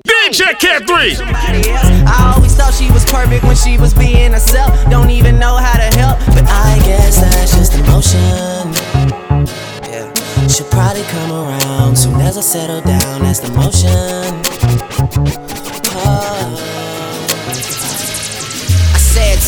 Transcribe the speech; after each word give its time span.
DJ 0.00 0.58
Cat 0.58 0.86
3. 0.86 1.16
I 2.06 2.32
always 2.34 2.54
thought 2.54 2.72
she 2.72 2.90
was 2.92 3.04
perfect 3.04 3.44
when 3.44 3.56
she 3.56 3.76
was 3.76 3.92
being 3.92 4.32
herself. 4.32 4.70
Don't 4.88 5.10
even 5.10 5.38
know 5.38 5.56
how 5.56 5.76
to 5.76 5.96
help, 5.98 6.18
but 6.26 6.44
I 6.48 6.80
guess 6.84 7.20
that's 7.20 7.56
just 7.56 7.74
emotion. 7.74 8.72
Yeah, 9.90 10.48
she'll 10.48 10.68
probably 10.68 11.02
come 11.04 11.32
around 11.32 11.96
soon 11.96 12.20
as 12.20 12.38
I 12.38 12.40
settle 12.40 12.80
down. 12.80 13.22
That's 13.22 13.40
the 13.40 13.52
motion. 13.52 14.42
Oh. 15.94 16.71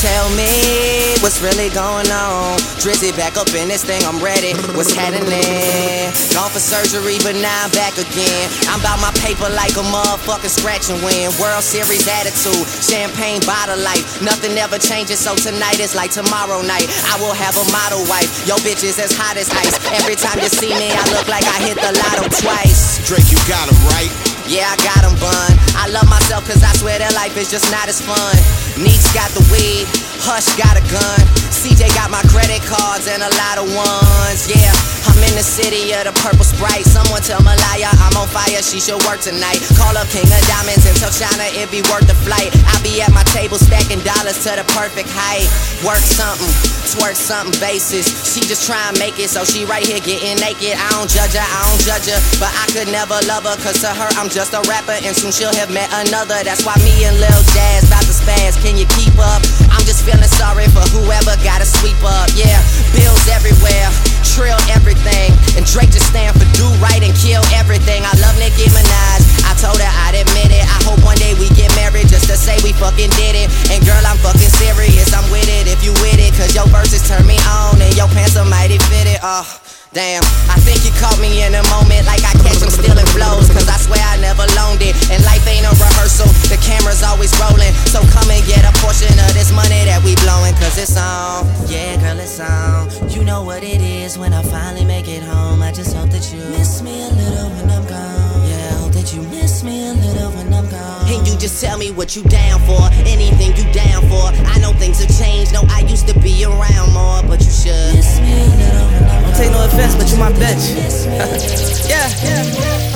Tell 0.00 0.29
me 0.34 1.14
what's 1.22 1.40
really 1.40 1.70
going 1.70 2.10
on. 2.10 2.58
Drizzy 2.82 3.14
back 3.16 3.36
up 3.36 3.48
in 3.54 3.68
this 3.68 3.84
thing, 3.84 4.02
I'm 4.04 4.18
ready. 4.18 4.52
What's 4.74 4.92
happening? 4.92 6.10
Gone 6.34 6.50
for 6.50 6.60
surgery, 6.60 7.18
but 7.22 7.36
now 7.38 7.64
I'm 7.64 7.72
back 7.72 7.95
again. 7.96 8.50
I'm 8.68 8.80
about 8.80 8.98
my 9.00 9.14
paper 9.22 9.48
like 9.52 9.77
a 9.78 9.84
motherfucking 9.86 10.50
scratch 10.50 10.91
and 10.91 10.98
win. 11.04 11.30
World 11.38 11.62
Series 11.62 12.05
attitude, 12.09 12.66
champagne 12.83 13.41
bottle 13.46 13.78
life. 13.78 14.20
Nothing 14.20 14.59
ever 14.59 14.78
changes, 14.78 15.20
so 15.20 15.36
tonight 15.36 15.78
is 15.78 15.95
like 15.95 16.11
tomorrow 16.11 16.61
night. 16.61 16.91
I 17.08 17.16
will 17.22 17.34
have 17.34 17.55
a 17.56 17.66
model 17.70 18.02
wife. 18.11 18.28
Yo, 18.48 18.56
bitch 18.61 18.83
is 18.83 18.98
as 18.98 19.14
hot 19.14 19.36
as 19.36 19.48
ice. 19.50 19.74
Every 20.02 20.16
time 20.16 20.41
you 20.42 20.50
see 20.50 20.74
me, 20.74 20.91
I 20.91 21.05
look 21.14 21.28
like 21.28 21.47
I 21.47 21.58
hit 21.62 21.78
the 21.78 21.92
lotto 21.92 22.28
twice. 22.42 22.98
Drake, 23.06 23.30
you 23.30 23.38
got 23.47 23.70
him 23.70 23.78
right. 23.95 24.12
Yeah, 24.45 24.69
I 24.69 24.77
got 24.84 24.95
got 24.95 25.05
'em 25.05 25.19
bun. 25.20 25.52
I 25.77 25.88
love 25.88 26.08
myself 26.08 26.47
cause 26.47 26.62
I 26.62 26.72
swear 26.77 26.98
that 26.98 27.14
life 27.14 27.36
is 27.36 27.50
just 27.50 27.70
not 27.70 27.88
as 27.88 28.00
fun. 28.00 28.63
Neeks 28.77 29.14
got 29.14 29.30
the 29.30 29.41
weed, 29.52 29.87
Hush 30.24 30.48
got 30.56 30.80
a 30.80 30.84
gun. 30.88 31.20
CJ 31.52 31.92
got 31.92 32.09
my 32.09 32.24
credit 32.33 32.64
cards 32.64 33.05
and 33.12 33.20
a 33.20 33.28
lot 33.45 33.60
of 33.60 33.69
ones. 33.77 34.48
Yeah, 34.48 34.73
I'm 35.05 35.20
in 35.20 35.37
the 35.37 35.45
city 35.45 35.92
of 35.92 36.09
the 36.09 36.16
purple 36.16 36.48
sprite. 36.48 36.88
Someone 36.88 37.20
tell 37.20 37.45
Malaya 37.45 37.92
I'm 38.00 38.16
on 38.16 38.24
fire, 38.33 38.64
she 38.64 38.80
should 38.80 39.05
work 39.05 39.20
tonight. 39.20 39.60
Call 39.77 39.92
up 40.00 40.09
King 40.09 40.24
of 40.24 40.41
Diamonds 40.48 40.88
and 40.88 40.97
tell 40.97 41.12
China 41.12 41.45
it 41.52 41.69
be 41.69 41.84
worth 41.92 42.09
the 42.09 42.16
flight. 42.24 42.56
I 42.73 42.80
be 42.80 43.05
at 43.05 43.12
my 43.12 43.24
table 43.37 43.60
stacking 43.60 44.00
dollars 44.00 44.41
to 44.48 44.56
the 44.56 44.64
perfect 44.72 45.12
height. 45.12 45.45
Work 45.84 46.00
something, 46.00 46.48
twerk 46.97 47.20
something 47.20 47.52
basis. 47.61 48.08
She 48.33 48.41
just 48.48 48.64
try 48.64 48.80
and 48.89 48.97
make 48.97 49.20
it, 49.20 49.28
so 49.28 49.45
she 49.45 49.69
right 49.69 49.84
here 49.84 50.00
getting 50.00 50.41
naked. 50.41 50.80
I 50.80 50.89
don't 50.97 51.08
judge 51.08 51.36
her, 51.36 51.45
I 51.45 51.61
don't 51.69 51.84
judge 51.84 52.08
her, 52.08 52.20
but 52.41 52.48
I 52.48 52.64
could 52.72 52.89
never 52.89 53.20
love 53.28 53.45
her, 53.45 53.61
cause 53.61 53.84
to 53.84 53.92
her 53.92 54.08
I'm 54.17 54.33
just 54.33 54.56
a 54.56 54.64
rapper, 54.72 54.97
and 55.05 55.12
soon 55.12 55.36
she'll 55.36 55.52
have 55.52 55.69
met 55.69 55.92
another. 56.08 56.41
That's 56.48 56.64
why 56.64 56.80
me 56.80 57.05
and 57.05 57.17
Lil 57.20 57.42
Jazz 57.52 57.92
about 57.92 58.08
to 58.08 58.17
spaz. 58.17 58.56
Can 58.64 58.80
you 58.80 58.89
keep 58.97 59.12
up? 59.20 59.45
I'm 59.69 59.84
just 59.84 60.05
feeling 60.05 60.14
sorry 60.23 60.70
for 60.70 60.84
whoever 60.95 61.34
gotta 61.43 61.67
sweep 61.67 61.98
up. 62.05 62.31
Yeah, 62.39 62.61
bills 62.95 63.27
everywhere, 63.33 63.91
trill 64.23 64.59
everything, 64.70 65.34
and 65.59 65.67
Drake 65.67 65.91
just 65.91 66.07
stand 66.12 66.39
for 66.39 66.47
do 66.55 66.67
right 66.79 67.03
and 67.03 67.15
kill 67.19 67.43
everything. 67.57 68.07
I 68.07 68.15
love 68.23 68.39
Nicki 68.39 68.70
Minaj. 68.70 69.23
I 69.48 69.53
told 69.59 69.81
her 69.83 69.92
I'd 70.07 70.15
admit 70.15 70.55
it. 70.55 70.62
I 70.62 70.79
hope 70.87 71.03
one 71.03 71.19
day 71.19 71.35
we 71.35 71.51
get 71.59 71.75
married 71.75 72.07
just 72.07 72.31
to 72.31 72.37
say 72.37 72.55
we 72.62 72.70
fucking 72.77 73.11
did 73.19 73.35
it. 73.35 73.51
And 73.73 73.83
girl, 73.83 74.03
I'm 74.07 74.19
fucking 74.23 74.53
serious. 74.61 75.11
I'm 75.11 75.27
with 75.31 75.48
it 75.48 75.67
if 75.67 75.83
you 75.83 75.92
with 76.05 76.20
it, 76.20 76.35
cause 76.39 76.55
your 76.55 76.67
verses 76.69 77.03
turn 77.09 77.27
me 77.27 77.39
on 77.48 77.81
and 77.81 77.95
your 77.97 78.09
pants 78.12 78.37
are 78.37 78.47
mighty 78.47 78.79
fitted. 78.91 79.19
Oh. 79.23 79.64
Damn, 79.95 80.27
I 80.50 80.59
think 80.59 80.83
you 80.83 80.91
caught 80.98 81.23
me 81.23 81.47
in 81.47 81.55
a 81.55 81.62
moment 81.70 82.03
like 82.03 82.19
I 82.27 82.34
catch 82.42 82.59
him 82.59 82.67
stealing 82.67 83.06
blows. 83.14 83.47
Cause 83.47 83.70
I 83.70 83.78
swear 83.78 84.03
I 84.03 84.19
never 84.19 84.42
loaned 84.59 84.83
it. 84.83 84.91
And 85.06 85.23
life 85.23 85.47
ain't 85.47 85.62
a 85.62 85.70
rehearsal, 85.70 86.27
the 86.51 86.59
camera's 86.59 87.06
always 87.06 87.31
rolling. 87.39 87.70
So 87.95 88.03
come 88.11 88.27
and 88.27 88.42
get 88.42 88.67
a 88.67 88.75
portion 88.83 89.14
of 89.23 89.31
this 89.39 89.55
money 89.55 89.86
that 89.86 90.03
we 90.03 90.19
blowing. 90.27 90.51
Cause 90.59 90.83
it's 90.83 90.98
on, 90.98 91.47
yeah, 91.70 91.95
girl, 92.03 92.19
it's 92.19 92.42
on. 92.42 92.91
You 93.06 93.23
know 93.23 93.47
what 93.47 93.62
it 93.62 93.81
is 93.81 94.19
when 94.19 94.34
I 94.34 94.42
finally 94.42 94.84
make 94.84 95.06
it 95.06 95.23
home. 95.23 95.62
I 95.62 95.70
just 95.70 95.95
hope 95.95 96.11
that 96.11 96.27
you 96.34 96.42
miss 96.51 96.83
me 96.83 97.06
a 97.06 97.11
little 97.14 97.48
when 97.55 97.70
I'm 97.70 97.86
gone. 97.86 98.51
Yeah, 98.51 98.75
I 98.75 98.83
hope 98.83 98.92
that 98.98 99.14
you 99.14 99.23
miss 99.31 99.62
me 99.62 99.86
a 99.86 99.95
little 99.95 100.23
I'm 100.55 100.70
gone. 100.70 101.08
And 101.10 101.27
you 101.27 101.36
just 101.36 101.60
tell 101.60 101.78
me 101.78 101.91
what 101.91 102.16
you 102.16 102.22
down 102.24 102.60
for, 102.62 102.80
anything 103.06 103.56
you 103.56 103.66
down 103.72 104.02
for. 104.08 104.30
I 104.48 104.58
know 104.58 104.72
things 104.72 105.02
have 105.02 105.12
changed, 105.19 105.52
no, 105.52 105.62
I 105.69 105.80
used 105.80 106.08
to 106.08 106.19
be 106.20 106.44
around 106.44 106.92
more, 106.92 107.22
but 107.27 107.41
you 107.44 107.50
should 107.50 107.95
miss 107.95 108.20
me 108.20 108.33
a 108.33 108.55
little 108.56 108.89
Don't 109.23 109.36
take 109.36 109.52
no 109.52 109.64
offense, 109.67 109.95
but 109.95 110.11
you 110.11 110.17
my 110.18 110.33
bitch. 110.33 110.74
yeah, 111.90 112.08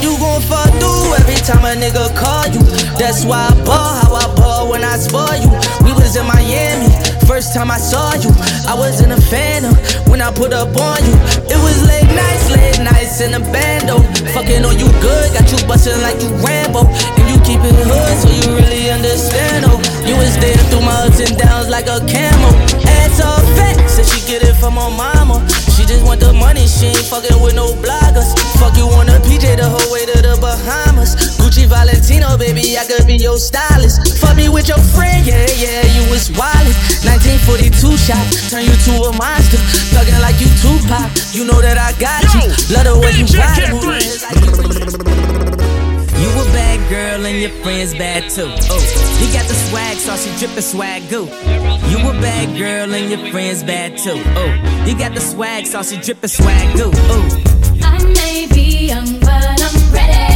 you 0.00 0.16
gon' 0.18 0.40
fuck 0.42 0.70
through 0.78 1.14
every 1.18 1.36
time 1.42 1.64
a 1.66 1.74
nigga 1.74 2.14
call 2.16 2.46
you. 2.48 2.62
That's 2.98 3.24
why 3.24 3.48
I 3.50 3.64
ball 3.64 3.94
how 4.00 4.14
I 4.14 4.34
ball 4.36 4.70
when 4.70 4.84
I 4.84 4.96
spoil 4.96 5.34
you. 5.36 5.50
We 5.84 5.92
was 5.92 6.16
in 6.16 6.26
Miami, 6.26 6.88
first 7.28 7.52
time 7.52 7.70
I 7.70 7.76
saw 7.76 8.16
you. 8.16 8.32
I 8.64 8.72
was 8.72 9.04
in 9.04 9.12
a 9.12 9.20
phantom 9.20 9.76
when 10.08 10.24
I 10.24 10.32
put 10.32 10.56
up 10.56 10.72
on 10.72 10.98
you. 11.04 11.14
It 11.44 11.60
was 11.60 11.76
late 11.84 12.08
nights, 12.08 12.48
late 12.48 12.80
nights 12.80 13.20
in 13.20 13.36
the 13.36 13.44
bando. 13.52 14.00
Fucking 14.32 14.64
on 14.64 14.80
you 14.80 14.88
good, 15.04 15.28
got 15.36 15.44
you 15.52 15.60
bustin' 15.68 16.00
like 16.00 16.16
you 16.24 16.32
Rambo. 16.40 16.88
And 16.88 17.26
you 17.28 17.36
keep 17.44 17.60
it 17.60 17.76
hood, 17.76 18.14
so 18.16 18.32
you 18.32 18.56
really 18.56 18.88
understand, 18.88 19.68
oh. 19.68 19.76
You 20.08 20.16
was 20.16 20.40
there 20.40 20.56
through 20.72 20.88
my 20.88 21.04
ups 21.04 21.20
and 21.20 21.36
downs 21.36 21.68
like 21.68 21.84
a 21.84 22.00
camel. 22.08 22.56
Ass 23.04 23.20
all 23.20 23.44
fat, 23.60 23.76
said 23.84 24.08
she 24.08 24.24
get 24.24 24.40
it 24.40 24.56
from 24.56 24.80
her 24.80 24.88
mama. 24.88 25.44
She 25.76 25.84
just 25.84 26.08
want 26.08 26.20
the 26.20 26.32
money, 26.32 26.66
she 26.66 26.96
ain't 26.96 27.06
fucking 27.12 27.36
with 27.44 27.54
no 27.54 27.76
bloggers. 27.84 28.32
Fuck 28.56 28.74
you 28.80 28.88
on 28.96 29.12
a 29.12 29.20
PJ 29.20 29.60
the 29.60 29.68
whole 29.68 29.92
way 29.92 30.08
to 30.08 30.16
the 30.24 30.34
Bahamas. 30.40 31.37
Gucci 31.58 31.66
Valentino, 31.66 32.38
baby, 32.38 32.78
I 32.78 32.84
could 32.86 33.06
be 33.06 33.16
your 33.16 33.36
stylist. 33.36 34.18
Fuck 34.20 34.36
me 34.36 34.48
with 34.48 34.68
your 34.68 34.78
friend, 34.78 35.26
yeah, 35.26 35.46
yeah, 35.58 35.82
you 35.90 36.08
was 36.10 36.30
wildin'. 36.30 36.74
1942 37.02 37.96
shot, 37.98 38.22
turn 38.50 38.62
you 38.62 38.76
to 38.86 39.10
a 39.10 39.12
monster. 39.18 39.58
Thuggin' 39.90 40.20
like 40.22 40.38
you 40.38 40.46
Tupac, 40.62 41.10
you 41.34 41.44
know 41.44 41.60
that 41.60 41.76
I 41.76 41.98
got 41.98 42.22
you. 42.38 42.46
Love 42.70 42.86
the 42.86 42.94
way 43.02 43.10
you 43.18 43.26
DJ 43.26 43.38
ride, 43.38 43.58
Cat 43.58 43.74
moving 43.74 43.90
three. 43.90 44.06
it's 44.06 44.22
like 44.22 44.38
You 46.14 46.30
a 46.30 46.44
bad 46.54 46.78
girl 46.88 47.26
and 47.26 47.40
your 47.40 47.50
friends 47.62 47.92
bad 47.94 48.30
too. 48.30 48.46
Oh, 48.70 48.78
he 49.18 49.26
got 49.34 49.46
the 49.48 49.54
swag, 49.54 49.96
saucy 49.98 50.30
drippin' 50.38 50.62
swag 50.62 51.10
goo. 51.10 51.26
You 51.90 51.98
a 52.06 52.12
bad 52.22 52.56
girl 52.56 52.94
and 52.94 53.10
your 53.10 53.32
friends 53.32 53.64
bad 53.64 53.98
too. 53.98 54.22
Oh, 54.38 54.50
he 54.86 54.94
got 54.94 55.12
the 55.12 55.20
swag, 55.20 55.66
saucy 55.66 55.96
drippin' 55.96 56.28
swag 56.28 56.76
goo. 56.76 56.92
Oh. 56.94 57.26
I 57.82 57.98
may 58.14 58.46
be 58.46 58.86
young, 58.86 59.18
but 59.18 59.58
I'm 59.58 59.92
ready 59.92 60.27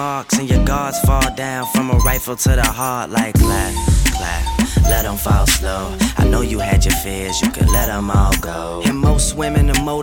marks 0.00 0.38
and 0.38 0.48
your 0.48 0.64
guards 0.64 0.98
fall 1.00 1.28
down 1.34 1.66
from 1.74 1.90
a 1.90 1.98
rifle 2.10 2.34
to 2.34 2.52
the 2.60 2.68
heart 2.80 3.10
like 3.10 3.34
clap, 3.34 3.74
clap. 4.16 4.44
Let 4.92 5.02
them 5.02 5.18
fall 5.18 5.46
slow. 5.46 5.94
I 6.16 6.24
know 6.30 6.40
you 6.40 6.58
had 6.58 6.80
your 6.86 6.96
fears, 7.04 7.38
you 7.42 7.50
could 7.50 7.68
let 7.68 7.86
them 7.92 8.10
all 8.10 8.32
go. 8.40 8.49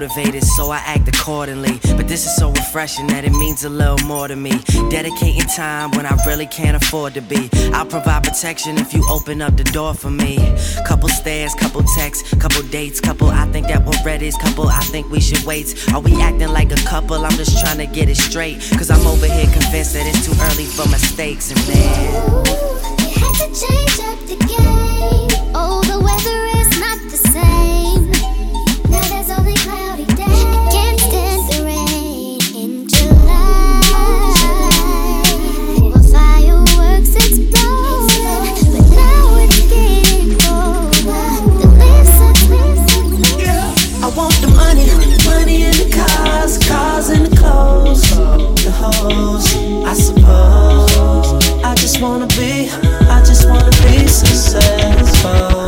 Motivated, 0.08 0.44
so 0.44 0.72
I 0.72 0.78
act 0.78 1.08
accordingly. 1.08 1.80
But 1.96 2.08
this 2.08 2.26
is 2.26 2.36
so 2.36 2.52
refreshing 2.52 3.08
that 3.08 3.26
it 3.26 3.32
means 3.32 3.64
a 3.64 3.70
little 3.70 4.00
more 4.08 4.28
to 4.28 4.36
me. 4.36 4.52
Dedicating 4.90 5.48
time 5.56 5.92
when 5.92 6.06
I 6.06 6.16
really 6.26 6.46
can't 6.46 6.82
afford 6.82 7.14
to 7.16 7.22
be. 7.22 7.50
I'll 7.74 7.86
provide 7.86 8.24
protection 8.24 8.78
if 8.78 8.94
you 8.94 9.04
open 9.10 9.42
up 9.42 9.58
the 9.58 9.64
door 9.64 9.94
for 9.94 10.10
me. 10.10 10.38
Couple 10.86 11.10
stares, 11.10 11.54
couple 11.56 11.84
texts, 11.84 12.34
couple 12.36 12.62
dates, 12.64 13.00
couple 13.00 13.30
I 13.30 13.46
think 13.52 13.68
that 13.68 13.84
we're 13.86 14.04
ready, 14.06 14.32
couple 14.42 14.68
I 14.68 14.82
think 14.82 15.10
we 15.10 15.20
should 15.20 15.44
wait. 15.44 15.68
Are 15.94 16.02
we 16.02 16.22
acting 16.22 16.50
like 16.50 16.72
a 16.72 16.82
couple? 16.86 17.26
I'm 17.26 17.38
just 17.38 17.60
trying 17.60 17.78
to 17.80 17.88
get 17.88 18.10
it 18.10 18.18
straight. 18.18 18.60
Cause 18.78 18.90
I'm 18.90 19.06
over 19.08 19.26
here 19.28 19.52
convinced 19.52 19.94
that 19.94 20.06
it's 20.08 20.26
too 20.26 20.36
early 20.48 20.66
for 20.66 20.88
mistakes. 20.90 21.52
And 21.52 21.60
man, 21.68 22.46
You 23.00 23.10
had 23.20 23.34
to 23.40 23.48
change 23.48 24.17
just 51.98 52.10
wanna 52.12 52.28
be, 52.28 52.70
I 53.10 53.24
just 53.26 53.50
wanna 53.50 53.72
be 53.82 54.08
successful. 54.08 55.66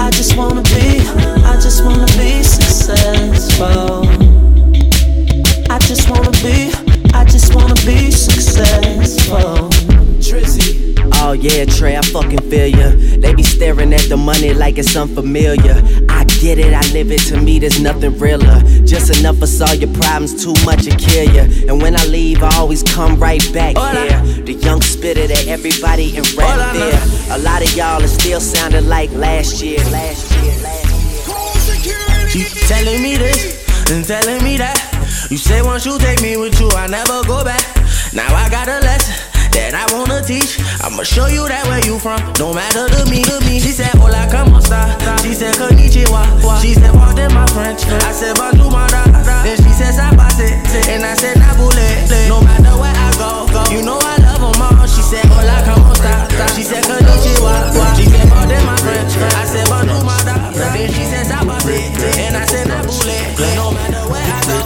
I 0.00 0.10
just 0.10 0.38
wanna 0.38 0.62
be, 0.62 1.00
I 1.44 1.58
just 1.60 1.84
wanna 1.84 2.06
be 2.16 2.42
successful. 2.42 4.06
I 5.68 5.78
just 5.80 6.08
wanna 6.08 6.30
be, 6.42 6.72
I 7.12 7.26
just 7.26 7.54
wanna 7.54 7.74
be 7.84 8.10
successful. 8.10 9.68
Trizzy. 10.24 10.96
Oh 11.12 11.32
yeah, 11.32 11.66
Trey, 11.66 11.98
I 11.98 12.00
fucking 12.00 12.48
feel 12.48 12.68
ya. 12.68 12.92
They 13.18 13.34
be 13.34 13.42
staring 13.42 13.92
at 13.92 14.08
the 14.08 14.16
money 14.16 14.54
like 14.54 14.78
it's 14.78 14.96
unfamiliar. 14.96 15.82
I 16.08 16.23
get 16.44 16.58
it, 16.58 16.74
I 16.74 16.84
live 16.92 17.10
it. 17.10 17.20
To 17.32 17.40
me, 17.40 17.58
there's 17.58 17.80
nothing 17.80 18.18
realer. 18.18 18.60
Just 18.84 19.18
enough 19.18 19.38
to 19.38 19.46
solve 19.46 19.76
your 19.76 19.92
problems, 19.94 20.44
too 20.44 20.52
much 20.66 20.84
to 20.84 20.94
kill 20.94 21.24
ya. 21.32 21.44
And 21.68 21.80
when 21.80 21.96
I 21.96 22.04
leave, 22.04 22.42
I 22.42 22.54
always 22.56 22.82
come 22.82 23.18
right 23.18 23.40
back 23.54 23.74
here. 23.96 24.44
The 24.44 24.52
young 24.52 24.82
spitter 24.82 25.26
that 25.26 25.46
everybody 25.48 26.14
in 26.16 26.22
rap 26.36 26.76
fear. 26.76 27.00
A 27.34 27.38
lot 27.38 27.62
of 27.62 27.74
y'all 27.74 28.02
are 28.02 28.14
still 28.20 28.40
sounding 28.40 28.88
like 28.88 29.10
last 29.12 29.62
year. 29.62 29.78
Last 29.88 30.30
year, 30.36 30.52
last 30.62 31.86
year. 31.86 32.42
You 32.42 32.46
telling 32.68 33.02
me 33.02 33.16
this 33.16 33.90
and 33.90 34.04
telling 34.04 34.44
me 34.44 34.58
that. 34.58 34.78
You 35.30 35.38
say 35.38 35.62
once 35.62 35.86
you 35.86 35.98
take 35.98 36.20
me 36.20 36.36
with 36.36 36.60
you, 36.60 36.68
I 36.72 36.88
never 36.88 37.24
go 37.24 37.42
back. 37.42 37.64
Now 38.12 38.28
I 38.34 38.50
got 38.50 38.68
a 38.68 38.80
lesson 38.80 39.23
that 39.54 39.74
I 39.74 39.86
wanna 39.94 40.20
teach. 40.22 40.58
I'ma 40.82 41.02
show 41.02 41.26
you 41.26 41.46
that 41.48 41.66
where 41.70 41.82
you 41.86 41.98
from. 41.98 42.18
Don't 42.34 42.54
matter 42.54 42.90
to 42.90 43.00
me, 43.10 43.22
to 43.24 43.38
me. 43.46 43.62
She 43.62 43.70
said, 43.70 43.94
Hola, 43.94 44.26
como 44.30 44.58
esta? 44.58 44.90
She 45.22 45.34
said, 45.34 45.54
Konnichiwa. 45.54 46.22
She 46.60 46.74
said, 46.74 46.92
Pardon 46.92 47.32
my 47.32 47.46
French. 47.54 47.86
I 47.86 48.12
said, 48.12 48.36
Bonjour, 48.36 48.70
my 48.70 48.86
da. 48.90 49.06
Then 49.46 49.56
she 49.62 49.70
said, 49.70 49.94
Sabase. 49.94 50.58
And 50.90 51.06
I 51.06 51.14
said, 51.14 51.38
Nabule. 51.38 51.86
No 52.28 52.42
matter 52.42 52.74
where 52.76 52.92
I 52.94 53.08
go, 53.16 53.46
go. 53.54 53.62
You 53.70 53.82
know 53.82 53.98
I 53.98 54.18
love 54.26 54.42
them 54.42 54.60
all. 54.60 54.86
She 54.86 55.02
said, 55.02 55.24
Hola, 55.30 55.62
como 55.62 55.94
esta? 55.94 56.26
She 56.54 56.62
said, 56.66 56.82
Konnichiwa. 56.84 57.54
She 57.96 58.04
said, 58.10 58.26
Pardon 58.28 58.62
my 58.66 58.76
French. 58.82 59.14
I 59.38 59.44
said, 59.46 59.66
Bonjour, 59.70 60.02
my 60.02 60.18
da. 60.26 60.34
Then 60.50 60.90
she 60.90 61.04
said, 61.06 61.26
Sabase. 61.30 61.94
And 62.18 62.36
I 62.36 62.44
said, 62.46 62.66
Nabule. 62.66 63.18
No 63.56 63.70
matter 63.70 64.02
where 64.10 64.26
I 64.26 64.40
go. 64.50 64.58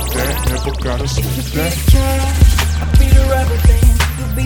Never 0.48 0.72
gotta 0.80 1.06
switch 1.06 1.52
that. 1.52 2.56
I'll 2.80 2.98
be 2.98 3.06
the 3.10 3.26
rubber 3.30 3.67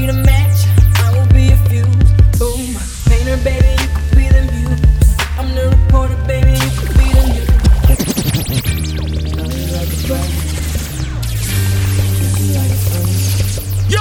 band, 0.07 0.17
you'll 0.17 0.17
be 0.19 0.19
the 0.19 0.23
match, 0.25 0.67
I 0.99 1.13
will 1.13 1.27
be 1.33 1.51
a 1.53 1.57
fuse. 1.69 2.13
Boom, 2.39 2.77
painter, 3.09 3.37
baby, 3.45 3.69
you 3.71 3.89
could 3.95 4.11
be 4.17 4.29
the 4.29 4.43
muse. 4.53 4.81
I'm 5.39 5.55
the 5.55 5.69
reporter, 5.71 6.17
baby, 6.27 6.53
you 6.53 6.71
could 6.79 6.95
be 6.99 7.13
the 7.13 7.25
news. 7.35 8.53
Yo, 13.89 14.01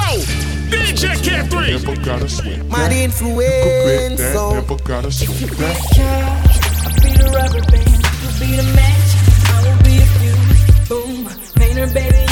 DJ 0.70 1.22
Cat 1.24 1.50
3. 1.51 1.72
Never 1.72 1.96
gotta 2.01 2.29
switch 2.29 2.63
My 2.70 2.91
influence. 2.91 4.22
So- 4.34 4.53
never 4.53 4.75
gotta 4.77 5.12
switch 5.12 5.29
I'll 5.29 6.93
be 7.01 7.12
the 7.13 7.29
rubber 7.36 7.62
band, 7.72 8.01
you'll 8.22 8.39
be 8.39 8.55
the 8.55 8.63
match, 8.75 9.10
I 9.50 9.62
will 9.63 9.84
be 9.84 9.98
a 9.98 10.05
fuse. 10.17 10.89
Boom, 10.89 11.29
painter, 11.55 11.88
baby, 11.88 12.31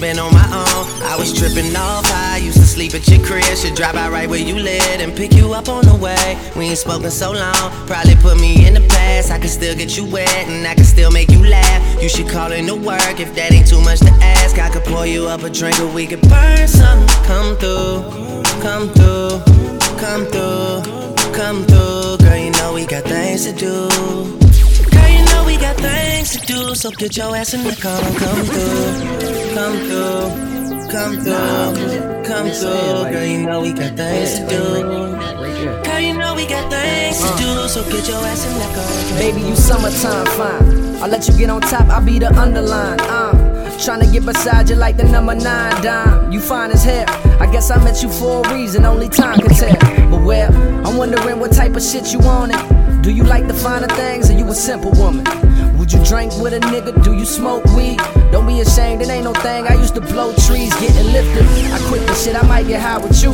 I 0.00 0.02
spend 0.02 0.18
on 0.18 0.32
my 0.32 0.46
own. 0.46 1.02
I 1.02 1.16
was 1.18 1.30
tripping 1.30 1.76
off 1.76 2.06
high, 2.06 2.38
used 2.38 2.56
to 2.56 2.64
sleep 2.64 2.94
at 2.94 3.06
your 3.06 3.22
crib. 3.22 3.44
Should 3.44 3.74
drop 3.74 3.96
out 3.96 4.10
right 4.10 4.26
where 4.26 4.40
you 4.40 4.54
live 4.54 4.98
and 4.98 5.14
pick 5.14 5.34
you 5.34 5.52
up 5.52 5.68
on 5.68 5.84
the 5.84 5.94
way. 5.94 6.38
We 6.56 6.68
ain't 6.68 6.78
spoken 6.78 7.10
so 7.10 7.32
long, 7.32 7.70
probably 7.86 8.14
put 8.16 8.40
me 8.40 8.66
in 8.66 8.72
the 8.72 8.80
past. 8.88 9.30
I 9.30 9.38
can 9.38 9.50
still 9.50 9.76
get 9.76 9.98
you 9.98 10.06
wet 10.06 10.48
and 10.48 10.66
I 10.66 10.74
can 10.74 10.84
still 10.84 11.10
make 11.10 11.30
you 11.30 11.44
laugh. 11.44 12.02
You 12.02 12.08
should 12.08 12.30
call 12.30 12.50
in 12.50 12.66
to 12.68 12.76
work 12.76 13.20
if 13.20 13.34
that 13.34 13.52
ain't 13.52 13.68
too 13.68 13.82
much 13.82 14.00
to 14.00 14.10
ask. 14.22 14.58
I 14.58 14.70
could 14.70 14.84
pour 14.84 15.04
you 15.04 15.26
up 15.26 15.42
a 15.42 15.50
drink 15.50 15.78
or 15.80 15.92
we 15.92 16.06
could 16.06 16.22
burn 16.22 16.66
some. 16.66 17.06
Come 17.28 17.56
through, 17.58 18.00
come 18.62 18.88
through, 18.96 19.42
come 20.00 20.24
through, 20.32 20.80
come 21.34 21.66
through. 21.66 22.16
Girl, 22.24 22.38
you 22.38 22.52
know 22.52 22.72
we 22.72 22.86
got 22.86 23.04
things 23.04 23.44
to 23.44 23.52
do. 23.52 24.49
Girl, 25.50 25.58
you 25.58 25.66
know 25.66 25.74
we 25.74 25.76
got 25.76 25.76
things 25.80 26.30
to 26.36 26.46
do, 26.46 26.74
so 26.74 26.90
get 26.92 27.16
your 27.16 27.36
ass 27.36 27.54
in 27.54 27.64
the 27.64 27.74
car 27.74 28.00
come 28.00 28.44
through, 28.46 29.54
come 29.54 29.76
through, 29.88 30.88
come 30.88 31.16
through, 31.18 32.24
come 32.24 32.50
through. 32.50 33.10
Girl, 33.10 33.24
you 33.24 33.46
know 33.46 33.60
we 33.60 33.72
got 33.72 33.96
things 33.96 34.38
to 34.38 34.46
do. 34.46 35.82
Girl, 35.82 36.00
you 36.00 36.14
know 36.16 36.34
we 36.36 36.46
got 36.46 36.70
things 36.70 37.18
to 37.18 37.36
do, 37.36 37.68
so 37.68 37.82
get 37.90 38.08
your 38.08 38.18
ass 38.18 38.46
in 38.46 38.54
the 38.54 38.68
car. 38.76 39.18
Baby, 39.18 39.40
you 39.40 39.56
summertime 39.56 40.26
fine. 40.38 41.02
I'll 41.02 41.08
let 41.08 41.26
you 41.26 41.36
get 41.36 41.50
on 41.50 41.62
top, 41.62 41.88
I'll 41.88 42.04
be 42.04 42.18
the 42.20 42.32
underline. 42.38 43.00
Uh, 43.00 43.32
tryna 43.78 44.12
get 44.12 44.24
beside 44.24 44.68
you 44.70 44.76
like 44.76 44.96
the 44.96 45.04
number 45.04 45.34
nine 45.34 45.82
dime. 45.82 46.30
You 46.30 46.40
fine 46.40 46.70
as 46.70 46.84
hell. 46.84 47.06
I 47.40 47.50
guess 47.50 47.70
I 47.70 47.82
met 47.82 48.02
you 48.02 48.10
for 48.10 48.46
a 48.46 48.54
reason, 48.54 48.84
only 48.84 49.08
time 49.08 49.40
can 49.40 49.50
tell. 49.50 50.10
But 50.10 50.22
well, 50.22 50.86
I'm 50.86 50.96
wondering 50.96 51.40
what 51.40 51.52
type 51.52 51.74
of 51.74 51.82
shit 51.82 52.12
you 52.12 52.20
wanted. 52.20 52.79
Do 53.02 53.10
you 53.10 53.24
like 53.24 53.46
the 53.46 53.54
finer 53.54 53.88
things 53.88 54.28
or 54.28 54.34
you 54.34 54.46
a 54.48 54.54
simple 54.54 54.90
woman? 54.92 55.24
Would 55.90 55.98
you 55.98 56.06
drink 56.06 56.32
with 56.38 56.52
a 56.52 56.60
nigga? 56.60 57.02
Do 57.02 57.14
you 57.14 57.24
smoke 57.24 57.64
weed? 57.74 57.96
Don't 58.30 58.46
be 58.46 58.60
ashamed, 58.60 59.02
it 59.02 59.08
ain't 59.08 59.24
no 59.24 59.32
thing. 59.32 59.66
I 59.66 59.74
used 59.74 59.96
to 59.96 60.00
blow 60.00 60.32
trees, 60.46 60.72
getting 60.78 61.12
lifted. 61.12 61.44
I 61.72 61.80
quit 61.88 62.06
the 62.06 62.14
shit, 62.14 62.36
I 62.36 62.46
might 62.46 62.68
get 62.68 62.80
high 62.80 62.98
with 62.98 63.20
you. 63.20 63.32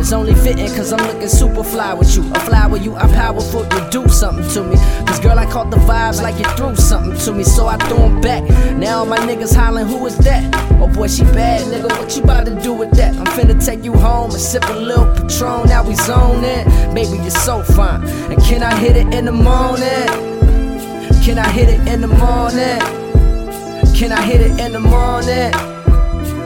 It's 0.00 0.10
only 0.10 0.34
fitting 0.34 0.68
cause 0.68 0.90
I'm 0.90 1.06
looking 1.06 1.28
super 1.28 1.62
fly 1.62 1.92
with 1.92 2.16
you. 2.16 2.22
A 2.32 2.40
fly 2.40 2.66
with 2.66 2.82
you, 2.82 2.96
I'm 2.96 3.10
powerful, 3.10 3.60
you 3.60 3.90
do 3.90 4.08
something 4.08 4.48
to 4.54 4.64
me. 4.64 4.76
Cause 5.04 5.20
girl, 5.20 5.38
I 5.38 5.44
caught 5.44 5.70
the 5.70 5.76
vibes 5.76 6.22
like 6.22 6.38
you 6.38 6.46
threw 6.56 6.74
something 6.76 7.14
to 7.26 7.32
me, 7.34 7.44
so 7.44 7.66
I 7.66 7.76
threw 7.76 7.98
'em 7.98 8.22
back. 8.22 8.42
Now 8.78 9.00
all 9.00 9.04
my 9.04 9.18
niggas 9.18 9.54
hollering, 9.54 9.86
who 9.86 10.06
is 10.06 10.16
that? 10.18 10.42
Oh 10.80 10.88
boy, 10.88 11.08
she 11.08 11.24
bad, 11.24 11.66
nigga, 11.66 11.90
what 11.98 12.16
you 12.16 12.22
about 12.22 12.46
to 12.46 12.54
do 12.62 12.72
with 12.72 12.92
that? 12.92 13.14
I'm 13.16 13.26
finna 13.36 13.62
take 13.62 13.84
you 13.84 13.92
home 13.92 14.30
and 14.30 14.40
sip 14.40 14.66
a 14.70 14.72
little 14.72 15.12
Patron, 15.14 15.68
now 15.68 15.82
we 15.86 15.94
zone 15.94 16.42
in. 16.42 16.94
Baby, 16.94 17.18
you're 17.18 17.30
so 17.30 17.62
fine. 17.62 18.02
And 18.30 18.42
can 18.42 18.62
I 18.62 18.74
hit 18.76 18.96
it 18.96 19.12
in 19.12 19.26
the 19.26 19.32
morning? 19.32 20.37
Can 21.24 21.38
I 21.38 21.48
hit 21.50 21.68
it 21.68 21.86
in 21.88 22.00
the 22.00 22.08
morning? 22.08 22.80
Can 23.94 24.12
I 24.12 24.22
hit 24.22 24.40
it 24.40 24.58
in 24.60 24.72
the 24.72 24.80
morning? 24.80 25.50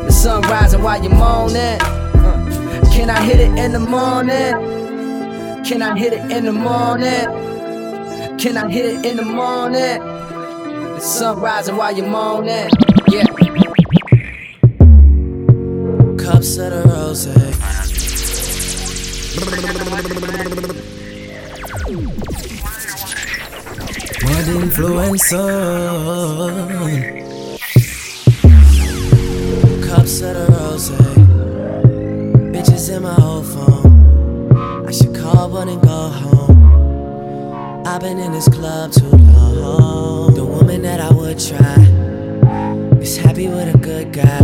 The 0.07 0.11
sun 0.11 0.43
rising 0.43 0.83
while 0.83 1.03
you're 1.03 1.15
moaning. 1.15 1.81
Uh, 1.81 2.91
Can 2.93 3.11
I 3.11 3.21
hit 3.23 3.41
it 3.41 3.59
in 3.59 3.73
the 3.73 3.79
morning? 3.79 4.55
Can 5.65 5.83
I 5.83 5.97
hit 5.99 6.13
it 6.13 6.31
in 6.33 6.45
the 6.47 6.53
morning? 6.53 7.27
Can 8.39 8.57
I 8.57 8.71
hit 8.71 8.87
it 8.87 9.07
in 9.07 9.17
the 9.17 9.25
morning? 9.25 9.99
The 10.01 11.01
sun 11.01 11.41
rising 11.41 11.77
while 11.77 11.95
you're 11.97 12.09
moaning. 12.09 12.69
Yeah. 13.09 13.27
Cups 16.17 16.57
of 16.57 16.71
the 16.73 16.83
rose. 16.89 17.27
Mad 24.43 24.63
influencer. 24.63 25.47
Cups 29.87 30.21
of 30.21 30.35
the 30.35 30.47
rose. 30.53 30.91
Bitches 32.51 32.91
in 32.95 33.03
my 33.03 33.15
old 33.23 33.47
phone. 33.47 34.87
I 34.87 34.91
should 34.91 35.15
call 35.15 35.51
one 35.51 35.69
and 35.69 35.81
go 35.81 36.09
home. 36.09 37.87
I've 37.87 38.01
been 38.01 38.19
in 38.19 38.33
this 38.33 38.49
club 38.49 38.91
too 38.93 39.07
long. 39.07 40.35
The 40.35 40.45
woman 40.45 40.83
that 40.83 40.99
I 41.01 41.13
would 41.13 41.39
try 41.39 41.77
is 43.01 43.17
happy 43.17 43.47
with 43.47 43.73
a 43.73 43.79
good 43.79 44.13
guy. 44.13 44.43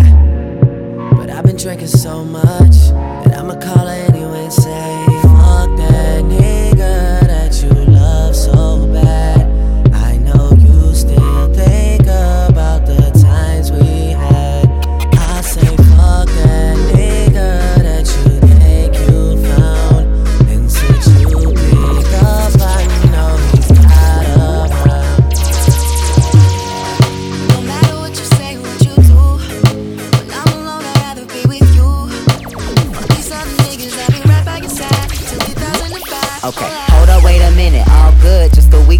But 1.17 1.29
I've 1.31 1.45
been 1.45 1.57
drinking 1.57 1.89
so 1.89 2.25
much 2.25 2.77
that 3.25 3.37
I'ma 3.37 3.59
call 3.59 3.87
her 3.87 4.07
anyway 4.09 4.45
and 4.45 4.53
say, 4.53 5.08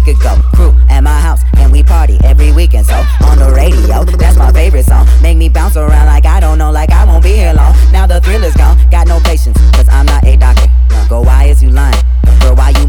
week 0.09 0.19
ago. 0.19 0.41
Crew 0.53 0.73
at 0.89 1.01
my 1.01 1.19
house, 1.19 1.41
and 1.57 1.71
we 1.71 1.83
party 1.83 2.17
every 2.23 2.51
weekend. 2.51 2.85
So 2.85 2.95
on 3.23 3.37
the 3.37 3.51
radio, 3.55 4.03
that's 4.03 4.37
my 4.37 4.51
favorite 4.51 4.85
song. 4.85 5.07
Make 5.21 5.37
me 5.37 5.49
bounce 5.49 5.77
around 5.77 6.07
like 6.07 6.25
I 6.25 6.39
don't 6.39 6.57
know, 6.57 6.71
like 6.71 6.91
I 6.91 7.05
won't 7.05 7.23
be 7.23 7.33
here 7.33 7.53
long. 7.53 7.73
Now 7.91 8.07
the 8.07 8.19
thrill 8.21 8.43
is 8.43 8.55
gone, 8.55 8.77
got 8.89 9.07
no 9.07 9.19
patience, 9.19 9.57
cause 9.75 9.87
I'm 9.89 10.05
not 10.05 10.23
a 10.25 10.35
doctor. 10.35 10.69
Go, 11.09 11.21
why 11.21 11.45
is 11.45 11.61
you 11.61 11.69
lying? 11.69 12.03
Girl, 12.41 12.55
why 12.55 12.69
you 12.69 12.87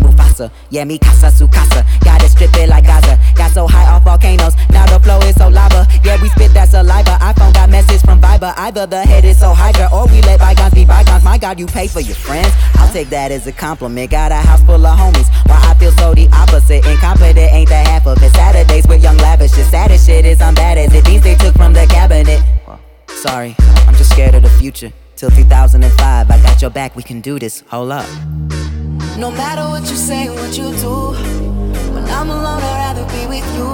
Yeah, 0.71 0.85
me 0.85 0.99
casa 0.99 1.31
su 1.31 1.49
casa. 1.49 1.85
Gotta 2.01 2.29
strip 2.29 2.55
it 2.57 2.69
like 2.69 2.85
Gaza. 2.85 3.19
Got 3.35 3.51
so 3.51 3.67
high 3.67 3.91
off 3.91 4.05
volcanoes, 4.05 4.55
now 4.71 4.87
the 4.87 4.99
flow 5.01 5.19
is 5.21 5.35
so 5.35 5.49
lava. 5.49 5.87
Yeah, 6.05 6.21
we 6.23 6.29
spit 6.31 6.55
that 6.55 6.69
saliva. 6.69 7.19
iPhone 7.21 7.53
got 7.53 7.69
message 7.69 8.01
from 8.03 8.21
Viber. 8.21 8.55
Either 8.57 8.87
the 8.87 9.03
head 9.03 9.25
is 9.25 9.39
so 9.39 9.53
hydra, 9.53 9.89
or 9.93 10.07
we 10.07 10.23
let 10.23 10.39
bygones 10.41 10.75
be 10.75 10.85
bygones. 10.85 11.25
My 11.25 11.37
God, 11.37 11.59
you 11.59 11.67
pay 11.67 11.87
for 11.87 12.01
your 12.01 12.17
friends. 12.17 12.53
I'll 12.77 12.93
take 12.93 13.11
that 13.11 13.33
as 13.33 13.47
a 13.47 13.53
compliment. 13.53 14.11
Got 14.11 14.33
a 14.33 14.37
house 14.37 14.63
full 14.63 14.87
of 14.87 14.99
homies. 14.99 15.29
Why 15.47 15.61
I 15.63 15.75
feel 15.75 15.93
so 15.93 16.15
the 16.15 16.29
opposite. 16.33 16.87
Incompetent 16.87 17.53
ain't 17.53 17.69
the 17.69 17.75
half 17.75 18.07
of 18.07 18.23
it. 18.23 18.31
Saturdays 18.33 18.87
with 18.87 19.03
young 19.03 19.17
lavish. 19.19 19.53
The 19.53 19.65
saddest 19.65 20.07
shit 20.07 20.25
is 20.25 20.41
I'm 20.41 20.55
bad 20.55 20.79
as 20.79 20.95
it. 20.95 21.05
These 21.05 21.23
they 21.23 21.35
took 21.35 21.55
from 21.57 21.73
the 21.73 21.87
cabinet. 21.87 22.43
Sorry, 23.09 23.55
I'm 23.87 23.95
just 23.97 24.13
scared 24.13 24.35
of 24.35 24.43
the 24.43 24.49
future. 24.49 24.93
Till 25.17 25.31
2005, 25.31 26.31
I 26.31 26.43
got 26.43 26.63
your 26.63 26.71
back, 26.71 26.97
we 26.97 27.03
can 27.03 27.21
do 27.21 27.39
this. 27.39 27.63
Hold 27.69 27.93
up. 27.93 28.60
No 29.21 29.31
matter 29.31 29.69
what 29.69 29.83
you 29.83 29.97
say, 29.97 30.31
what 30.31 30.57
you 30.57 30.73
do, 30.81 31.13
when 31.93 32.05
I'm 32.09 32.31
alone, 32.31 32.63
I'd 32.65 32.97
rather 32.97 33.05
be 33.13 33.27
with 33.29 33.45
you. 33.53 33.69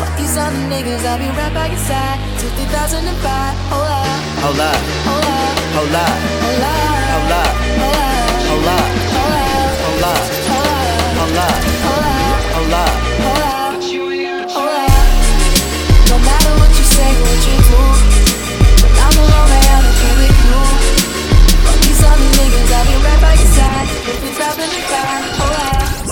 Fuck 0.00 0.16
these 0.16 0.34
other 0.34 0.56
niggas, 0.72 1.04
I'll 1.04 1.18
be 1.18 1.28
right 1.36 1.52
by 1.52 1.66
your 1.66 1.76
side 1.76 2.18
till 2.40 2.48
2005. 2.56 3.56
Hold 3.68 3.84
up, 3.84 4.08
Hold 4.40 4.60
up, 4.64 4.80
hold 5.04 5.28
up, 5.28 5.60
hold 5.76 5.92
up, 5.92 6.16
hold 6.40 6.64
up, 6.64 6.88
hold 7.12 7.32
up, 7.36 7.52
hold 8.48 8.64
up, 8.64 8.80
hold 8.80 8.80
up, 8.80 8.88
hold 9.12 9.34
up, 9.36 9.84
hold 9.84 10.08
up, 10.08 10.24
hold 10.40 11.36
up, 11.36 11.36
hold 11.36 11.36
up, 11.36 11.60
hold 11.84 12.00
up. 12.00 12.40
hold 12.56 12.72
up, 12.72 13.09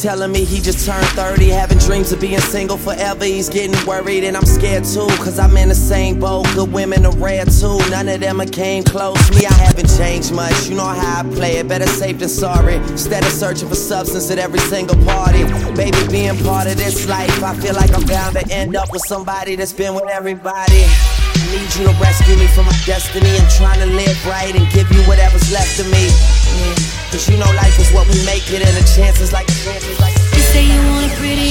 Telling 0.00 0.32
me 0.32 0.46
he 0.46 0.62
just 0.62 0.86
turned 0.86 1.04
30, 1.08 1.50
having 1.50 1.76
dreams 1.76 2.10
of 2.10 2.22
being 2.22 2.40
single 2.40 2.78
forever. 2.78 3.26
He's 3.26 3.50
getting 3.50 3.76
worried, 3.86 4.24
and 4.24 4.34
I'm 4.34 4.46
scared 4.46 4.86
too, 4.86 5.06
cause 5.20 5.38
I'm 5.38 5.54
in 5.58 5.68
the 5.68 5.74
same 5.74 6.18
boat. 6.18 6.46
Good 6.54 6.72
women 6.72 7.04
are 7.04 7.14
rare 7.16 7.44
too, 7.44 7.76
none 7.90 8.08
of 8.08 8.20
them 8.20 8.40
came 8.48 8.82
close. 8.82 9.20
Me, 9.32 9.44
I 9.44 9.52
haven't 9.52 9.94
changed 9.98 10.32
much, 10.32 10.68
you 10.68 10.74
know 10.74 10.86
how 10.86 11.20
I 11.20 11.34
play 11.34 11.58
it. 11.58 11.68
Better 11.68 11.86
safe 11.86 12.18
than 12.18 12.30
sorry. 12.30 12.76
Instead 12.76 13.26
of 13.26 13.30
searching 13.30 13.68
for 13.68 13.74
substance 13.74 14.30
at 14.30 14.38
every 14.38 14.60
single 14.60 14.96
party, 15.04 15.44
baby, 15.76 15.98
being 16.10 16.38
part 16.38 16.66
of 16.66 16.78
this 16.78 17.06
life, 17.06 17.42
I 17.42 17.54
feel 17.56 17.74
like 17.74 17.92
I'm 17.92 18.06
bound 18.06 18.36
to 18.36 18.50
end 18.50 18.76
up 18.76 18.90
with 18.90 19.02
somebody 19.02 19.54
that's 19.54 19.74
been 19.74 19.94
with 19.94 20.08
everybody. 20.08 20.80
I 20.80 21.46
need 21.52 21.74
you 21.76 21.92
to 21.92 21.94
rescue 22.00 22.36
me 22.36 22.46
from 22.46 22.64
my 22.64 22.80
destiny. 22.86 23.36
I'm 23.36 23.50
trying 23.50 23.80
to 23.80 23.94
live 23.94 24.26
right 24.26 24.54
and 24.56 24.66
give 24.72 24.90
you 24.92 25.02
whatever's 25.02 25.52
left 25.52 25.78
of 25.78 25.90
me. 25.92 26.08
Yeah. 26.08 26.99
Cause 27.10 27.28
you 27.28 27.36
know 27.36 27.50
life 27.56 27.76
is 27.80 27.90
what 27.90 28.06
we 28.06 28.14
make 28.24 28.46
it, 28.52 28.62
and 28.62 28.76
the 28.76 28.86
chances 28.86 29.32
like. 29.32 29.48
You 29.50 30.42
say 30.54 30.64
you 30.64 30.78
want 30.90 31.10
a 31.10 31.16
pretty 31.16 31.50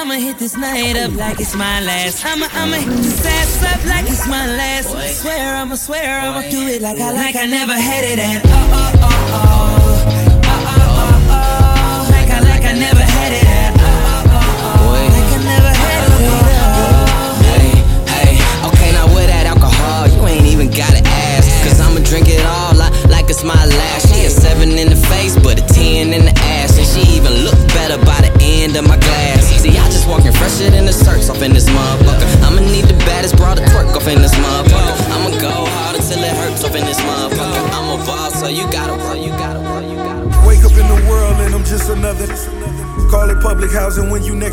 I'ma 0.00 0.14
hit 0.14 0.38
this 0.38 0.56
night 0.56 0.96
up 0.96 1.14
like 1.14 1.38
it's 1.40 1.54
my 1.54 1.82
last. 1.82 2.24
I'ma, 2.24 2.46
I'ma 2.52 2.76
hit 2.76 2.96
this 3.02 3.26
ass 3.26 3.62
up 3.62 3.84
like 3.84 4.08
it's 4.08 4.26
my 4.26 4.46
last. 4.46 4.88
Swear, 5.20 5.56
I'ma, 5.56 5.74
swear, 5.74 6.20
I'ma 6.20 6.40
do 6.48 6.66
it 6.68 6.80
like 6.80 6.98
I, 6.98 7.12
like 7.12 7.36
I 7.36 7.44
never 7.44 7.74
had 7.74 8.04
it 8.04 8.18
at 8.18 8.46
all. 8.46 8.69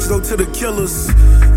Go 0.08 0.22
to 0.22 0.38
the 0.38 0.46
killers. 0.56 1.10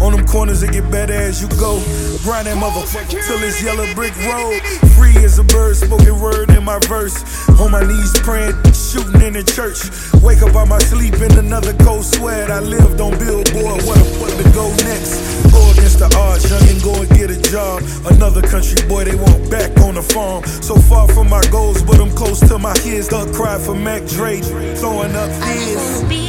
On 0.02 0.10
them 0.10 0.26
corners, 0.26 0.64
it 0.64 0.72
get 0.72 0.90
better 0.90 1.12
as 1.12 1.40
you 1.40 1.46
go. 1.50 1.78
Grind 2.26 2.48
that 2.48 2.58
motherfucker 2.58 3.22
till 3.22 3.38
it's 3.46 3.62
yellow 3.62 3.86
brick 3.94 4.10
road. 4.26 4.58
Free 4.98 5.14
as 5.22 5.38
a 5.38 5.44
bird, 5.44 5.76
spoken 5.76 6.18
word 6.18 6.50
in 6.50 6.64
my 6.64 6.80
verse. 6.88 7.22
On 7.60 7.70
my 7.70 7.86
knees 7.86 8.12
praying, 8.20 8.54
shooting 8.74 9.22
in 9.22 9.34
the 9.34 9.44
church. 9.46 9.78
Wake 10.20 10.42
up 10.42 10.56
out 10.56 10.66
my 10.66 10.80
sleep 10.80 11.14
in 11.22 11.30
another 11.38 11.72
cold 11.84 12.04
sweat. 12.04 12.50
I 12.50 12.58
lived 12.58 13.00
on 13.00 13.16
Billboard, 13.22 13.86
what, 13.86 14.02
what 14.18 14.34
to 14.34 14.44
go 14.50 14.66
next? 14.82 15.22
Go 15.52 15.62
against 15.70 16.00
the 16.00 16.10
odds, 16.18 16.50
young 16.50 16.66
and 16.66 16.82
go 16.82 16.94
and 16.98 17.10
get 17.10 17.30
a 17.30 17.40
job. 17.40 17.84
Another 18.10 18.42
country 18.42 18.82
boy, 18.88 19.04
they 19.04 19.14
want 19.14 19.48
back 19.48 19.70
on 19.78 19.94
the 19.94 20.02
farm. 20.02 20.42
So 20.60 20.74
far 20.74 21.06
from 21.06 21.30
my 21.30 21.46
goals, 21.52 21.82
but 21.82 22.00
I'm 22.00 22.10
close 22.10 22.40
to 22.48 22.58
my 22.58 22.74
kids. 22.82 23.06
Thug 23.06 23.32
cry 23.32 23.58
for 23.58 23.76
Mac 23.76 24.06
Dre, 24.06 24.40
throwing 24.74 25.14
up 25.14 25.30
kids. 25.46 26.19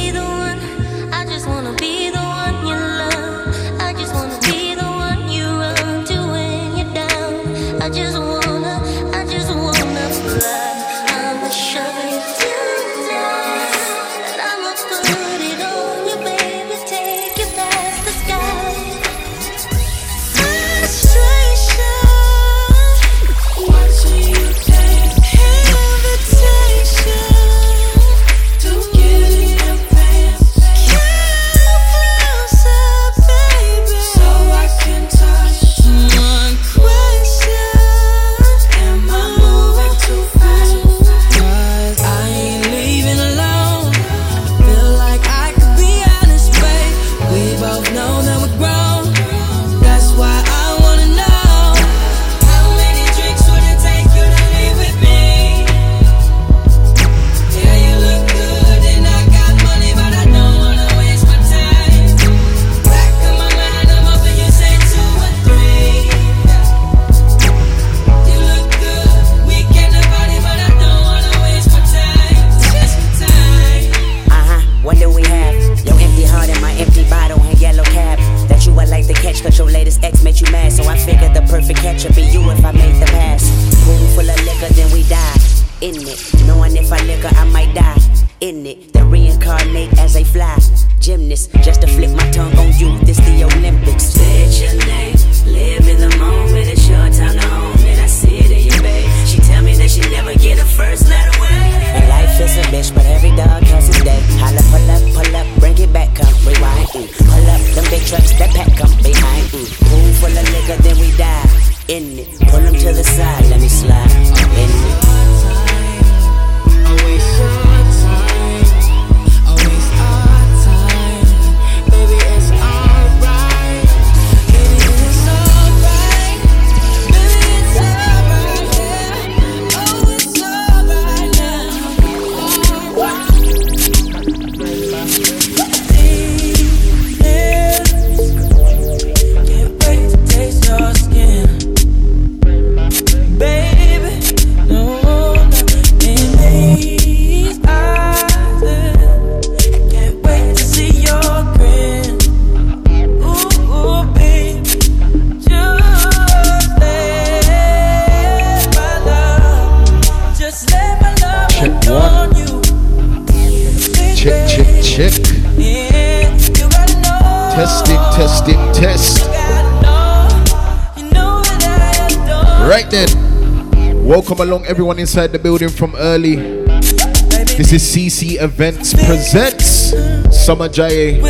everyone 174.72 174.98
inside 174.98 175.30
the 175.32 175.38
building 175.38 175.68
from 175.68 175.94
early. 175.96 176.36
This 176.36 177.74
is 177.74 177.82
CC 177.82 178.40
Events 178.40 178.94
presents 178.94 179.92
Summer 180.34 180.66
Jaya 180.66 181.20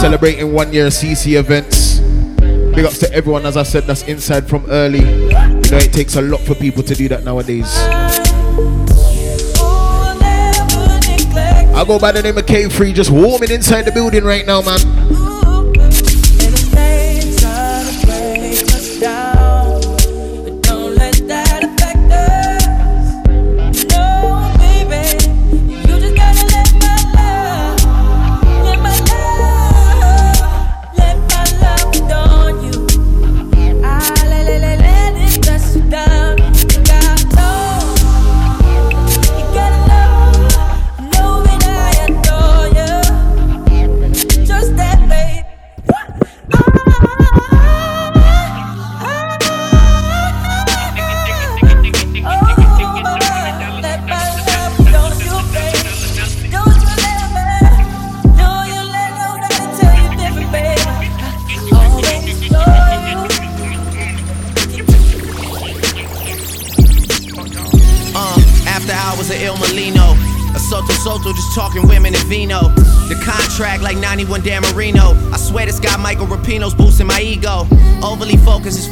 celebrating 0.00 0.52
one 0.52 0.72
year 0.72 0.86
CC 0.86 1.36
Events. 1.36 1.98
Big 2.72 2.84
ups 2.84 3.00
to 3.00 3.12
everyone, 3.12 3.46
as 3.46 3.56
I 3.56 3.64
said, 3.64 3.82
that's 3.82 4.04
inside 4.04 4.48
from 4.48 4.64
early. 4.70 5.00
You 5.00 5.28
know, 5.28 5.78
it 5.82 5.92
takes 5.92 6.14
a 6.14 6.22
lot 6.22 6.38
for 6.42 6.54
people 6.54 6.84
to 6.84 6.94
do 6.94 7.08
that 7.08 7.24
nowadays. 7.24 7.66
I 11.74 11.84
go 11.84 11.98
by 11.98 12.12
the 12.12 12.22
name 12.22 12.38
of 12.38 12.46
K 12.46 12.68
Free, 12.68 12.92
just 12.92 13.10
warming 13.10 13.50
inside 13.50 13.82
the 13.82 13.92
building 13.92 14.22
right 14.22 14.46
now, 14.46 14.62
man. 14.62 15.23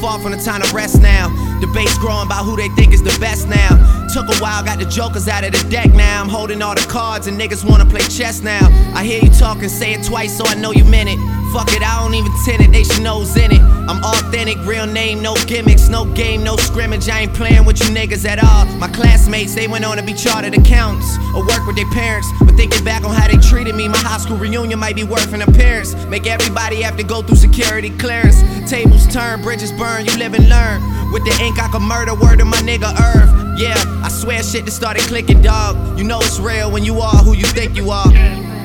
Far 0.02 0.18
from 0.18 0.32
the 0.32 0.38
time 0.38 0.60
to 0.60 0.74
rest 0.74 1.00
now. 1.00 1.30
Debates 1.60 1.96
growing 1.98 2.26
about 2.26 2.44
who 2.44 2.56
they 2.56 2.68
think 2.70 2.92
is 2.92 3.04
the 3.04 3.16
best 3.20 3.46
now. 3.46 3.70
Took 4.12 4.26
a 4.28 4.36
while, 4.42 4.64
got 4.64 4.80
the 4.80 4.84
jokers 4.84 5.28
out 5.28 5.44
of 5.44 5.52
the 5.52 5.70
deck 5.70 5.94
now. 5.94 6.20
I'm 6.20 6.28
holding 6.28 6.60
all 6.60 6.74
the 6.74 6.84
cards 6.90 7.28
and 7.28 7.40
niggas 7.40 7.62
wanna 7.64 7.86
play 7.86 8.00
chess 8.00 8.42
now. 8.42 8.66
I 8.94 9.04
hear 9.04 9.22
you 9.22 9.30
talking, 9.30 9.68
say 9.68 9.94
it 9.94 10.04
twice 10.04 10.36
so 10.36 10.44
I 10.44 10.54
know 10.56 10.72
you 10.72 10.84
meant 10.84 11.08
it. 11.08 11.18
Fuck 11.52 11.68
it, 11.72 11.82
I 11.82 12.02
don't 12.02 12.14
even 12.14 12.32
tend 12.44 12.62
it, 12.62 12.72
they 12.72 12.82
should 12.82 13.02
know's 13.04 13.36
in 13.36 13.52
it. 13.52 13.60
I'm 13.60 14.02
authentic, 14.02 14.56
real 14.66 14.86
name, 14.86 15.22
no 15.22 15.34
gimmicks, 15.46 15.88
no 15.88 16.04
game, 16.14 16.42
no 16.42 16.56
scrimmage. 16.56 17.08
I 17.08 17.20
ain't 17.20 17.34
playing 17.34 17.64
with 17.64 17.78
you 17.78 17.94
niggas 17.94 18.24
at 18.24 18.42
all. 18.42 18.64
My 18.78 18.88
classmates, 18.88 19.54
they 19.54 19.68
went 19.68 19.84
on 19.84 19.98
to 19.98 20.02
be 20.02 20.14
chartered 20.14 20.54
accountants 20.54 21.16
or 21.34 21.46
work 21.46 21.66
with 21.66 21.76
their 21.76 21.90
parents. 21.90 22.26
But 22.40 22.56
thinking 22.56 22.82
back 22.84 23.04
on 23.04 23.14
how 23.14 23.28
they 23.28 23.36
treated 23.36 23.74
me, 23.74 23.86
my 23.86 23.98
high 23.98 24.18
school 24.18 24.38
reunion 24.38 24.78
might 24.78 24.96
be 24.96 25.04
worth 25.04 25.32
an 25.32 25.42
appearance. 25.42 25.94
Make 26.06 26.26
everybody 26.26 26.80
have 26.82 26.96
to 26.96 27.04
go 27.04 27.22
through 27.22 27.36
security 27.36 27.90
clearance. 27.98 28.40
Tables 28.72 29.06
turn, 29.08 29.42
bridges 29.42 29.70
burn, 29.70 30.06
you 30.06 30.16
live 30.16 30.32
and 30.32 30.48
learn. 30.48 30.80
With 31.12 31.26
the 31.26 31.44
ink, 31.44 31.62
I 31.62 31.68
can 31.68 31.82
murder 31.82 32.14
word 32.14 32.40
of 32.40 32.46
my 32.46 32.56
nigga 32.56 32.88
Earth. 32.98 33.60
Yeah, 33.60 33.76
I 34.02 34.08
swear 34.08 34.42
shit 34.42 34.64
that 34.64 34.70
started 34.70 35.02
clicking, 35.02 35.42
dog. 35.42 35.98
You 35.98 36.04
know 36.04 36.20
it's 36.20 36.40
real 36.40 36.72
when 36.72 36.82
you 36.82 36.98
are 37.00 37.18
who 37.18 37.34
you 37.34 37.44
think 37.44 37.76
you 37.76 37.90
are. 37.90 38.06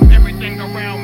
Everything 0.09 0.61
around 0.61 0.96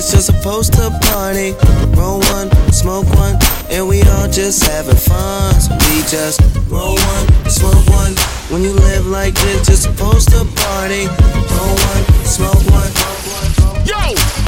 this, 0.00 0.12
you're 0.12 0.22
supposed 0.22 0.72
to 0.74 0.90
party. 1.12 1.52
Roll 1.98 2.20
one, 2.32 2.50
smoke 2.72 3.06
one, 3.16 3.36
and 3.70 3.86
we 3.86 4.02
all 4.02 4.28
just 4.28 4.64
having 4.64 4.96
fun. 4.96 5.54
So 5.60 5.72
we 5.74 6.00
just 6.08 6.40
roll 6.70 6.94
one, 6.94 7.26
smoke 7.50 7.86
one. 7.88 8.14
When 8.50 8.62
you 8.62 8.72
live 8.72 9.06
like 9.06 9.34
this, 9.34 9.68
you're 9.68 9.76
supposed 9.76 10.30
to 10.30 10.44
party. 10.56 11.06
Roll 11.52 11.76
one, 11.90 12.04
smoke 12.24 12.64
one. 12.72 12.90
Yo, 13.84 13.96
DJ 13.96 14.16
Cat 14.16 14.30
3. 14.30 14.39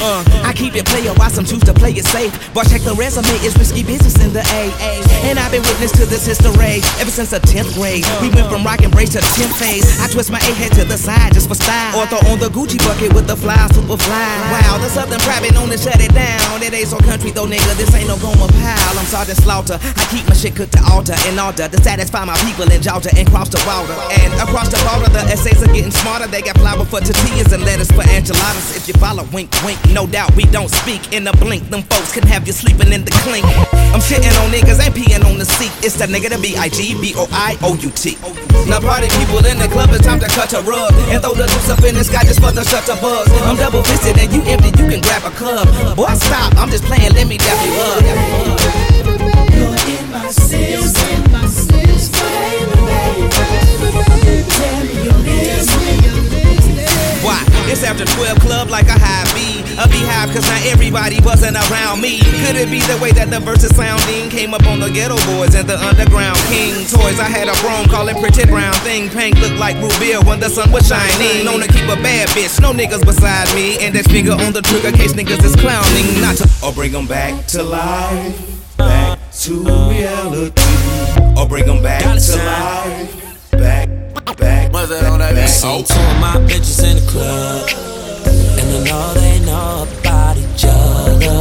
Uh, 0.00 0.24
I 0.48 0.52
keep 0.56 0.74
it 0.76 0.86
player, 0.86 1.12
why 1.20 1.28
some 1.28 1.44
choose 1.44 1.60
to 1.68 1.74
play 1.74 1.92
it 1.92 2.04
safe. 2.08 2.32
But 2.56 2.68
check 2.72 2.80
the 2.80 2.96
resume, 2.96 3.28
it's 3.44 3.56
risky 3.60 3.84
business 3.84 4.16
in 4.24 4.32
the 4.32 4.40
AA. 4.40 5.04
And 5.28 5.38
I've 5.38 5.52
been 5.52 5.60
witness 5.62 5.92
to 6.00 6.08
this 6.08 6.24
history 6.24 6.80
ever 6.96 7.12
since 7.12 7.30
the 7.30 7.40
10th 7.44 7.76
grade. 7.76 8.08
We 8.24 8.32
went 8.32 8.48
from 8.48 8.64
rock 8.64 8.80
and 8.80 8.88
brace 8.88 9.12
to 9.12 9.20
the 9.20 9.32
10th 9.36 9.60
phase. 9.60 9.84
I 10.00 10.08
twist 10.08 10.32
my 10.32 10.40
A 10.40 10.52
head 10.56 10.72
to 10.80 10.84
the 10.88 10.96
side 10.96 11.36
just 11.36 11.48
for 11.48 11.54
style. 11.54 12.00
Or 12.00 12.08
throw 12.08 12.24
on 12.32 12.40
the 12.40 12.48
Gucci 12.48 12.80
bucket 12.80 13.12
with 13.12 13.28
the 13.28 13.36
fly, 13.36 13.60
super 13.76 14.00
fly. 14.00 14.32
Wow, 14.48 14.80
the 14.80 14.88
Southern 14.88 15.20
private 15.20 15.52
known 15.52 15.68
to 15.68 15.76
shut 15.76 16.00
it 16.00 16.16
down. 16.16 16.64
It 16.64 16.72
ain't 16.72 16.88
so 16.88 16.96
country 17.04 17.30
though, 17.30 17.44
nigga. 17.46 17.76
This 17.76 17.92
ain't 17.92 18.08
no 18.08 18.16
Goma 18.16 18.48
pile. 18.48 18.96
I'm 18.96 19.04
Sergeant 19.04 19.36
Slaughter. 19.44 19.76
I 19.76 20.04
keep 20.08 20.24
my 20.24 20.32
shit 20.32 20.56
cooked 20.56 20.72
to 20.80 20.82
altar 20.88 21.16
in 21.28 21.36
order 21.36 21.68
to 21.68 21.78
satisfy 21.84 22.24
my 22.24 22.36
people 22.48 22.64
in 22.72 22.80
Georgia 22.80 23.12
and 23.12 23.28
cross 23.28 23.52
the 23.52 23.60
water. 23.68 23.92
And 24.16 24.32
across 24.40 24.72
the 24.72 24.80
border, 24.88 25.12
the 25.12 25.28
essays 25.28 25.60
are 25.60 25.72
getting 25.72 25.92
smarter. 25.92 26.24
They 26.26 26.40
got 26.40 26.56
flour 26.56 26.88
for 26.88 27.04
tortillas 27.04 27.52
and 27.52 27.60
lettuce 27.68 27.92
for 27.92 28.08
enchiladas. 28.08 28.80
If 28.80 28.88
you 28.88 28.96
follow, 28.96 29.28
wink, 29.36 29.52
wink. 29.60 29.76
No 29.92 30.06
doubt 30.06 30.34
we 30.36 30.44
don't 30.44 30.70
speak 30.70 31.12
in 31.12 31.26
a 31.26 31.32
blink. 31.32 31.68
Them 31.68 31.82
folks 31.82 32.12
can 32.12 32.22
have 32.28 32.46
you 32.46 32.52
sleeping 32.52 32.92
in 32.92 33.04
the 33.04 33.10
clink. 33.26 33.44
I'm 33.90 34.00
shitting 34.00 34.30
on 34.38 34.50
niggas, 34.50 34.78
ain't 34.78 34.94
peeing 34.94 35.24
on 35.26 35.38
the 35.38 35.44
seat. 35.44 35.72
It's 35.84 35.98
the 35.98 36.06
nigga, 36.06 36.30
the 36.30 36.38
B 36.38 36.56
I 36.56 36.68
G 36.68 36.94
B 37.00 37.12
O 37.16 37.26
I 37.32 37.58
O 37.62 37.74
U 37.74 37.90
T. 37.90 38.16
Now 38.70 38.78
party 38.78 39.08
people 39.18 39.42
in 39.44 39.58
the 39.58 39.66
club, 39.66 39.90
it's 39.90 40.06
time 40.06 40.20
to 40.20 40.28
cut 40.28 40.52
a 40.54 40.62
rug 40.62 40.94
and 41.10 41.20
throw 41.20 41.34
the 41.34 41.46
juice 41.46 41.70
up 41.70 41.82
in 41.82 41.94
the 41.94 42.04
sky 42.04 42.22
just 42.22 42.40
for 42.40 42.52
the 42.52 42.62
shutter 42.62 42.94
buzz. 43.02 43.26
I'm 43.42 43.56
double 43.56 43.82
fisted 43.82 44.16
and 44.18 44.30
you 44.32 44.42
empty, 44.46 44.70
you 44.78 44.86
can 44.88 45.00
grab 45.02 45.24
a 45.26 45.34
club. 45.34 45.66
Boy, 45.96 46.14
stop, 46.14 46.54
I'm 46.56 46.70
just 46.70 46.84
playing, 46.84 47.12
let 47.14 47.26
me 47.26 47.36
dap 47.36 47.58
you 47.66 47.74
up. 47.82 48.02
You're 49.50 49.74
in 49.74 50.10
my 50.12 50.30
system. 50.30 51.10
Why? 57.26 57.44
It's 57.66 57.82
after 57.82 58.04
12 58.04 58.38
club 58.38 58.70
like 58.70 58.86
a 58.86 58.96
high 58.98 59.26
B. 59.34 59.49
A 59.80 59.88
beehive 59.88 60.28
cause 60.28 60.44
not 60.44 60.60
everybody 60.66 61.16
wasn't 61.24 61.56
around 61.56 62.02
me. 62.02 62.20
Could 62.44 62.56
it 62.56 62.68
be 62.68 62.80
the 62.84 62.98
way 63.00 63.12
that 63.12 63.30
the 63.30 63.40
verses 63.40 63.74
sounding 63.74 64.28
came 64.28 64.52
up 64.52 64.66
on 64.66 64.78
the 64.78 64.90
ghetto 64.90 65.16
boys 65.32 65.54
and 65.54 65.66
the 65.66 65.80
underground 65.80 66.36
king 66.52 66.84
toys? 66.84 67.16
I 67.18 67.32
had 67.32 67.48
a 67.48 67.56
broom 67.64 67.88
calling 67.88 68.20
pretty 68.20 68.44
brown 68.44 68.74
thing. 68.84 69.08
Pink 69.08 69.40
looked 69.40 69.56
like 69.56 69.80
Rubia 69.80 70.20
when 70.20 70.38
the 70.38 70.50
sun 70.50 70.70
was 70.70 70.86
shining. 70.86 71.46
Known 71.46 71.60
to 71.64 71.68
keep 71.72 71.88
a 71.88 71.96
bad 71.96 72.28
bitch, 72.36 72.60
no 72.60 72.76
niggas 72.76 73.06
beside 73.06 73.48
me. 73.56 73.80
And 73.80 73.94
that 73.96 74.04
finger 74.04 74.32
on 74.32 74.52
the 74.52 74.60
trigger 74.60 74.92
case 74.92 75.14
niggas 75.14 75.42
is 75.42 75.56
clowning. 75.56 76.20
Not 76.20 76.36
to 76.36 76.44
or 76.60 76.74
bring 76.74 76.92
them 76.92 77.06
back 77.06 77.46
to 77.56 77.62
life. 77.62 78.76
Back 78.76 79.18
to 79.48 79.64
reality. 79.64 80.60
Or 81.40 81.48
bring 81.48 81.64
them 81.64 81.82
back 81.82 82.04
to 82.04 82.36
life. 82.36 83.50
Back, 83.52 83.88
back. 84.36 84.74
On 84.74 85.18
that 85.18 85.34
back? 85.34 85.48
So 85.48 85.82
two 85.82 85.96
of 85.96 86.20
my 86.20 86.36
bitches 86.44 86.84
in 86.84 86.96
the 87.00 87.10
club, 87.10 87.89
and 88.58 88.68
I 88.76 88.80
know 88.88 89.14
they 89.14 89.40
know 89.40 89.86
about 90.00 90.36
each 90.36 90.64
other. 90.66 91.40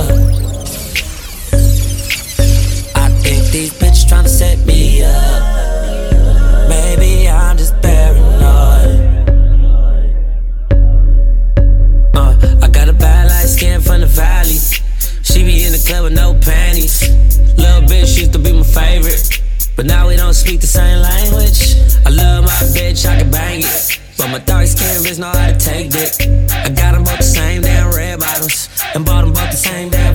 I 2.95 3.09
think 3.23 3.51
these 3.51 3.73
bitches 3.73 4.05
tryna 4.09 4.27
set 4.27 4.65
me 4.65 5.03
up. 5.03 6.69
Maybe 6.69 7.29
I'm 7.29 7.57
just 7.57 7.73
paranoid. 7.81 8.99
Uh, 12.15 12.35
I 12.61 12.67
got 12.69 12.89
a 12.89 12.93
bad 12.93 13.27
light 13.27 13.47
skin 13.47 13.81
from 13.81 14.01
the 14.01 14.07
valley. 14.07 14.59
She 15.23 15.43
be 15.43 15.65
in 15.65 15.71
the 15.71 15.83
club 15.87 16.03
with 16.03 16.13
no 16.13 16.33
panties. 16.33 17.09
Little 17.57 17.81
bitch 17.81 18.17
used 18.19 18.33
to 18.33 18.39
be 18.39 18.53
my 18.53 18.63
favorite. 18.63 19.41
But 19.75 19.85
now 19.85 20.07
we 20.07 20.17
don't 20.17 20.33
speak 20.33 20.59
the 20.59 20.67
same 20.67 20.99
language. 21.01 21.75
I 22.05 22.09
love 22.09 22.43
my 22.43 22.49
bitch, 22.75 23.05
I 23.07 23.19
can 23.19 23.31
bang 23.31 23.61
it. 23.61 24.08
But 24.19 24.31
my 24.31 24.39
dark 24.39 24.67
skin 24.67 24.99
bitch 24.99 25.17
know 25.17 25.31
how 25.31 25.47
to 25.47 25.57
take 25.57 25.91
dick. 25.91 26.11
I 26.51 26.67
got 26.67 26.91
them 26.91 27.05
both 27.05 27.19
the 27.19 27.23
same 27.23 27.61
damn 27.61 27.89
red 27.95 28.19
bottoms. 28.19 28.67
And 28.93 29.05
bought 29.05 29.21
them 29.23 29.31
both 29.31 29.49
the 29.49 29.55
same 29.55 29.89
damn 29.89 30.13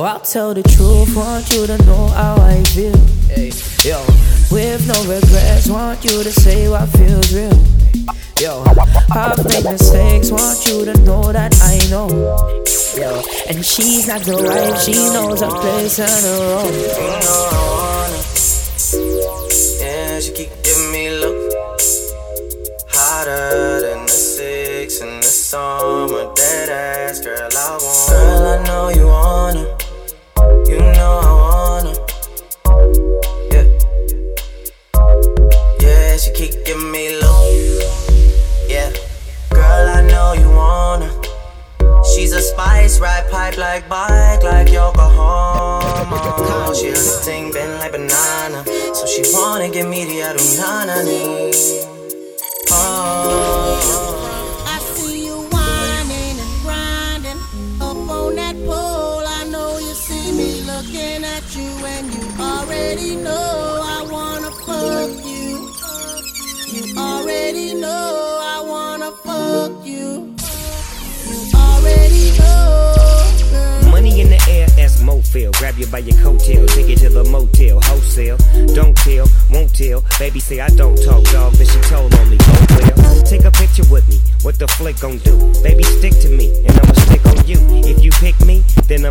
I'll 0.00 0.20
tell 0.20 0.54
the 0.54 0.62
truth, 0.62 1.14
want 1.14 1.52
you 1.52 1.66
to 1.66 1.76
know 1.84 2.08
how 2.08 2.36
I 2.36 2.62
feel. 2.64 2.96
Hey, 3.28 3.52
yo, 3.84 4.00
with 4.50 4.86
no 4.88 4.98
regrets, 5.04 5.68
want 5.68 6.04
you 6.04 6.22
to 6.22 6.32
say 6.32 6.68
what 6.68 6.88
feels 6.90 7.32
real. 7.32 7.52
Yo, 8.40 8.64
I've 9.12 9.44
made 9.44 9.64
mistakes, 9.64 10.30
want 10.30 10.66
you 10.66 10.84
to 10.84 10.94
know 11.04 11.32
that 11.32 11.54
I 11.62 11.78
know. 11.90 12.08
Yo, 12.96 13.22
and 13.48 13.64
she's 13.64 14.08
not 14.08 14.22
the 14.22 14.36
wife, 14.36 14.82
she 14.82 14.92
knows 14.92 15.40
her 15.40 15.50
place 15.50 15.98
and 15.98 16.24
her 16.24 16.38
role. 16.54 18.01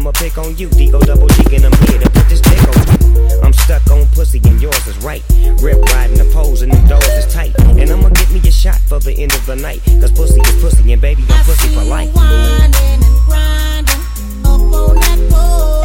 I'ma 0.02 0.12
pick 0.14 0.36
on 0.40 0.58
you. 0.58 0.68
D-O 0.68 1.00
double 1.02 1.28
G, 1.28 1.56
and 1.56 1.64
I'm 1.64 1.86
here 1.86 2.00
to 2.00 2.10
put 2.10 2.28
this 2.28 2.42
dick 2.42 2.58
on. 2.58 3.46
I'm 3.46 3.54
stuck 3.54 3.88
on 3.92 4.08
pussy, 4.16 4.42
and 4.46 4.60
yours 4.60 4.88
is 4.88 4.98
right. 5.04 5.22
Rip 5.62 5.80
riding 5.94 6.18
the 6.18 6.28
poles, 6.34 6.64
and 6.64 6.72
the 6.72 6.88
doors 6.90 7.08
is 7.10 7.32
tight. 7.32 7.54
And 7.60 7.88
I'ma 7.88 8.10
get 8.10 8.32
me 8.32 8.40
a 8.40 8.52
shot 8.52 8.80
for 8.90 8.98
the 8.98 9.14
end 9.14 9.32
of 9.32 9.46
the 9.46 9.56
night. 9.56 9.80
Cause 10.02 10.12
pussy 10.12 10.42
is 10.42 10.60
pussy, 10.60 10.92
and 10.92 11.00
baby, 11.00 11.24
I'm 11.30 11.46
pussy 11.46 11.68
for 11.76 11.84
life. 11.84 12.12
Whining 12.16 12.74
and 12.74 13.04
grinding 13.28 14.02
up 14.44 14.74
on 14.74 14.96
that 14.96 15.30
pole. 15.30 15.81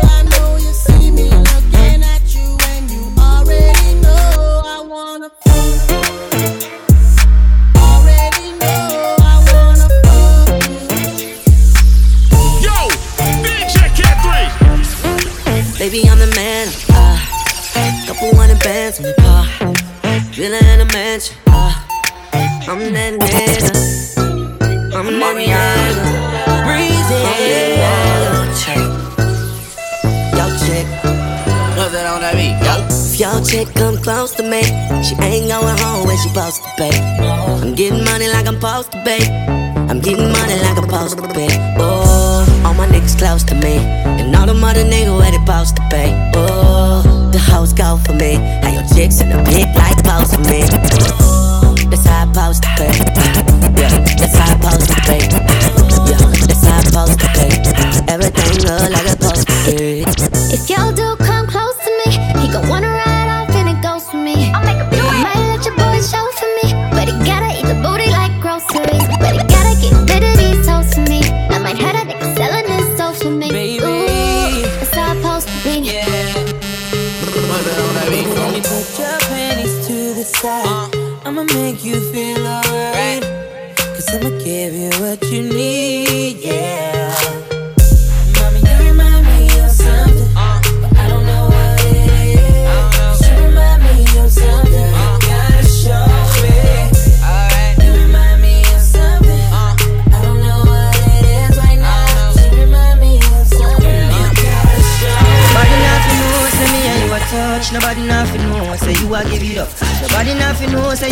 Baby, 15.96 16.10
I'm 16.10 16.18
the 16.18 16.26
man. 16.36 16.68
Uh, 16.90 17.16
couple 18.06 18.36
hundred 18.36 18.60
bands 18.60 18.98
in 18.98 19.04
the 19.04 19.14
car. 19.16 19.48
Villa 20.36 20.58
in 20.58 20.80
a 20.82 20.92
mansion. 20.92 21.34
Uh, 21.46 21.72
I'm 22.68 22.92
that 22.92 23.16
nigga. 23.16 23.24
I'm 24.92 25.06
that 25.06 25.36
nigga. 25.40 25.56
Breezy. 26.68 27.16
I'm 27.16 27.40
that 27.48 27.80
nigga. 27.80 28.76
Yo, 30.36 30.44
chick. 30.60 30.86
Nothing 31.80 32.04
on 32.04 32.20
that 32.20 32.34
beat, 32.36 32.60
yo. 32.60 32.76
If 32.92 33.18
your 33.18 33.40
chick 33.40 33.74
come 33.74 33.96
close 33.96 34.34
to 34.34 34.42
me, 34.42 34.64
she 35.02 35.16
ain't 35.24 35.48
going 35.48 35.78
home 35.78 36.06
when 36.06 36.18
she 36.18 36.28
supposed 36.28 36.62
to 36.62 36.68
pay. 36.76 36.92
I'm 37.24 37.74
getting 37.74 38.04
money 38.04 38.28
like 38.28 38.46
I'm 38.46 38.60
supposed 38.60 38.92
to 38.92 39.02
pay. 39.02 39.24
I'm 39.88 40.00
getting 40.00 40.30
money 40.30 40.60
like 40.60 40.76
I'm 40.76 40.84
supposed 40.84 41.16
to 41.16 41.28
pay. 41.32 41.48
Oh, 41.80 41.86
all 41.86 41.86
my 41.86 41.86
niggas 41.86 41.95
close 43.18 43.42
to 43.44 43.54
me, 43.54 43.76
and 44.20 44.34
all 44.36 44.46
the 44.46 44.54
mother 44.54 44.84
niggas 44.84 45.16
where 45.18 45.30
they 45.30 45.38
supposed 45.38 45.76
to 45.76 45.82
pay. 45.90 46.12
Oh, 46.34 47.02
the 47.32 47.38
hoes 47.38 47.72
go 47.72 47.96
for 48.04 48.12
me, 48.12 48.36
and 48.36 48.74
your 48.74 48.86
chicks 48.94 49.20
in 49.20 49.28
the 49.30 49.38
big 49.44 49.66
like 49.76 49.98
pose 50.04 50.32
for 50.34 50.40
me. 50.48 50.60
That's 51.90 52.06
how 52.06 52.24
I 52.24 52.52
supposed 52.52 52.62
to 52.62 52.70
pay. 52.76 52.92
Yeah, 53.76 53.92
that's 54.20 54.36
how 54.36 54.44
I 54.44 54.56
supposed 54.56 54.88
to 54.90 54.96
pay. 55.08 55.20
Yeah, 56.08 56.24
that's 56.46 56.64
how 56.64 56.76
I 56.76 56.82
supposed 56.84 57.18
to 57.20 57.28
pay. 57.36 57.50
Everything 58.12 58.52
look 58.64 58.90
like 58.92 59.04
it's 59.04 59.12
supposed 59.12 59.44
to 59.48 59.54
be. 59.66 60.04
If 60.54 60.70
y'all 60.70 60.92
do 60.92 61.16
come 61.24 61.35
make 81.56 81.84
you 81.84 81.98
feel 82.12 82.46
alright. 82.46 83.22
Cause 83.94 84.08
I'ma 84.14 84.30
give 84.44 84.72
you 84.74 84.90
what 85.02 85.20
you 85.32 85.42
need, 85.42 85.75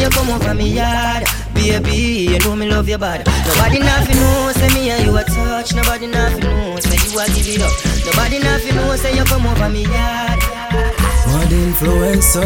you 0.04 0.10
come 0.10 0.30
over 0.30 0.54
me 0.54 0.68
yard. 0.74 1.24
Baby, 1.54 2.28
you 2.32 2.38
know 2.40 2.54
me 2.56 2.68
love 2.68 2.88
your 2.88 2.98
body. 2.98 3.24
Nobody 3.24 3.78
nothing 3.78 4.16
know, 4.16 4.52
say 4.52 4.68
me 4.74 4.90
and 4.90 5.06
you 5.06 5.16
a 5.16 5.24
touch. 5.24 5.74
Nobody 5.74 6.06
nothing 6.06 6.40
know, 6.40 6.78
say 6.80 6.98
you 7.08 7.18
a 7.18 7.26
give 7.28 7.48
it 7.48 7.62
up. 7.62 7.72
Nobody 8.04 8.38
nothing 8.38 8.74
know, 8.76 8.96
say 8.96 9.16
you 9.16 9.24
come 9.24 9.46
over 9.46 9.68
me 9.70 9.84
yard. 9.84 10.38
Mad 11.32 11.50
influencer. 11.50 12.44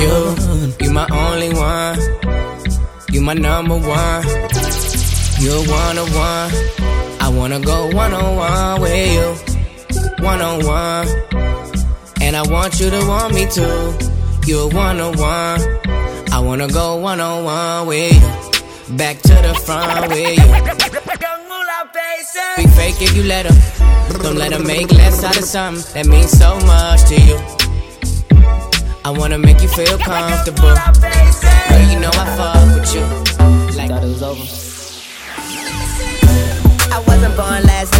You, 0.00 0.86
you 0.86 0.92
my 0.92 1.06
only 1.10 1.50
one. 1.52 1.98
You 3.12 3.20
my 3.20 3.34
number 3.34 3.76
one. 3.76 4.22
You're 5.40 5.64
one 5.66 5.98
on 5.98 6.08
one. 6.12 6.50
I 7.20 7.32
wanna 7.34 7.60
go 7.60 7.88
one 7.88 8.12
on 8.12 8.36
one 8.36 8.80
with 8.80 9.12
you. 9.12 10.24
One 10.24 10.40
on 10.40 10.64
one. 10.64 11.08
And 12.20 12.36
I 12.36 12.42
want 12.48 12.78
you 12.78 12.90
to 12.90 13.04
want 13.08 13.34
me 13.34 13.46
too. 13.50 13.96
You're 14.46 14.68
one 14.68 15.00
on 15.00 15.16
one. 15.16 15.79
I 16.32 16.38
wanna 16.38 16.68
go 16.68 16.96
one 16.96 17.20
on 17.20 17.44
one 17.44 17.86
with 17.86 18.12
you. 18.14 18.96
Back 18.96 19.20
to 19.22 19.34
the 19.34 19.54
front 19.64 20.08
with 20.08 20.38
you. 20.38 20.46
Be 22.56 22.66
fake 22.72 23.00
if 23.02 23.16
you 23.16 23.24
let 23.24 23.46
her. 23.46 24.18
Don't 24.22 24.36
let 24.36 24.52
her 24.52 24.62
make 24.62 24.90
less 24.92 25.22
out 25.24 25.36
of 25.36 25.44
something 25.44 25.82
that 25.94 26.06
means 26.06 26.30
so 26.30 26.58
much 26.66 27.04
to 27.08 27.16
you. 27.20 27.38
I 29.04 29.10
wanna 29.10 29.38
make 29.38 29.60
you 29.62 29.68
feel 29.68 29.98
comfortable. 29.98 30.74
Girl, 30.74 31.84
you 31.90 31.98
know 32.00 32.10
I 32.12 32.24
fuck 32.36 32.74
with 32.76 32.94
you. 32.94 33.04
Like 33.76 33.88
thought 33.90 34.04
it 34.04 34.08
was 34.08 34.22
over. 34.22 34.44
I 36.92 36.98
wasn't 37.06 37.36
born 37.36 37.62
last 37.64 37.92
night. 37.92 37.99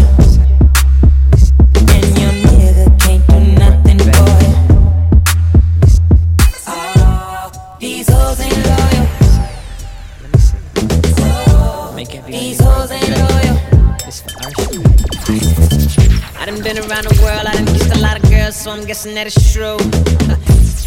done 16.61 16.75
been 16.75 16.91
around 16.91 17.05
the 17.05 17.21
world, 17.21 17.47
I 17.47 17.53
done 17.53 17.65
kissed 17.65 17.95
a 17.95 17.99
lot 17.99 18.21
of 18.21 18.29
girls, 18.29 18.55
so 18.55 18.71
I'm 18.71 18.85
guessing 18.85 19.15
that 19.15 19.27
it's 19.27 19.53
true. 19.53 19.77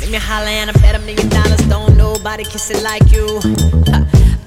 Make 0.01 0.11
me 0.11 0.19
holler 0.19 0.47
and 0.47 0.71
I 0.71 0.73
bet 0.75 0.95
a 0.95 0.99
million 1.01 1.29
dollars. 1.29 1.61
Don't 1.69 1.97
nobody 1.97 2.45
kiss 2.45 2.71
it 2.71 2.83
like 2.83 3.11
you. 3.13 3.41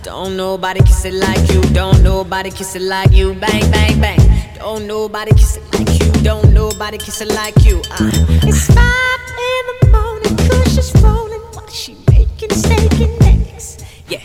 Don't 0.04 0.38
nobody 0.38 0.82
kiss 0.82 1.06
it 1.06 1.14
like 1.14 1.52
you. 1.52 1.62
Don't 1.74 2.04
nobody 2.04 2.52
kiss 2.52 2.76
it 2.76 2.82
like 2.82 3.12
you. 3.12 3.34
Bang, 3.34 3.70
bang, 3.72 4.00
bang. 4.00 4.20
Don't 4.56 4.88
nobody 4.88 5.32
kiss 5.32 5.58
it 5.58 5.64
like 5.74 6.00
you. 6.00 6.12
Don't 6.24 6.54
nobody 6.54 6.98
kiss 6.98 7.22
it 7.22 7.30
like 7.30 7.56
you. 7.66 7.82
Uh. 7.92 8.12
It's 8.44 8.68
five 8.68 9.20
in 9.50 9.64
the 9.82 9.88
morning, 9.98 10.38
Kush 10.50 10.78
is 10.78 10.94
rolling 11.02 11.42
while 11.54 11.68
she 11.70 11.98
making 12.10 12.52
steak 12.52 12.94
and 13.02 13.24
eggs. 13.24 13.84
Yeah. 14.08 14.22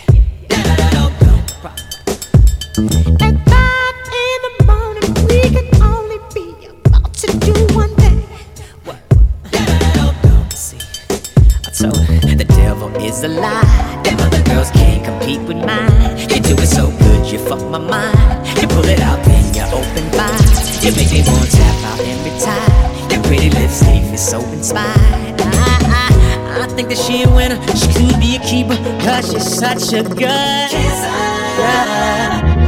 Devil 12.62 12.90
is 13.02 13.24
a 13.24 13.28
lie. 13.28 14.00
Them 14.04 14.18
other 14.20 14.42
girls 14.44 14.70
can't 14.70 15.04
compete 15.04 15.42
with 15.48 15.60
mine. 15.70 16.18
You 16.30 16.38
do 16.48 16.54
it 16.64 16.70
so 16.78 16.84
good, 17.02 17.22
you 17.30 17.38
fuck 17.38 17.62
my 17.74 17.78
mind. 17.78 18.46
You 18.60 18.66
pull 18.68 18.88
it 18.94 19.00
out, 19.00 19.20
then 19.24 19.44
you 19.56 19.64
open 19.78 20.04
wide. 20.16 20.48
You 20.82 20.90
make 20.98 21.10
me 21.12 21.20
want 21.26 21.42
to 21.44 21.50
tap 21.58 21.78
out 21.90 22.00
and 22.10 22.18
retire. 22.28 22.72
Your 23.10 23.22
pretty 23.26 23.50
lips 23.50 23.82
leave 23.86 24.06
me 24.10 24.16
so 24.16 24.38
inspired. 24.56 25.40
I, 25.40 25.76
I, 26.00 26.64
I 26.64 26.66
think 26.74 26.88
that 26.90 26.98
she 27.04 27.22
a 27.22 27.28
winner. 27.38 27.58
She 27.80 27.88
could 27.98 28.18
be 28.20 28.36
a 28.36 28.40
keeper, 28.50 28.78
cause 29.04 29.24
she's 29.30 29.48
such 29.62 29.92
a 30.00 30.02
good 30.02 30.66
kisser. 30.74 31.18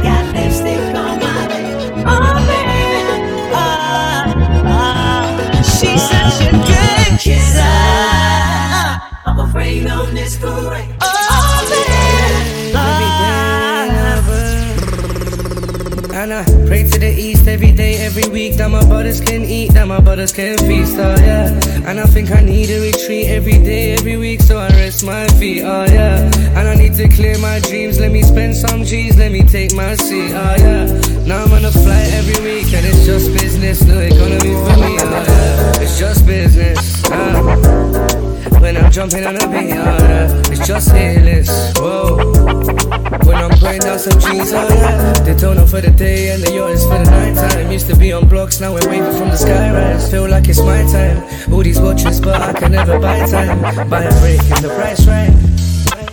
Got 0.05 0.25
lipstick 0.35 0.79
on 1.03 1.15
my 1.23 1.39
lips. 1.51 2.03
Oh, 2.13 2.35
baby. 2.49 2.81
Oh, 3.63 3.65
oh. 4.75 5.25
She's 5.75 6.03
such 6.13 6.39
a 6.47 6.51
good 6.69 7.11
kisser. 7.25 8.44
I'm 9.45 9.51
afraid 9.51 9.85
on 9.85 10.15
this 10.15 10.37
parade. 10.37 10.89
And 16.15 16.33
I 16.33 16.43
pray 16.65 16.89
to 16.89 16.97
the 16.97 17.13
east 17.15 17.47
every 17.47 17.71
day, 17.71 17.97
every 17.97 18.27
week 18.27 18.55
that 18.55 18.71
my 18.71 18.83
brothers 18.87 19.21
can 19.21 19.43
eat, 19.43 19.73
that 19.73 19.87
my 19.87 19.99
brothers 19.99 20.33
can 20.33 20.57
feast, 20.57 20.97
oh 20.97 21.15
yeah. 21.19 21.51
And 21.85 21.99
I 21.99 22.05
think 22.05 22.31
I 22.31 22.41
need 22.41 22.71
a 22.71 22.81
retreat 22.81 23.27
every 23.27 23.59
day, 23.59 23.93
every 23.93 24.17
week, 24.17 24.41
so 24.41 24.57
I 24.57 24.69
rest 24.69 25.05
my 25.05 25.27
feet, 25.37 25.61
oh 25.63 25.85
yeah. 25.85 26.25
And 26.57 26.67
I 26.67 26.73
need 26.73 26.95
to 26.95 27.07
clear 27.09 27.37
my 27.37 27.59
dreams, 27.59 27.99
let 27.99 28.11
me 28.11 28.23
spend 28.23 28.55
some 28.55 28.83
G's, 28.83 29.15
let 29.15 29.31
me 29.31 29.43
take 29.43 29.75
my 29.75 29.93
seat, 29.95 30.31
oh 30.33 30.55
yeah. 30.57 30.85
Now 31.27 31.43
I'm 31.43 31.53
on 31.53 31.65
a 31.65 31.71
flight 31.71 32.07
every 32.13 32.41
week, 32.43 32.73
and 32.73 32.83
it's 32.83 33.05
just 33.05 33.31
business, 33.31 33.83
no 33.83 33.99
economy 33.99 34.55
for 34.65 34.75
me, 34.81 34.97
oh 35.01 35.25
yeah. 35.27 35.81
It's 35.83 35.99
just 35.99 36.25
business, 36.25 37.03
uh. 37.11 37.84
When 38.65 38.77
I'm 38.77 38.91
jumping 38.91 39.23
on 39.23 39.35
a 39.35 39.47
beat, 39.47 39.69
yeah. 39.69 40.41
It's 40.49 40.65
just 40.65 40.89
hitless, 40.89 41.77
whoa. 41.77 42.17
When 43.23 43.37
I'm 43.37 43.51
putting 43.59 43.81
down 43.81 43.99
some 43.99 44.19
oh 44.19 44.43
yeah. 44.43 45.13
They 45.23 45.35
don't 45.35 45.67
for 45.67 45.81
the 45.81 45.91
day 45.91 46.31
and 46.31 46.41
the 46.41 46.65
is 46.69 46.81
for 46.83 46.97
the 46.97 47.03
night 47.03 47.35
time. 47.35 47.71
Used 47.71 47.85
to 47.91 47.95
be 47.95 48.11
on 48.11 48.27
blocks, 48.27 48.59
now 48.59 48.73
we're 48.73 48.89
waving 48.89 49.13
from 49.19 49.29
the 49.29 49.37
sky. 49.37 49.69
skyrise. 49.69 50.09
Feel 50.09 50.27
like 50.27 50.49
it's 50.49 50.61
my 50.61 50.81
time. 50.91 51.53
All 51.53 51.61
these 51.61 51.79
watches, 51.79 52.19
but 52.19 52.41
I 52.41 52.53
can 52.53 52.71
never 52.71 52.97
buy 52.97 53.19
time. 53.27 53.61
Buy 53.87 54.01
a 54.01 54.19
break 54.19 54.41
and 54.41 54.65
the 54.65 54.73
price 54.73 55.05
right. 55.05 55.31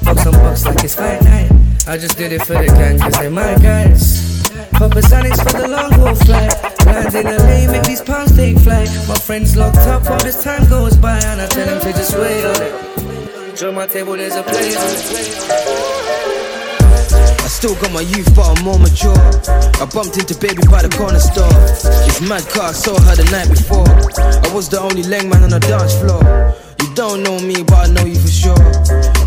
Fuck 0.05 0.19
some 0.19 0.35
bucks 0.35 0.67
like 0.67 0.85
it's 0.85 0.95
fight 0.95 1.23
night. 1.23 1.51
I 1.87 1.97
just 1.97 2.19
did 2.19 2.33
it 2.33 2.43
for 2.43 2.53
the 2.53 2.67
gang, 2.67 2.99
cause 2.99 3.15
they're 3.15 3.31
my 3.31 3.57
guys. 3.61 4.52
Papa 4.83 4.99
Sonics 4.99 5.39
for 5.39 5.63
the 5.63 5.69
long 5.69 5.93
haul 5.93 6.13
flight. 6.27 6.51
Land 6.87 7.15
in 7.15 7.23
LA, 7.23 7.71
make 7.71 7.85
these 7.85 8.01
pounds 8.01 8.35
take 8.35 8.59
flight. 8.59 8.91
My 9.07 9.15
friends 9.15 9.57
locked 9.57 9.87
up 9.87 10.03
while 10.11 10.19
this 10.19 10.43
time 10.43 10.69
goes 10.69 10.97
by, 10.97 11.23
and 11.23 11.41
I 11.41 11.47
tell 11.47 11.67
them 11.67 11.81
to 11.83 11.93
just 11.93 12.19
wait 12.19 12.45
on 12.45 12.61
it. 12.61 13.57
Show 13.57 13.71
my 13.71 13.87
table, 13.87 14.17
there's 14.17 14.35
a 14.35 14.43
place 14.43 14.75
on 14.75 14.91
it. 14.91 14.99
I 17.15 17.47
still 17.47 17.77
got 17.77 17.93
my 17.93 18.01
youth, 18.01 18.35
but 18.35 18.59
I'm 18.59 18.65
more 18.65 18.81
mature. 18.81 19.15
I 19.79 19.87
bumped 19.95 20.19
into 20.19 20.35
baby 20.35 20.67
by 20.67 20.83
the 20.83 20.91
corner 20.99 21.21
store. 21.21 21.55
This 22.03 22.21
mad 22.21 22.43
car, 22.51 22.75
saw 22.75 22.99
her 23.07 23.15
the 23.15 23.31
night 23.31 23.51
before. 23.55 23.87
I 23.87 24.53
was 24.53 24.69
the 24.69 24.81
only 24.81 25.05
leg 25.05 25.31
man 25.31 25.45
on 25.45 25.51
the 25.51 25.61
dance 25.61 25.95
floor. 25.95 26.27
You 26.83 26.93
don't 26.97 27.23
know 27.23 27.39
me, 27.39 27.63
but 27.63 27.87
I 27.87 27.93
know 27.95 28.03
you 28.03 28.19
for 28.19 28.35
sure. 28.35 28.59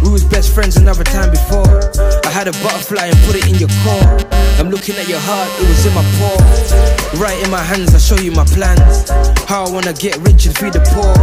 We 0.04 0.12
was 0.12 0.26
best 0.26 0.54
friends 0.54 0.76
another 0.76 1.06
time 1.06 1.32
before. 1.32 1.80
I 2.28 2.30
had 2.30 2.50
a 2.50 2.56
butterfly 2.60 3.08
and 3.08 3.18
put 3.24 3.38
it 3.38 3.48
in 3.48 3.56
your 3.56 3.72
core. 3.80 4.35
I'm 4.58 4.70
looking 4.70 4.96
at 4.96 5.08
your 5.08 5.20
heart, 5.20 5.50
it 5.60 5.68
was 5.68 5.86
in 5.86 5.94
my 5.94 6.04
paw. 6.18 7.20
Right 7.20 7.38
in 7.44 7.52
my 7.52 7.62
hands, 7.62 7.94
I 7.94 8.00
show 8.00 8.16
you 8.22 8.32
my 8.32 8.46
plans. 8.46 9.10
How 9.48 9.66
I 9.66 9.70
wanna 9.70 9.94
get 9.94 10.18
rich 10.28 10.46
and 10.46 10.58
feed 10.58 10.74
the 10.74 10.84
poor. 10.96 11.14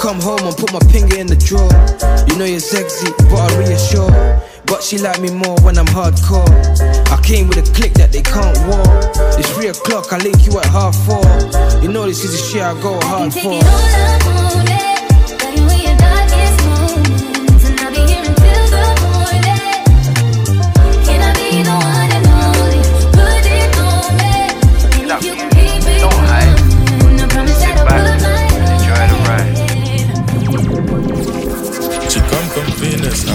Come 0.00 0.20
home 0.20 0.46
and 0.46 0.56
put 0.56 0.72
my 0.72 0.80
finger 0.90 1.16
in 1.18 1.26
the 1.26 1.36
drawer. 1.36 1.70
You 2.28 2.36
know 2.38 2.44
you're 2.44 2.60
sexy, 2.60 3.12
but 3.28 3.38
I 3.38 3.58
reassure. 3.58 4.10
But 4.66 4.82
she 4.82 4.98
like 4.98 5.20
me 5.20 5.30
more 5.30 5.60
when 5.60 5.76
I'm 5.76 5.86
hardcore. 5.86 6.48
I 7.12 7.20
came 7.22 7.46
with 7.48 7.58
a 7.58 7.72
click 7.74 7.92
that 7.94 8.10
they 8.10 8.22
can't 8.22 8.56
walk. 8.66 8.88
It's 9.38 9.50
three 9.50 9.68
o'clock, 9.68 10.12
I 10.12 10.18
link 10.18 10.46
you 10.46 10.58
at 10.58 10.66
half 10.66 10.96
four. 11.04 11.22
You 11.82 11.88
know 11.88 12.06
this 12.06 12.24
is 12.24 12.32
the 12.32 12.40
shit 12.40 12.62
I 12.62 12.72
go 12.80 12.98
hard 13.04 13.32
for. 13.32 15.01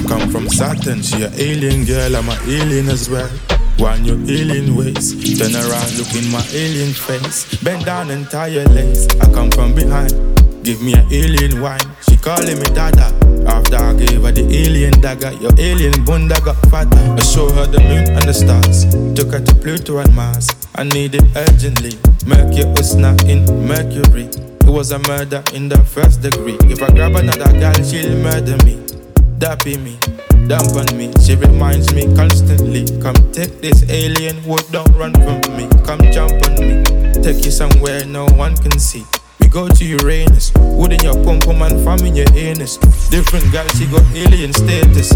Come 0.08 0.30
from 0.30 0.48
Saturn. 0.48 1.02
She 1.02 1.24
a 1.24 1.30
alien 1.36 1.84
girl, 1.86 2.16
I'm 2.16 2.30
a 2.30 2.38
alien 2.48 2.90
as 2.90 3.10
well. 3.10 3.30
One 3.78 4.06
your 4.06 4.18
alien 4.18 4.76
ways, 4.76 5.14
turn 5.38 5.54
around, 5.54 5.98
look 5.98 6.10
in 6.16 6.32
my 6.32 6.44
alien 6.52 6.94
face. 6.94 7.46
Bend 7.62 7.86
down 7.86 8.10
and 8.10 8.28
tie 8.30 8.48
your 8.48 8.66
legs. 8.66 9.08
I 9.20 9.32
come 9.32 9.52
from 9.52 9.76
behind, 9.76 10.12
give 10.64 10.82
me 10.82 10.94
an 10.94 11.06
alien 11.12 11.62
wine. 11.62 11.86
She 12.10 12.18
calling 12.18 12.58
me 12.58 12.66
dada. 12.74 13.14
After 13.46 13.78
I 13.78 13.94
gave 13.94 14.24
her 14.24 14.32
the 14.32 14.48
alien 14.50 15.00
dagger, 15.00 15.32
your 15.34 15.52
alien 15.60 16.04
bunda 16.06 16.40
got 16.42 16.58
fatter. 16.72 16.98
I 16.98 17.22
show 17.22 17.50
her 17.52 17.68
the 17.68 17.80
moon 17.80 18.08
and 18.18 18.24
the 18.24 18.34
stars. 18.34 18.86
Took 19.14 19.34
her 19.34 19.40
to 19.40 19.56
Pluto 19.56 20.00
and 20.00 20.14
Mars. 20.16 20.50
I 20.76 20.84
need 20.84 21.16
it 21.16 21.26
urgently. 21.36 21.94
Mercury 22.26 22.66
was 22.72 22.96
not 22.96 23.24
in 23.26 23.46
Mercury. 23.68 24.26
It 24.26 24.72
was 24.72 24.92
a 24.92 25.00
murder 25.00 25.44
in 25.54 25.70
the 25.70 25.78
first 25.84 26.22
degree. 26.22 26.58
If 26.64 26.82
I 26.82 26.90
grab 26.90 27.16
another 27.16 27.52
girl, 27.60 27.84
she'll 27.84 28.18
murder 28.18 28.58
me. 28.66 28.84
That 29.38 29.64
be 29.64 29.78
me, 29.78 30.02
dump 30.50 30.74
on 30.74 30.98
me. 30.98 31.14
She 31.22 31.36
reminds 31.36 31.94
me 31.94 32.10
constantly. 32.16 32.90
Come 32.98 33.14
take 33.32 33.62
this 33.62 33.86
alien 33.88 34.44
wood, 34.50 34.66
don't 34.72 34.90
run 34.98 35.14
from 35.14 35.46
me. 35.54 35.70
Come 35.86 36.02
jump 36.10 36.34
on 36.50 36.58
me, 36.58 36.82
take 37.22 37.46
you 37.46 37.52
somewhere 37.52 38.04
no 38.06 38.26
one 38.34 38.58
can 38.58 38.80
see. 38.80 39.06
We 39.40 39.48
go 39.48 39.70
to 39.70 39.86
Uranus, 39.86 40.52
wood 40.58 40.92
in 40.92 41.04
your 41.04 41.14
pum 41.24 41.40
pum 41.40 41.62
and 41.62 41.78
farm 41.86 42.00
in 42.02 42.16
your 42.16 42.26
anus. 42.34 42.78
Different 43.14 43.46
she 43.78 43.86
got 43.86 44.02
alien 44.18 44.54
status. 44.54 45.14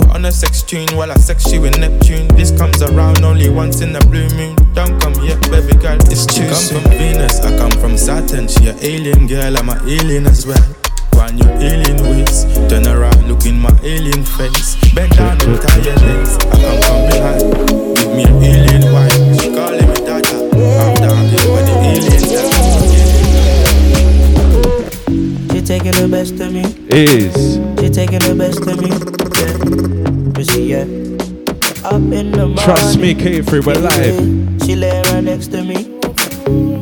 Put 0.00 0.08
on 0.16 0.24
a 0.24 0.32
sex 0.32 0.62
tune 0.62 0.88
while 0.96 1.12
I 1.12 1.16
sex 1.16 1.52
you 1.52 1.60
with 1.60 1.78
Neptune. 1.78 2.28
This 2.28 2.50
comes 2.50 2.80
around 2.80 3.24
only 3.24 3.50
once 3.50 3.82
in 3.82 3.94
a 3.94 4.00
blue 4.08 4.28
moon. 4.40 4.56
Don't 4.72 4.98
come 5.02 5.12
yet, 5.22 5.38
baby 5.52 5.76
girl, 5.76 6.00
it's 6.08 6.24
too 6.24 6.48
She 6.48 6.48
come 6.48 6.80
from 6.80 6.92
Venus, 6.96 7.40
I 7.40 7.54
come 7.58 7.72
from 7.72 7.98
Saturn. 7.98 8.48
She 8.48 8.68
a 8.68 8.74
alien 8.80 9.26
girl, 9.26 9.54
I'm 9.58 9.68
a 9.68 9.76
alien 9.84 10.26
as 10.26 10.46
well. 10.46 10.79
When 11.20 11.36
you 11.36 11.48
alien 11.60 11.98
ways, 12.08 12.44
turn 12.70 12.86
around, 12.86 13.28
look 13.28 13.44
in 13.44 13.60
my 13.60 13.68
alien 13.84 14.24
face. 14.24 14.76
Bend 14.94 15.12
down 15.16 15.36
and 15.42 15.60
tie 15.60 15.76
your 15.78 15.94
legs. 15.96 16.36
I 16.36 16.56
come 16.64 16.80
from 16.80 17.00
behind, 17.10 17.42
give 17.94 18.10
me 18.16 18.24
an 18.24 18.42
alien 18.42 18.84
wife. 18.90 19.12
She 19.38 19.48
calling 19.54 19.86
me 19.86 19.94
Tata. 19.96 20.36
I'm 20.80 20.94
down 20.96 21.28
here 21.28 21.50
with 21.52 21.66
the 21.68 21.74
alien. 21.92 22.24
She 25.50 25.60
taking 25.60 25.92
the 25.92 26.08
best 26.10 26.40
of 26.40 26.52
me. 26.54 26.64
Is 26.88 27.58
She 27.78 27.90
taking 27.90 28.20
the 28.20 28.34
best 28.34 28.66
of 28.66 28.80
me. 28.80 28.88
Yeah. 29.36 30.38
You 30.38 30.44
see, 30.44 30.66
yeah. 30.70 30.86
Up 31.86 32.00
in 32.00 32.32
the 32.32 32.46
morning. 32.46 32.56
Trust 32.64 32.98
me, 32.98 33.14
K3, 33.14 33.66
we're 33.66 33.74
live. 33.74 34.62
She 34.64 34.74
lay 34.74 35.02
right 35.02 35.22
next 35.22 35.48
to 35.48 35.62
me. 35.62 35.84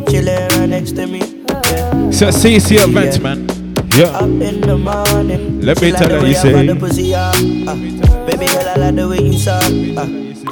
She 0.08 0.20
lay 0.20 0.46
right 0.52 0.68
next 0.68 0.92
to 0.92 1.06
me. 1.08 1.18
Yeah. 1.48 2.08
It's 2.08 2.22
a 2.22 2.26
CC 2.26 2.76
event, 2.80 3.20
man. 3.20 3.57
Yeah. 3.98 4.14
Up 4.14 4.22
in 4.30 4.60
the 4.60 4.78
morning. 4.78 5.60
Let 5.60 5.80
me 5.82 5.90
tell 5.90 6.08
her, 6.08 6.20
you 6.26 6.36
I 6.36 6.40
say- 6.42 6.52
run 6.54 6.66
the 6.66 6.76
pussy, 6.76 7.12
ah. 7.16 7.32
Baby 8.26 8.46
girl, 8.46 8.68
I 8.68 8.74
like 8.78 8.94
the 8.94 9.08
way 9.08 9.18
you 9.20 9.36
suck. 9.38 9.62
ah. 9.98 10.06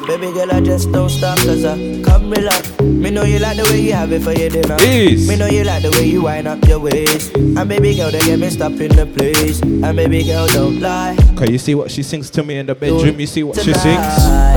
Baby 0.07 0.33
girl, 0.35 0.51
I 0.53 0.61
just 0.61 0.91
don't 0.91 1.09
stop 1.09 1.39
cause 1.39 1.65
I 1.65 2.03
come 2.03 2.31
relax. 2.31 2.79
Me 2.81 3.11
know 3.11 3.23
you 3.25 3.39
like 3.39 3.57
the 3.57 3.63
way 3.71 3.81
you 3.81 3.93
have 3.93 4.11
it 4.13 4.23
for 4.23 4.33
your 4.33 4.51
dinner. 4.51 4.77
Is. 4.81 5.29
Me 5.29 5.37
know 5.37 5.47
you 5.47 5.63
like 5.65 5.83
the 5.83 5.91
way 5.93 6.07
you 6.07 6.23
wind 6.23 6.49
up 6.49 6.65
your 6.67 6.81
waist. 6.81 7.35
And 7.37 7.69
baby 7.69 7.95
girl, 7.95 8.11
they 8.11 8.21
get 8.21 8.39
me 8.39 8.51
stop 8.51 8.73
in 8.73 8.91
the 8.97 9.07
place. 9.07 9.61
And 9.63 9.97
baby 9.97 10.25
girl, 10.25 10.47
don't 10.49 10.81
lie. 10.81 11.17
Can 11.37 11.53
you 11.53 11.59
see 11.59 11.75
what 11.77 11.91
she 11.91 12.03
sings 12.03 12.31
to 12.31 12.43
me 12.43 12.59
in 12.59 12.67
the 12.67 12.75
bedroom? 12.75 13.19
You 13.21 13.27
see 13.27 13.43
what 13.45 13.57
she 13.63 13.73
sings? 13.73 14.07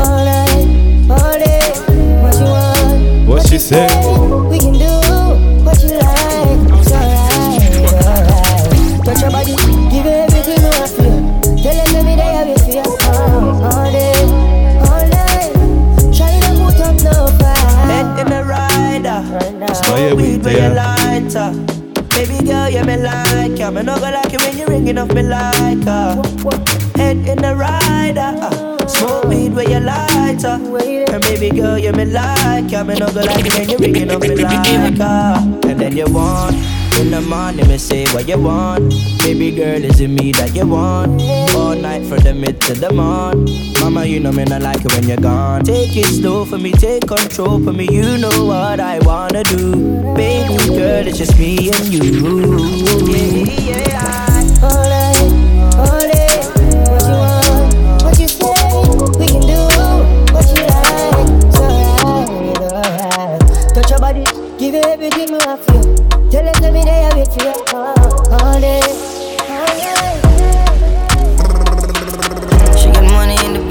All 0.01 0.25
day, 0.25 1.09
all 1.09 1.33
day, 1.37 1.61
what 2.21 2.35
you 2.35 2.45
want? 2.45 3.27
What 3.29 3.47
she 3.47 3.57
say? 3.59 3.85
We 3.85 4.38
yeah, 20.09 20.15
we 20.15 20.23
weed 20.37 20.43
with 20.43 20.53
your 20.53 20.69
there. 20.69 20.75
lighter. 20.75 21.51
Baby 22.09 22.45
girl, 22.45 22.69
you 22.69 22.83
me 22.83 22.97
like 22.97 23.57
ya. 23.59 23.71
Me 23.71 23.81
no 23.83 23.95
go 23.97 24.09
like 24.11 24.33
it 24.33 24.41
when 24.41 24.57
you 24.57 24.65
ringing 24.67 24.97
off 24.97 25.13
me 25.13 25.23
like 25.23 25.83
her. 25.85 26.21
Head 26.95 27.17
in 27.27 27.37
the 27.37 27.55
rider. 27.55 28.19
uh, 28.41 28.87
Smoke 28.87 29.25
weed 29.25 29.53
with 29.53 29.69
your 29.69 29.79
lighter. 29.79 30.59
And 30.59 31.21
baby 31.23 31.49
girl, 31.51 31.77
you 31.77 31.91
me 31.93 32.05
like 32.05 32.71
ya. 32.71 32.83
Me 32.83 32.95
no 32.95 33.07
go 33.11 33.21
like 33.21 33.45
it 33.45 33.53
when 33.57 33.69
you 33.69 33.77
ringing 33.77 34.11
off 34.11 34.21
me 34.21 34.35
like 34.35 34.97
her. 34.97 35.59
And 35.67 35.79
then 35.79 35.95
you 35.95 36.05
want. 36.07 36.55
In 36.99 37.11
the 37.11 37.21
morning, 37.21 37.65
me 37.69 37.77
say 37.77 38.05
what 38.13 38.27
you 38.27 38.37
want. 38.37 38.93
Baby 39.19 39.51
girl, 39.51 39.81
is 39.83 40.01
it 40.01 40.09
me 40.09 40.33
that 40.33 40.53
you 40.53 40.67
want? 40.67 41.21
All 41.55 41.73
night 41.73 42.05
from 42.05 42.19
the 42.19 42.33
mid 42.33 42.59
to 42.61 42.73
the 42.73 42.91
morn. 42.91 43.45
Mama, 43.79 44.05
you 44.05 44.19
know 44.19 44.33
me 44.33 44.43
not 44.43 44.61
like 44.61 44.83
it 44.83 44.91
when 44.93 45.07
you're 45.07 45.15
gone. 45.15 45.63
Take 45.63 45.95
it 45.95 46.07
slow 46.07 46.43
for 46.43 46.57
me, 46.57 46.73
take 46.73 47.07
control 47.07 47.63
for 47.63 47.71
me. 47.71 47.87
You 47.89 48.17
know 48.17 48.43
what 48.43 48.81
I 48.81 48.99
wanna 48.99 49.45
do. 49.45 50.13
Baby 50.13 50.57
girl, 50.67 51.07
it's 51.07 51.17
just 51.17 51.39
me 51.39 51.71
and 51.71 51.87
you. 51.87 52.03
Yeah, 53.65 53.87
yeah. 53.87 54.29
Give 64.59 64.75
everything 64.75 65.31
want 65.31 65.63
feel. 65.63 65.88
Tell 66.31 66.47
us 66.47 66.61
every 66.61 66.81
day 66.81 67.09
I 67.11 67.15
wait 67.15 67.27
for 67.33 67.41
you. 67.43 67.53
All 68.37 68.61
day. 68.61 68.81
She 72.77 72.91
got 72.91 73.03
money 73.11 73.35
in 73.45 73.53
the 73.53 73.65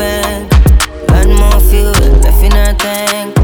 more 1.38 1.60
fuel 1.60 1.92
left 2.20 2.42
in 2.42 2.50
her 2.50 2.74
tank. 2.74 3.36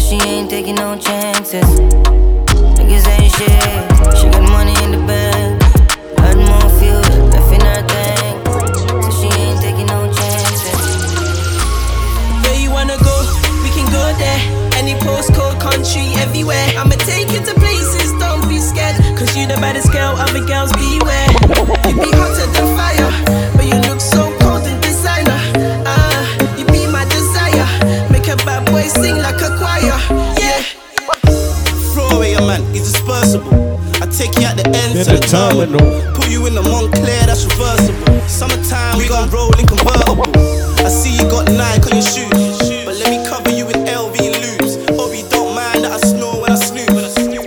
She 0.00 0.14
ain't 0.26 0.48
taking 0.48 0.76
no 0.76 0.96
chances. 0.96 2.15
Terminal. 35.26 36.14
Put 36.14 36.30
you 36.30 36.46
in 36.46 36.54
the 36.54 36.62
Moncler, 36.62 37.26
that's 37.26 37.44
reversible. 37.44 38.20
Summertime, 38.28 38.96
we 38.96 39.08
gon' 39.08 39.28
roll 39.30 39.50
in 39.58 39.66
convertible. 39.66 40.30
I 40.78 40.88
see 40.88 41.16
you 41.18 41.28
got 41.28 41.50
Nike 41.50 41.90
on 41.90 41.98
your 41.98 42.06
shoes, 42.06 42.86
but 42.86 42.94
let 42.94 43.10
me 43.10 43.18
cover 43.26 43.50
you 43.50 43.66
in 43.66 43.86
LV 43.90 44.14
loops. 44.14 44.76
Hope 44.94 45.10
you 45.16 45.26
don't 45.28 45.54
mind 45.54 45.82
that 45.82 45.92
I 45.92 45.98
snore 45.98 46.42
when 46.42 46.52
I 46.52 46.54
snoop. 46.54 46.90
When 46.94 47.04
I 47.04 47.08
snoop. 47.10 47.44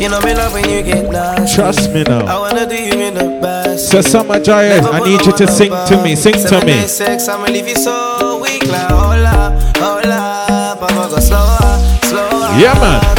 You 0.00 0.08
know 0.08 0.20
me 0.22 0.32
love 0.34 0.54
when 0.54 0.66
you 0.70 0.82
get 0.82 1.10
nasty. 1.10 1.54
Trust 1.54 1.92
me 1.92 2.04
now. 2.04 2.24
I 2.24 2.38
wanna 2.38 2.64
do 2.66 2.74
you 2.74 2.94
in 2.94 3.14
the 3.14 3.38
best. 3.42 3.90
So 3.90 4.00
Summer 4.00 4.40
Jaiye, 4.40 4.80
I 4.80 5.00
need 5.00 5.26
you 5.26 5.32
to 5.32 5.46
sing 5.46 5.72
to 5.72 6.02
me. 6.02 6.16
Sing 6.16 6.40
to 6.48 6.64
me. 6.64 6.86
Sex, 6.86 7.28
I'ma 7.28 7.44
leave 7.52 7.68
you 7.68 7.76
so 7.76 8.40
weak 8.40 8.66
like 8.66 8.88
hola, 8.88 9.52
hola. 9.76 10.76
Papa 10.80 11.08
go 11.10 11.20
slower, 11.20 11.76
slower. 12.08 12.48
Yeah, 12.56 12.72
man. 12.80 13.10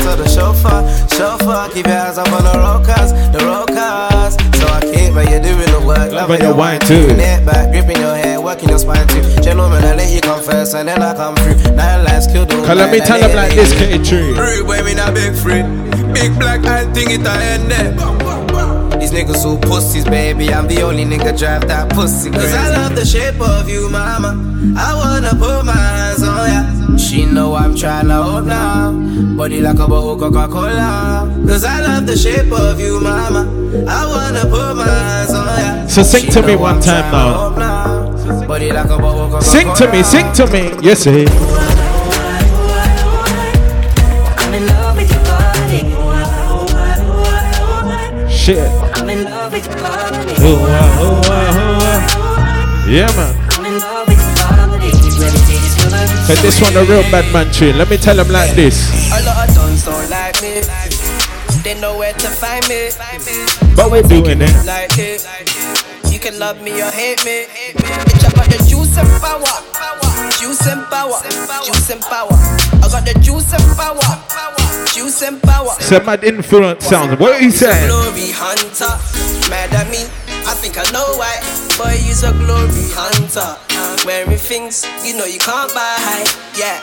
To 1.21 1.27
the 1.27 1.37
chauffeur, 1.37 1.45
chauffeur. 1.45 1.73
Keep 1.73 1.85
your 1.85 1.95
hands 1.95 2.17
up 2.17 2.31
on 2.33 2.43
the 2.43 2.57
rockers, 2.57 3.13
the 3.29 3.45
rockers. 3.45 4.33
So 4.57 4.65
I 4.65 4.81
keep 4.81 5.13
but 5.13 5.29
you're 5.29 5.41
doing 5.41 5.69
the 5.69 5.83
work. 5.85 6.11
Love 6.11 6.33
your 6.41 6.55
wine 6.55 6.79
too. 6.79 7.13
Neck 7.15 7.45
back, 7.45 7.69
gripping 7.71 8.01
your 8.01 8.15
hair, 8.15 8.41
working 8.41 8.69
your 8.69 8.79
spine 8.79 9.07
too. 9.07 9.21
Gentlemen, 9.41 9.83
I 9.83 9.93
let 9.93 10.11
you 10.11 10.21
come 10.21 10.41
first 10.41 10.73
and 10.73 10.87
then 10.87 11.01
I 11.01 11.13
come 11.13 11.35
through. 11.35 11.75
Nine 11.75 12.03
lives 12.05 12.25
killed 12.27 12.49
the 12.49 12.55
Cause 12.65 12.77
let 12.77 12.91
me 12.91 12.99
tell 12.99 13.19
them 13.19 13.35
like 13.35 13.53
this, 13.53 13.73
K3. 13.73 14.37
Rude 14.37 14.65
boy, 14.65 14.81
me 14.83 14.93
not 14.95 15.13
big 15.13 15.35
freak. 15.35 15.65
Big 16.13 16.33
black 16.39 16.65
eye 16.65 16.91
thing 16.93 17.11
it 17.11 17.25
I 17.25 17.37
end 17.53 17.69
there. 17.69 17.93
These 18.99 19.11
niggas 19.11 19.43
who 19.43 19.57
pussies, 19.57 20.05
baby. 20.05 20.53
I'm 20.53 20.67
the 20.67 20.81
only 20.81 21.05
nigga 21.05 21.37
drive 21.37 21.67
that 21.67 21.89
pussy 21.91 22.31
crazy. 22.31 22.47
Cause 22.47 22.53
I 22.53 22.69
love 22.69 22.95
the 22.95 23.05
shape 23.05 23.39
of 23.41 23.69
you, 23.69 23.89
mama. 23.89 24.37
I 24.77 24.95
wanna 24.95 25.31
put 25.31 25.65
my 25.65 25.73
hands 25.73 26.23
on 26.23 26.49
ya. 26.49 26.97
She 27.11 27.25
know 27.25 27.55
I'm 27.55 27.75
tryna 27.75 28.23
hold 28.23 28.47
now. 28.47 28.93
Body 29.35 29.59
like 29.59 29.79
a 29.79 29.85
bottle 29.85 30.17
Coca-Cola. 30.17 31.27
Cause 31.45 31.65
I 31.65 31.81
love 31.81 32.05
the 32.05 32.15
shape 32.15 32.49
of 32.53 32.79
you, 32.79 33.01
mama. 33.01 33.51
I 33.85 34.05
wanna 34.07 34.43
put 34.43 34.77
my 34.77 34.87
hands 34.87 35.33
on 35.33 35.45
ya. 35.45 35.87
So 35.87 36.03
sing 36.03 36.23
She 36.27 36.31
to 36.31 36.41
me 36.41 36.55
one 36.55 36.75
I'm 36.75 36.81
time 36.81 37.11
now. 37.11 37.33
hold 37.33 37.57
now. 37.57 38.47
Body 38.47 38.71
like 38.71 38.85
a 38.85 38.97
bottle 38.97 39.27
Coca-Cola. 39.27 39.41
Sing 39.43 39.67
to 39.75 39.91
me, 39.91 40.03
sing 40.03 40.31
to 40.35 40.47
me. 40.53 40.71
Yes, 40.81 40.99
sir. 40.99 41.25
I'm 44.39 44.53
in 44.53 44.67
love 44.67 44.95
with 44.95 45.11
your 45.11 45.23
body. 45.27 45.81
Shit. 48.31 48.71
I'm 48.95 49.09
in 49.09 49.25
love 49.25 49.51
with 49.51 49.65
your 49.67 49.75
body. 49.83 50.31
Ooh, 50.47 50.63
ah, 50.63 51.03
ooh, 51.03 51.21
ah, 51.27 51.59
ooh, 51.59 52.87
ah. 52.87 52.87
Yeah, 52.87 53.11
man. 53.17 53.50
This 56.27 56.37
feel 56.37 56.37
like 56.37 56.37
But 56.37 56.37
this 56.41 56.61
one 56.61 56.75
a 56.77 56.83
real 56.85 57.03
bad 57.11 57.33
man 57.33 57.51
tune. 57.53 57.77
Let 57.77 57.89
me 57.89 57.97
tell 57.97 58.15
them 58.15 58.29
like 58.29 58.55
this. 58.55 58.91
A 59.11 59.23
lot 59.25 59.49
of 59.49 59.55
dons 59.55 59.85
don't 59.85 60.09
like 60.09 60.41
me. 60.41 60.61
They 61.63 61.79
know 61.79 61.97
where 61.97 62.13
to 62.13 62.27
find 62.29 62.67
me. 62.67 62.89
But 63.75 63.91
we're 63.91 64.01
doing 64.01 64.41
it. 64.41 64.65
Like 64.65 64.97
it. 64.97 65.25
You 66.11 66.19
can 66.19 66.39
love 66.39 66.61
me 66.61 66.81
or 66.81 66.89
hate 66.91 67.23
me. 67.23 67.45
Bitch, 67.77 68.25
I 68.25 68.31
got 68.33 68.49
the 68.49 68.57
juice 68.67 68.97
and 68.97 69.09
power. 69.21 69.53
Juice 70.39 70.67
and 70.67 70.83
power. 70.89 71.21
Juice 71.65 71.89
and 71.91 72.01
power. 72.01 72.33
I 72.81 72.87
got 72.89 73.05
the 73.05 73.13
juice 73.21 73.53
and 73.53 73.77
power. 73.77 74.01
Juice 74.93 75.21
and 75.21 75.41
power. 75.41 75.73
It's 75.77 75.91
a 75.91 76.03
mad 76.03 76.23
influence 76.23 76.85
sound. 76.85 77.19
What 77.19 77.33
are 77.33 77.41
you 77.41 77.51
saying? 77.51 77.87
Glory 77.87 78.31
hunter. 78.33 78.91
Mad 79.49 79.73
at 79.73 79.89
me. 79.89 80.03
I 80.43 80.53
think 80.55 80.77
I 80.77 80.83
know 80.91 81.15
why. 81.15 81.60
Boy, 81.77 81.97
he's 81.97 82.23
a 82.23 82.31
glory 82.33 82.87
hunter. 82.93 83.57
Wearing 84.05 84.37
things 84.37 84.85
you 85.03 85.15
know 85.17 85.25
you 85.25 85.39
can't 85.39 85.73
buy. 85.73 86.25
Yeah. 86.57 86.79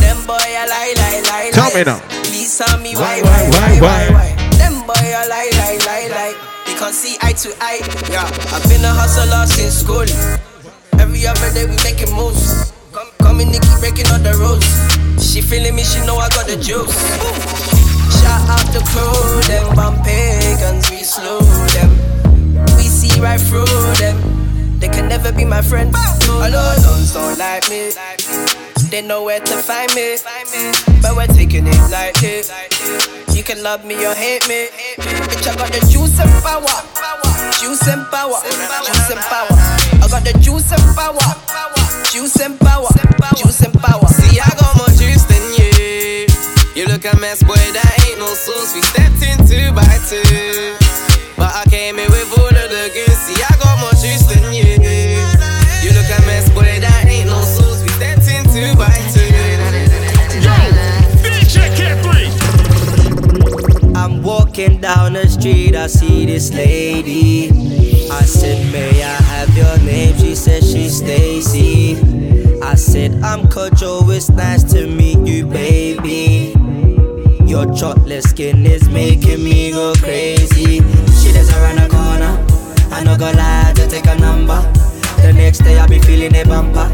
Them 0.00 0.24
boy, 0.26 0.36
I 0.40 0.66
lie, 0.68 0.94
lie, 0.96 1.20
lie. 1.28 1.50
Tell 1.52 1.72
me 1.74 1.84
now. 1.84 2.00
Please 2.24 2.56
tell 2.58 2.78
me 2.80 2.94
why, 2.94 3.20
Why, 3.22 3.48
why, 3.50 3.72
why, 3.80 4.02
why. 4.12 4.28
Them 4.58 4.84
boy, 4.86 4.92
I 4.96 5.26
lie, 5.28 5.50
lie, 5.56 5.78
lie, 5.86 6.08
lie. 6.10 6.34
We 6.66 6.74
can't 6.74 6.94
see 6.94 7.16
eye 7.22 7.32
to 7.32 7.50
eye. 7.60 7.80
Yeah. 8.10 8.24
I've 8.52 8.64
been 8.68 8.84
a 8.84 8.92
hustler 8.92 9.46
since 9.46 9.80
school. 9.80 10.06
Every 11.00 11.26
other 11.26 11.52
day 11.52 11.66
we 11.66 11.76
making 11.84 12.14
moves. 12.14 12.72
Come, 12.92 13.08
coming, 13.18 13.50
Nikki 13.50 13.68
breaking 13.80 14.06
all 14.12 14.18
the 14.20 14.34
rules. 14.36 14.64
She 15.22 15.40
feeling 15.40 15.74
me, 15.74 15.84
she 15.84 16.00
know 16.04 16.16
I 16.16 16.28
got 16.30 16.46
the 16.46 16.56
juice. 16.56 16.92
Shout 18.20 18.42
out 18.48 18.66
the 18.72 18.82
crew, 18.92 19.40
them 19.48 19.74
bump 19.74 20.04
pagans, 20.04 20.90
we 20.90 21.02
slow. 21.04 21.40
Never 25.22 25.36
be 25.36 25.44
my 25.44 25.62
friend. 25.62 25.94
I 25.94 26.50
know 26.50 26.74
those 26.80 27.12
don't 27.12 27.38
like 27.38 27.68
me. 27.70 27.92
They 28.90 29.02
know 29.02 29.24
where 29.24 29.40
to 29.40 29.56
find 29.56 29.92
me. 29.94 30.16
But 31.00 31.16
we're 31.16 31.26
taking 31.26 31.66
it 31.66 31.90
like 31.90 32.16
it. 32.22 32.50
You 33.36 33.42
can 33.42 33.62
love 33.62 33.84
me 33.84 33.94
or 34.06 34.14
hate 34.14 34.48
me. 34.48 34.68
Bitch, 34.96 35.46
I 35.46 35.54
got 35.54 35.70
the 35.70 35.80
juice 35.92 36.18
and 36.18 36.32
power. 36.42 36.74
Juice 37.60 37.86
and 37.88 38.04
power. 38.10 38.40
Juice 38.42 39.10
and 39.10 39.20
power. 39.20 39.54
I 40.02 40.06
got 40.10 40.24
the 40.24 40.32
juice 40.40 40.72
and 40.72 40.96
power. 40.96 41.26
Juice 42.10 42.40
and 42.40 42.58
power. 42.58 42.88
Juice 43.36 43.62
and 43.62 43.74
power. 43.74 44.06
See, 44.08 44.40
I 44.40 44.50
got 44.58 44.76
more 44.76 44.92
juice 44.96 45.24
than 45.30 45.44
you. 45.58 46.26
You 46.74 46.86
look 46.86 47.04
a 47.04 47.14
mess, 47.20 47.42
boy, 47.42 47.54
that 47.54 48.08
ain't 48.08 48.18
no 48.18 48.32
sauce. 48.34 48.74
We 48.74 48.82
stepped 48.82 49.22
in 49.22 49.38
two 49.46 49.72
by 49.72 49.98
two. 50.08 50.81
But 51.36 51.50
I 51.54 51.64
came 51.70 51.98
in 51.98 52.10
with 52.10 52.38
all 52.38 52.46
of 52.46 52.54
the 52.54 52.90
goons. 52.94 53.18
See, 53.18 53.42
I 53.42 53.56
got 53.58 53.80
more 53.80 53.96
juice 54.02 54.26
than 54.26 54.52
you. 54.52 54.78
You 55.82 55.90
look 55.96 56.08
a 56.10 56.20
mess, 56.26 56.48
boy, 56.50 56.80
that 56.80 57.04
ain't 57.08 57.26
no 57.26 57.40
sauce. 57.42 57.82
We 57.82 57.88
stepped 57.90 58.28
in 58.28 58.44
two 58.52 58.76
by 58.76 58.92
two. 59.12 59.22
I'm 63.94 64.22
walking 64.22 64.80
down 64.80 65.12
the 65.12 65.28
street, 65.28 65.76
I 65.76 65.86
see 65.86 66.26
this 66.26 66.52
lady. 66.52 67.50
I 68.10 68.22
said, 68.22 68.72
May 68.72 69.02
I 69.02 69.14
have 69.14 69.56
your 69.56 69.78
name? 69.78 70.16
She 70.18 70.34
said 70.34 70.64
she's 70.64 70.98
Stacy. 70.98 71.96
I 72.60 72.74
said, 72.74 73.22
I'm 73.22 73.42
Kojo, 73.42 74.08
it's 74.14 74.28
nice 74.28 74.64
to 74.72 74.86
meet 74.86 75.18
you, 75.26 75.46
baby. 75.46 76.41
Your 77.62 77.72
chocolate 77.74 78.24
skin 78.24 78.66
is 78.66 78.88
making 78.88 79.44
me 79.44 79.70
go 79.70 79.92
crazy. 79.94 80.82
She 81.22 81.30
lives 81.30 81.48
around 81.54 81.78
the 81.78 81.86
corner. 81.88 82.34
I 82.90 83.04
no 83.04 83.16
go 83.16 83.30
lie 83.30 83.72
to 83.76 83.86
take 83.86 84.06
a 84.06 84.16
number. 84.16 84.60
The 85.22 85.32
next 85.32 85.58
day 85.58 85.78
I 85.78 85.86
be 85.86 86.00
feeling 86.00 86.34
a 86.34 86.42
bumper. 86.42 86.90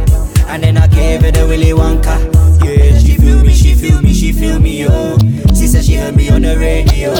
And 0.46 0.62
then 0.62 0.76
I 0.76 0.86
gave 0.86 1.22
her 1.22 1.30
the 1.30 1.46
Willy 1.46 1.72
Wonka. 1.72 2.20
Yeah, 2.62 2.98
she 2.98 3.16
feel 3.16 3.42
me, 3.42 3.54
she 3.54 3.74
feel 3.74 4.02
me, 4.02 4.12
she 4.12 4.30
feel 4.30 4.58
me, 4.58 4.82
yo. 4.82 5.16
She 5.56 5.68
said 5.68 5.86
she 5.86 5.94
heard 5.94 6.14
me 6.14 6.28
on 6.28 6.42
the 6.42 6.58
radio. 6.58 7.14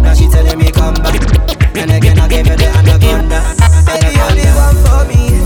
Now 0.00 0.14
she 0.14 0.26
telling 0.26 0.58
me 0.58 0.70
come 0.70 0.94
back. 0.94 1.20
And 1.76 1.90
again 1.90 2.18
I 2.18 2.26
gave 2.26 2.46
her 2.46 2.56
the 2.56 2.68
anaconda. 2.68 3.44
You're 4.16 4.32
the 4.32 4.48
one 4.56 4.76
for 4.80 5.04
me, 5.04 5.36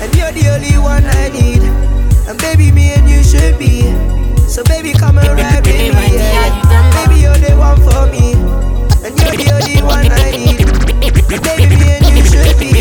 and 0.00 0.14
you're 0.16 0.32
the 0.32 0.54
only 0.56 0.78
one 0.78 1.04
I 1.04 1.28
need. 1.28 1.62
And 2.26 2.38
baby, 2.40 2.72
me 2.72 2.94
and 2.94 3.06
you 3.10 3.22
should 3.22 3.58
be. 3.58 3.92
So 4.48 4.64
baby, 4.64 4.94
come 4.94 5.18
and 5.18 5.28
ride 5.38 5.66
with 5.66 5.76
me, 5.76 6.16
yeah. 6.16 6.67
Me, 8.10 8.32
and 9.04 9.14
you're 9.18 9.36
the 9.36 9.46
only 9.54 9.82
one 9.82 10.08
I 10.10 10.30
need. 10.32 10.60
And 11.30 11.42
baby, 11.42 11.76
me 11.76 11.88
and 11.96 12.06
you 12.08 12.24
should 12.24 12.56
be. 12.58 12.72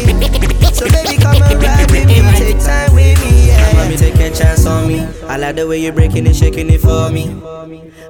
So 0.74 0.86
baby, 0.90 1.18
come 1.22 1.42
and 1.42 1.62
ride 1.62 1.90
with 1.92 2.08
me, 2.08 2.22
take 2.38 2.60
time 2.60 2.94
with 2.94 3.20
me, 3.24 3.48
yeah. 3.48 3.74
Mommy, 3.74 3.98
take 3.98 4.16
a 4.16 4.30
chance 4.34 4.66
on 4.66 4.88
me. 4.88 5.02
I 5.28 5.38
like 5.38 5.56
the 5.56 5.68
way 5.68 5.80
you're 5.80 5.94
breaking 5.94 6.26
and 6.28 6.36
shaking 6.36 6.70
it 6.70 6.82
for 6.82 7.10
me. 7.10 7.42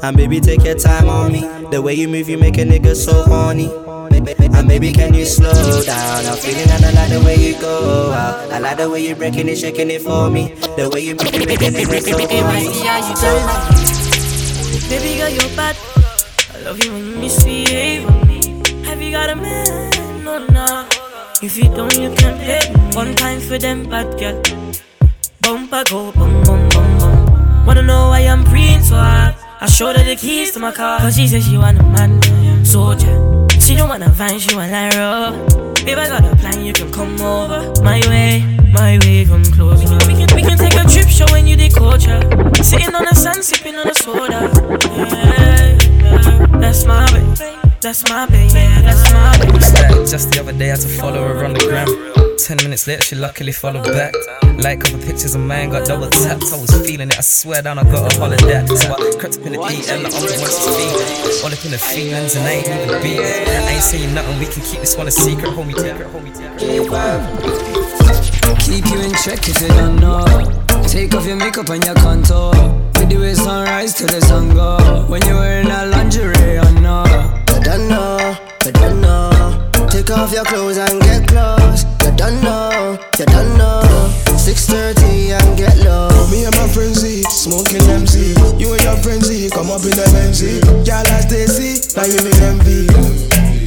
And 0.04 0.16
baby, 0.16 0.40
take 0.40 0.64
your 0.64 0.76
time 0.76 1.10
on 1.10 1.32
me. 1.32 1.42
The 1.72 1.82
way 1.82 1.94
you 1.96 2.08
move, 2.08 2.30
you 2.30 2.38
make 2.38 2.58
a 2.58 2.62
nigga 2.64 2.96
so 2.96 3.24
horny. 3.24 3.72
And 4.10 4.68
baby, 4.68 4.92
can 4.92 5.14
you 5.14 5.26
slow 5.26 5.82
down? 5.84 6.26
I'm 6.26 6.38
feeling 6.38 6.70
and 6.70 6.86
I 6.86 6.92
like 6.92 7.10
the 7.10 7.22
way 7.26 7.36
you 7.36 7.60
go 7.60 8.12
out. 8.12 8.52
I 8.52 8.60
like 8.60 8.78
the 8.78 8.90
way 8.90 9.06
you're 9.06 9.16
breaking 9.16 9.50
and 9.50 9.58
shaking 9.58 9.90
it 9.90 10.02
for 10.02 10.30
me. 10.30 10.54
The 10.78 10.90
way 10.94 11.02
you 11.02 11.16
move, 11.16 11.34
you 11.34 11.46
make 11.46 11.62
a 11.62 11.72
nigga 11.72 12.02
so 12.02 12.18
horny. 12.18 12.68
Baby 14.90 15.18
girl, 15.18 15.30
you're 15.30 15.56
bad. 15.56 15.97
Love 16.68 16.84
you 16.84 16.92
when 16.92 17.08
you 17.08 17.16
misbehave. 17.16 18.04
Have 18.84 19.02
you 19.02 19.12
got 19.12 19.30
a 19.30 19.38
man? 19.38 20.26
No, 20.26 20.46
no. 20.48 20.86
If 21.42 21.56
you 21.56 21.64
don't, 21.74 21.96
you 21.96 22.14
can 22.14 22.38
me. 22.40 22.60
One 22.94 23.16
time 23.16 23.40
for 23.40 23.58
them 23.58 23.88
bad 23.88 24.20
girl. 24.20 24.36
Bumper 25.40 25.86
go 25.90 26.12
bum 26.12 26.44
bum 26.44 26.68
bum 26.68 27.00
bum. 27.00 27.66
Wanna 27.66 27.84
know 27.84 28.10
why 28.10 28.20
I'm 28.28 28.44
preying 28.44 28.82
so 28.82 28.96
hard? 28.96 29.36
I 29.62 29.68
showed 29.68 29.96
her 29.96 30.04
the 30.04 30.18
keys 30.18 30.52
to 30.56 30.60
my 30.60 30.74
car. 30.74 31.00
Cause 31.00 31.16
she 31.16 31.30
said 31.30 31.44
she 31.44 31.58
want 31.58 31.80
a 31.80 31.84
man, 31.84 32.20
soldier. 32.66 33.16
She 33.62 33.74
don't 33.78 33.88
wanna 33.88 34.10
vine, 34.10 34.38
she 34.38 34.54
want 34.54 34.70
like 34.70 34.94
raw. 34.96 35.32
Babe, 35.86 35.98
I 35.98 36.10
got 36.10 36.26
a 36.26 36.36
plan, 36.36 36.66
you 36.66 36.74
can 36.74 36.92
come 36.92 37.16
over. 37.22 37.82
My 37.82 38.02
way, 38.10 38.44
my 38.74 39.00
way, 39.04 39.24
come 39.24 39.46
closer. 39.56 39.88
We 40.06 40.16
can, 40.20 40.36
we 40.36 40.42
can 40.42 40.58
take 40.58 40.76
a 40.76 40.84
trip 40.84 41.08
showing 41.08 41.48
you 41.48 41.56
the 41.56 41.70
culture. 41.70 42.20
Sitting 42.62 42.94
on 42.94 43.06
the 43.06 43.16
sand, 43.16 43.42
sipping 43.42 43.76
on 43.78 43.88
a 43.88 43.94
soda. 43.94 44.52
Yeah, 44.98 45.47
that's 46.68 46.86
my 46.86 47.06
way. 47.14 47.24
That's 47.80 48.10
my 48.10 48.26
baby, 48.28 48.54
yeah, 48.54 48.82
that's 48.82 49.14
my 49.14 49.38
baby. 49.40 49.58
It's 49.58 49.74
like 49.74 49.96
just 50.12 50.32
the 50.32 50.40
other 50.42 50.52
day 50.52 50.68
I 50.68 50.76
had 50.76 50.82
to 50.82 50.90
follow 50.90 51.24
her 51.24 51.46
on 51.46 51.54
the 51.54 51.60
gram. 51.60 51.88
Ten 52.38 52.58
minutes 52.58 52.88
later, 52.88 53.04
she 53.04 53.16
luckily 53.16 53.54
followed 53.54 53.86
back. 53.86 54.14
Like 54.58 54.82
couple 54.82 55.00
pictures 55.00 55.36
of 55.36 55.42
mine 55.42 55.70
got 55.70 55.88
double 55.88 56.10
tapped. 56.10 56.44
I 56.52 56.60
was 56.60 56.72
feeling 56.86 57.08
it, 57.10 57.18
I 57.18 57.22
swear 57.22 57.62
down, 57.62 57.80
I 57.80 57.84
got 57.84 58.12
a 58.12 58.20
holiday. 58.20 58.66
So 58.68 58.92
I 58.92 58.98
crept 59.18 59.38
up 59.38 59.46
in 59.46 59.54
the 59.54 59.60
DM, 59.60 60.04
like 60.04 60.14
I'm 60.14 60.26
the 60.28 60.36
one 60.44 60.52
to 60.52 60.60
speak. 60.60 61.44
All 61.44 61.54
up 61.54 61.64
in 61.64 61.72
the 61.72 61.78
feelings, 61.78 62.36
and 62.36 62.46
I 62.46 62.52
ain't 62.52 62.68
even 62.68 63.02
beat. 63.02 63.20
I 63.22 63.72
ain't 63.72 63.84
saying 63.84 64.14
nothing, 64.14 64.40
we 64.40 64.46
can 64.48 64.64
keep 64.64 64.82
this 64.82 64.98
one 64.98 65.08
a 65.08 65.12
secret, 65.12 65.52
homie. 65.56 65.74
Take 65.74 66.02
it, 66.02 66.08
homie. 66.12 66.36
Take 66.36 66.52
it. 66.52 66.68
Keep 68.68 68.86
you 68.92 69.00
in 69.08 69.14
check 69.24 69.40
if 69.48 69.62
you 69.62 69.70
don't 69.70 69.96
know. 69.96 70.26
Take 70.88 71.16
off 71.16 71.26
your 71.26 71.38
makeup 71.38 71.70
and 71.70 71.84
your 71.86 71.96
contour. 71.96 72.87
We 73.00 73.06
do 73.06 73.24
it 73.24 73.36
sunrise 73.36 73.94
till 73.94 74.08
the 74.08 74.22
sun 74.22 74.54
go. 74.54 75.06
When 75.08 75.22
you're 75.26 75.36
wearing 75.36 75.68
that 75.68 75.90
lingerie, 75.90 76.60
I 76.60 76.72
know. 76.82 77.06
You 77.54 77.60
don't 77.62 77.88
know, 77.88 78.36
you 78.66 78.72
don't 78.72 79.02
know. 79.02 79.70
Take 79.90 80.12
off 80.12 80.32
your 80.32 80.46
clothes 80.46 80.78
and 80.78 81.02
get 81.02 81.28
close. 81.28 81.86
You 82.04 82.12
don't 82.16 82.42
know, 82.42 82.98
you 83.20 83.26
don't 83.26 83.58
know. 83.58 83.84
6:30 84.48 85.36
and 85.36 85.58
get 85.58 85.76
low. 85.84 86.08
Oh, 86.10 86.28
me 86.32 86.46
and 86.46 86.56
my 86.56 86.68
friends 86.72 87.00
Z, 87.04 87.24
smoking 87.24 87.84
MC. 87.84 88.32
You 88.56 88.72
and 88.72 88.84
your 88.84 88.96
friends 89.04 89.28
Z, 89.28 89.50
come 89.52 89.70
up 89.70 89.84
in 89.84 89.92
the 89.92 90.08
MC. 90.24 90.62
Girl, 90.88 91.04
I 91.04 91.20
Stacy, 91.28 91.84
now 92.00 92.08
you 92.08 92.20
me 92.24 92.32
envy. 92.48 92.88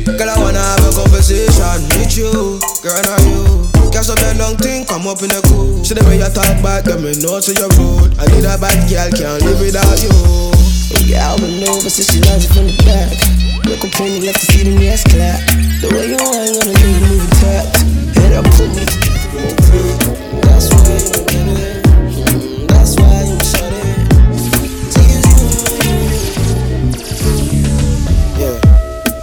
Girl, 0.08 0.30
I 0.30 0.36
wanna 0.40 0.58
have 0.58 0.88
a 0.88 0.92
conversation 0.96 1.84
with 1.92 2.16
you. 2.16 2.58
Girl, 2.80 2.96
are 2.96 3.19
come 4.90 5.06
up 5.06 5.22
in 5.22 5.30
the 5.30 5.38
cool. 5.46 5.86
See 5.86 5.94
the 5.94 6.02
way 6.02 6.18
you 6.18 6.26
talk 6.34 6.58
back, 6.66 6.82
let 6.90 6.98
me 6.98 7.14
know 7.22 7.38
to 7.38 7.54
your 7.54 7.70
road. 7.78 8.10
I 8.18 8.26
need 8.34 8.42
a 8.42 8.58
bad 8.58 8.74
girl, 8.90 9.06
can't 9.14 9.38
live 9.46 9.62
without 9.62 10.02
you. 10.02 10.10
Girl, 11.06 11.38
been 11.38 11.62
over 11.70 11.86
since 11.86 12.10
she 12.10 12.18
loves 12.26 12.42
it 12.42 12.50
from 12.50 12.66
the 12.66 12.74
back. 12.82 13.14
Look 13.70 13.86
up 13.86 13.94
when 14.02 14.18
you 14.18 14.26
left 14.26 14.42
to 14.42 14.50
see 14.50 14.66
the 14.66 14.74
ass 14.90 15.06
clap. 15.06 15.38
The 15.78 15.94
way 15.94 16.10
you 16.10 16.18
ain't 16.18 16.58
gonna 16.58 16.74
do 16.74 16.90
the 16.90 17.06
movie 17.06 17.30
tap. 17.38 17.70
Head 18.18 18.34
up, 18.34 18.50
put 18.58 18.66
me. 18.74 18.82
That's 20.42 20.66
why 20.74 20.90
you 20.98 21.22
get 21.30 21.46
it. 21.54 21.86
That's 22.66 22.98
why 22.98 23.30
you 23.30 23.38
shut 23.46 23.70
it. 23.70 24.10
Yeah. 28.42 28.58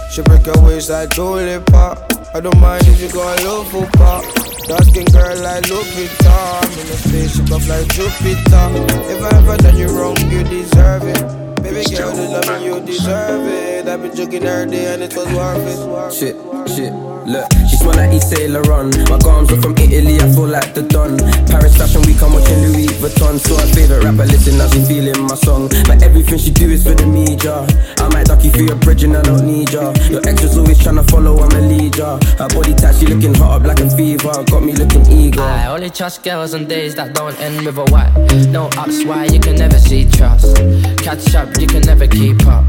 She 0.08 0.24
break 0.24 0.48
her 0.48 0.56
waist 0.64 0.88
like 0.88 1.12
Dolly 1.12 1.60
Pop. 1.68 2.08
I 2.32 2.40
don't 2.40 2.56
mind 2.56 2.88
if 2.88 3.04
you 3.04 3.12
go 3.12 3.20
a 3.20 3.36
low 3.44 3.64
for 3.64 3.84
pop. 4.00 4.47
Dark 4.68 4.84
skin 4.84 5.06
girl 5.06 5.34
like 5.40 5.64
Lupita. 5.64 6.60
I'm 6.62 6.72
in 6.72 6.78
a 6.78 6.96
spaceship 6.96 7.50
up 7.50 7.66
like 7.68 7.88
Jupiter. 7.88 8.68
If 9.08 9.22
I 9.24 9.38
ever 9.38 9.56
done 9.56 9.78
you 9.78 9.88
wrong, 9.88 10.18
you 10.30 10.44
deserve 10.44 11.04
it. 11.04 11.62
Baby 11.62 11.96
girl, 11.96 12.12
the 12.14 12.28
love 12.28 12.62
you 12.62 12.78
deserve 12.84 13.46
it. 13.46 13.88
I've 13.88 14.02
been 14.02 14.14
joking 14.14 14.44
every 14.44 14.70
day 14.70 14.92
and 14.92 15.02
it 15.02 15.16
was 15.16 15.26
worth 15.32 15.64
it. 15.66 16.12
Shit, 16.12 16.36
shit, 16.68 16.92
look, 17.28 17.46
she 17.68 17.76
smell 17.76 17.94
like 17.94 18.12
East 18.12 18.32
Laurent. 18.48 18.96
My 19.08 19.18
garms 19.20 19.52
are 19.52 19.60
from 19.60 19.76
Italy, 19.76 20.16
I 20.20 20.28
feel 20.32 20.48
like 20.48 20.74
the 20.74 20.82
Don. 20.82 21.18
Paris 21.46 21.76
Fashion 21.76 22.02
Week, 22.02 22.20
I'm 22.22 22.32
watching 22.32 22.58
Louis 22.64 22.88
Vuitton. 22.98 23.38
So 23.38 23.56
her 23.56 23.68
favorite 23.74 24.04
rapper, 24.04 24.24
listen, 24.26 24.58
now 24.58 24.68
she 24.68 24.82
feeling 24.84 25.20
my 25.22 25.36
song. 25.36 25.68
But 25.86 26.02
everything 26.02 26.38
she 26.38 26.50
do 26.50 26.70
is 26.70 26.82
for 26.84 26.94
the 26.94 27.06
media. 27.06 27.66
I 27.98 28.08
might 28.12 28.26
duck 28.26 28.42
you 28.44 28.50
through 28.50 28.66
your 28.66 28.80
bridge 28.80 29.04
and 29.04 29.16
I 29.16 29.22
don't 29.22 29.46
need 29.46 29.72
ya. 29.72 29.92
Your 30.08 30.24
extras 30.26 30.56
always 30.56 30.78
tryna 30.78 31.08
follow, 31.10 31.38
I'm 31.38 31.52
a 31.52 31.60
leader. 31.60 32.18
Her 32.40 32.48
body 32.48 32.74
tight, 32.74 32.96
she 32.96 33.06
looking 33.06 33.34
hot 33.34 33.60
up 33.60 33.66
like 33.66 33.80
a 33.80 33.90
fever. 33.90 34.32
Got 34.48 34.62
me 34.64 34.72
looking 34.72 35.06
eager. 35.10 35.42
I 35.42 35.66
only 35.66 35.90
trust 35.90 36.22
girls 36.24 36.54
on 36.54 36.66
days 36.66 36.94
that 36.96 37.14
don't 37.14 37.38
end 37.40 37.64
with 37.64 37.78
a 37.78 37.84
Y. 37.84 38.48
No 38.50 38.66
ups, 38.78 39.04
why 39.04 39.24
you 39.26 39.40
can 39.40 39.56
never 39.56 39.78
see 39.78 40.08
trust. 40.08 40.56
Catch 40.98 41.34
up, 41.34 41.48
you 41.60 41.66
can 41.66 41.82
never 41.82 42.06
keep 42.06 42.46
up. 42.46 42.64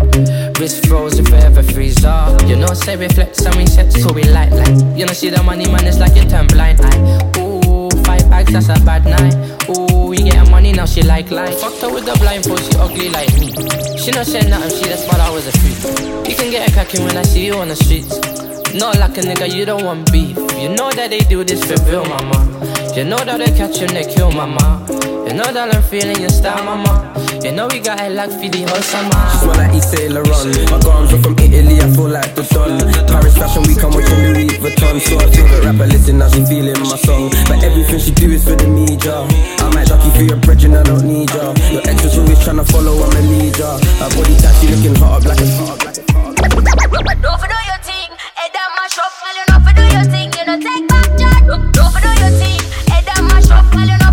Wrist 0.59 0.85
froze 0.87 1.17
if 1.17 1.29
we 1.29 1.37
ever 1.37 1.63
freeze 1.63 2.03
up. 2.03 2.41
You 2.47 2.55
know, 2.55 2.73
say 2.73 2.97
we 2.97 3.07
flex 3.07 3.45
and 3.45 3.55
we 3.55 3.65
set 3.65 3.91
so 3.93 4.11
we 4.11 4.23
light. 4.51 4.97
You 4.97 5.05
know, 5.05 5.13
see 5.13 5.29
the 5.29 5.41
money 5.43 5.65
man, 5.65 5.85
it's 5.85 5.99
like 5.99 6.15
you 6.15 6.27
turn 6.27 6.47
blind. 6.47 6.79
Ooh, 7.37 7.89
five 8.03 8.29
bags, 8.29 8.51
that's 8.53 8.69
a 8.69 8.83
bad 8.85 9.05
night. 9.05 9.35
Ooh, 9.69 10.07
we 10.07 10.17
getting 10.17 10.49
money 10.49 10.71
now, 10.71 10.85
she 10.85 11.01
like 11.01 11.31
life. 11.31 11.59
Fucked 11.59 11.81
her 11.81 11.93
with 11.93 12.05
the 12.05 12.15
blindfold, 12.19 12.59
she 12.59 12.77
ugly 12.77 13.09
like 13.09 13.33
me. 13.39 13.47
She 13.97 14.11
not 14.11 14.25
saying 14.25 14.49
nothing, 14.49 14.75
she 14.77 14.85
just 14.85 15.07
thought 15.07 15.19
I 15.19 15.29
was 15.29 15.47
a 15.47 15.51
freak. 15.59 16.27
You 16.27 16.35
can 16.35 16.51
get 16.51 16.69
a 16.69 16.73
cracking 16.73 17.05
when 17.05 17.17
I 17.17 17.23
see 17.23 17.45
you 17.45 17.53
on 17.55 17.69
the 17.69 17.75
streets. 17.75 18.48
Not 18.73 18.99
like 18.99 19.17
a 19.17 19.21
nigga, 19.21 19.49
you 19.51 19.65
don't 19.65 19.83
want 19.83 20.11
beef. 20.11 20.37
You 20.61 20.69
know 20.69 20.91
that 20.91 21.09
they 21.09 21.19
do 21.19 21.43
this 21.43 21.63
for 21.65 21.73
real, 21.89 22.05
mama. 22.05 22.37
You 22.95 23.03
know 23.03 23.17
that 23.17 23.41
they 23.41 23.49
catch 23.57 23.81
you 23.81 23.87
and 23.87 23.97
they 23.97 24.05
kill, 24.05 24.31
mama. 24.31 24.85
You 25.25 25.33
know 25.33 25.49
that 25.49 25.73
I'm 25.73 25.81
feeling 25.81 26.21
your 26.21 26.29
style, 26.29 26.63
mama. 26.63 27.09
You 27.41 27.51
know 27.51 27.65
we 27.65 27.79
got 27.79 27.99
it 27.99 28.13
like 28.13 28.29
for 28.29 28.45
the 28.45 28.61
whole 28.69 28.85
summer. 28.85 29.09
She 29.33 29.37
smell 29.41 29.57
like 29.57 29.73
Yves 29.73 29.89
Saint 29.89 30.13
Laurent. 30.13 30.53
My 30.69 30.77
garms 30.85 31.09
are 31.09 31.21
from 31.21 31.33
Italy, 31.41 31.81
I 31.81 31.89
feel 31.97 32.13
like 32.13 32.35
the 32.35 32.45
Don. 32.53 32.77
Paris 33.09 33.37
Fashion 33.37 33.63
Week, 33.65 33.81
I'm 33.81 33.89
watching 33.89 34.21
Louis 34.37 34.53
Vuitton. 34.61 35.01
So 35.01 35.17
I 35.17 35.25
feel 35.33 35.47
the 35.49 35.57
rapper 35.65 35.87
listen, 35.89 36.21
now 36.21 36.29
she 36.29 36.45
feeling 36.45 36.77
my 36.85 36.97
song. 37.01 37.33
But 37.49 37.65
everything 37.65 37.97
she 37.97 38.11
do 38.13 38.29
is 38.29 38.45
for 38.45 38.53
the 38.53 38.69
media. 38.69 39.25
I 39.65 39.73
might 39.73 39.89
ducky 39.89 40.13
for 40.13 40.23
your 40.29 40.37
bridge 40.45 40.63
and 40.63 40.77
I 40.77 40.83
don't 40.83 41.09
need 41.09 41.33
ya. 41.33 41.57
Your 41.73 41.81
ex 41.89 42.05
is 42.05 42.17
always 42.21 42.37
tryna 42.45 42.69
follow, 42.69 43.01
I'm 43.01 43.17
a 43.17 43.21
leader. 43.33 43.73
Her 43.97 44.09
body 44.13 44.37
tight, 44.37 44.53
she 44.61 44.69
looking 44.69 44.93
hot, 45.01 45.25
black 45.25 45.41
as 45.41 45.57
hot. 45.57 45.79
You 50.49 50.59
take 50.59 50.87
back 50.87 51.05
do 52.01 52.09
your 52.21 52.33
thing, 52.41 52.59
head 52.89 53.05
down 53.05 53.27
mash 53.27 53.51
up. 53.51 53.71
You 53.75 53.85
know 53.85 54.08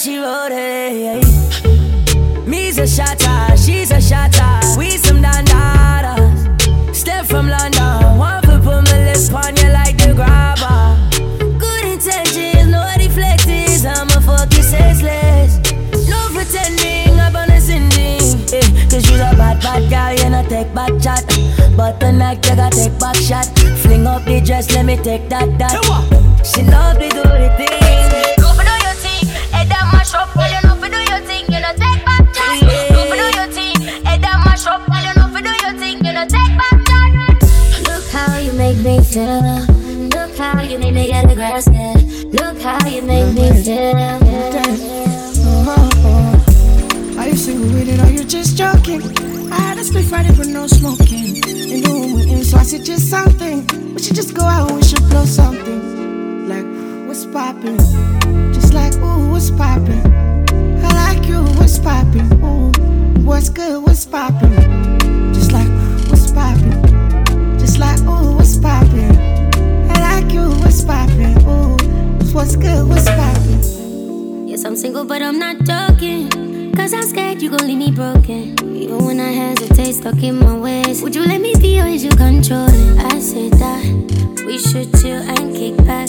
she 0.00 0.16
wrote 0.16 0.48
it. 0.50 1.22
Me's 2.46 2.78
a 2.78 2.86
shatter, 2.86 3.54
she's 3.54 3.90
a 3.90 4.00
shatter. 4.00 4.78
We 4.78 4.96
some 4.96 5.20
dandadas. 5.22 6.96
Step 6.96 7.26
from 7.26 7.48
London, 7.48 8.16
one 8.16 8.42
foot 8.44 8.62
put 8.62 8.84
my 8.84 9.04
lips 9.04 9.30
on 9.30 9.54
you 9.56 9.68
like 9.68 9.98
the 9.98 10.14
grabber. 10.14 10.96
Good 11.58 11.84
intentions, 11.84 12.70
no 12.70 12.80
deflectors. 12.96 13.84
I'm 13.84 14.08
a 14.08 14.20
fucking 14.22 14.62
senseless. 14.62 15.58
No 16.08 16.28
pretending, 16.32 17.20
I'm 17.20 17.36
on 17.36 17.50
a 17.50 17.60
sending. 17.60 18.22
Eh, 18.54 18.88
Cause 18.88 19.06
you 19.10 19.16
a 19.16 19.36
bad, 19.36 19.60
bad 19.60 19.90
girl, 19.90 20.24
you 20.24 20.30
know 20.30 20.48
take 20.48 20.72
back 20.74 20.92
chat. 21.02 21.26
But 21.76 22.00
tonight 22.00 22.46
you 22.48 22.56
gotta 22.56 22.74
take 22.74 22.98
back 22.98 23.16
shot. 23.16 23.46
Fling 23.82 24.06
up 24.06 24.24
the 24.24 24.40
dress, 24.40 24.70
let 24.74 24.86
me 24.86 24.96
take 24.96 25.28
that, 25.28 25.58
that. 25.58 25.76
She 26.42 26.62
love 26.62 26.98
me 26.98 27.10
do 27.10 27.22
the 27.22 27.54
thing. 27.58 27.79
Feel. 39.10 39.66
Look 40.14 40.36
how 40.36 40.62
you 40.62 40.78
make 40.78 40.94
me 40.94 41.08
get 41.08 41.28
the 41.28 41.34
grass, 41.34 41.66
yeah. 41.66 41.94
Look 42.30 42.62
how 42.62 42.86
you 42.88 43.02
make 43.02 43.34
me 43.34 43.50
feel. 43.62 43.96
Are 47.18 47.28
you 47.28 47.36
single 47.36 47.70
with 47.74 47.88
it 47.88 48.00
or 48.00 48.10
you 48.10 48.24
just 48.24 48.56
joking? 48.56 49.02
I 49.52 49.56
had 49.56 49.78
a 49.78 49.84
split 49.84 50.04
Friday 50.04 50.32
but 50.36 50.46
no 50.46 50.66
smoking. 50.66 51.36
In 51.36 51.82
the 51.82 51.90
room 51.90 52.14
with 52.14 52.26
him, 52.26 52.44
so 52.44 52.58
I 52.58 52.62
suggest 52.62 53.10
something. 53.10 53.66
We 53.94 54.00
should 54.00 54.16
just 54.16 54.34
go 54.34 54.42
out 54.42 54.70
and 54.70 54.76
we 54.76 54.84
should 54.84 55.02
blow 55.10 55.24
something. 55.24 56.48
Like, 56.48 56.66
what's 57.08 57.26
poppin'? 57.26 57.78
Just 58.54 58.72
like, 58.74 58.94
ooh, 58.94 59.30
what's 59.30 59.50
poppin'? 59.50 60.06
I 60.84 60.88
like 61.04 61.26
you, 61.26 61.42
what's 61.58 61.78
poppin'? 61.78 62.32
Ooh, 62.44 62.70
what's 63.24 63.48
good, 63.48 63.82
what's 63.82 64.06
poppin'? 64.06 65.34
Just 65.34 65.50
like, 65.52 65.68
what's 66.08 66.30
poppin'? 66.30 67.58
Just 67.58 67.78
like, 67.78 68.00
ooh, 68.00 68.36
what's 68.36 68.39
poppin'? 68.60 69.16
I 69.90 69.94
like 70.00 70.32
you, 70.32 70.50
what's 70.60 70.84
poppin'? 70.84 71.36
Ooh, 71.48 71.76
what's 72.32 72.56
good, 72.56 72.88
what's 72.88 73.08
poppin'? 73.08 74.48
Yes, 74.48 74.64
I'm 74.64 74.76
single, 74.76 75.04
but 75.04 75.22
I'm 75.22 75.38
not 75.38 75.64
joking. 75.64 76.72
Cause 76.74 76.94
I'm 76.94 77.02
scared 77.02 77.42
you 77.42 77.50
gon' 77.50 77.66
leave 77.66 77.78
me 77.78 77.90
broken. 77.90 78.54
Even 78.74 79.04
when 79.04 79.20
I 79.20 79.32
hesitate, 79.32 79.94
stuck 79.94 80.22
in 80.22 80.38
my 80.38 80.56
ways. 80.56 81.02
Would 81.02 81.14
you 81.14 81.24
let 81.24 81.40
me 81.40 81.54
be 81.60 81.80
or 81.80 81.86
is 81.86 82.04
you 82.04 82.10
controlling? 82.10 82.98
I 82.98 83.18
said 83.18 83.52
that 83.54 84.42
we 84.46 84.58
should 84.58 84.92
chill 85.00 85.20
and 85.20 85.54
kick 85.54 85.76
back. 85.84 86.08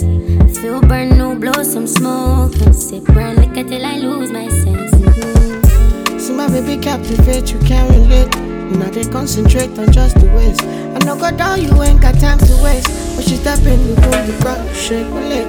Feel 0.56 0.82
burn, 0.82 1.18
no 1.18 1.36
blow 1.36 1.64
some 1.64 1.88
smoke. 1.88 2.56
And 2.62 2.76
sip 2.76 3.04
burn 3.06 3.36
liquor 3.38 3.68
till 3.68 3.86
I 3.86 3.97
lose 3.97 4.32
my 4.32 4.47
sense. 4.47 4.91
Mhm. 4.91 6.20
See 6.20 6.34
my 6.34 6.47
baby 6.47 6.82
captivate, 6.82 7.52
you 7.52 7.60
can't 7.60 7.89
relate. 7.91 8.34
You 8.72 8.78
know 8.78 8.86
they 8.86 9.04
concentrate 9.06 9.78
on 9.78 9.91
just 9.91 10.16
the 10.20 10.28
ways. 10.28 10.58
I 10.93 10.99
know 11.05 11.15
God 11.15 11.37
down, 11.37 11.61
you 11.61 11.71
ain't 11.83 12.01
got 12.01 12.19
time 12.19 12.37
to 12.37 12.59
waste. 12.61 12.87
But 13.15 13.23
she 13.23 13.37
step 13.37 13.59
in 13.59 13.79
the 13.87 13.95
room, 14.01 14.27
you 14.27 14.37
got 14.43 14.57
to 14.57 14.73
shake 14.73 15.07
my 15.09 15.21
leg. 15.21 15.47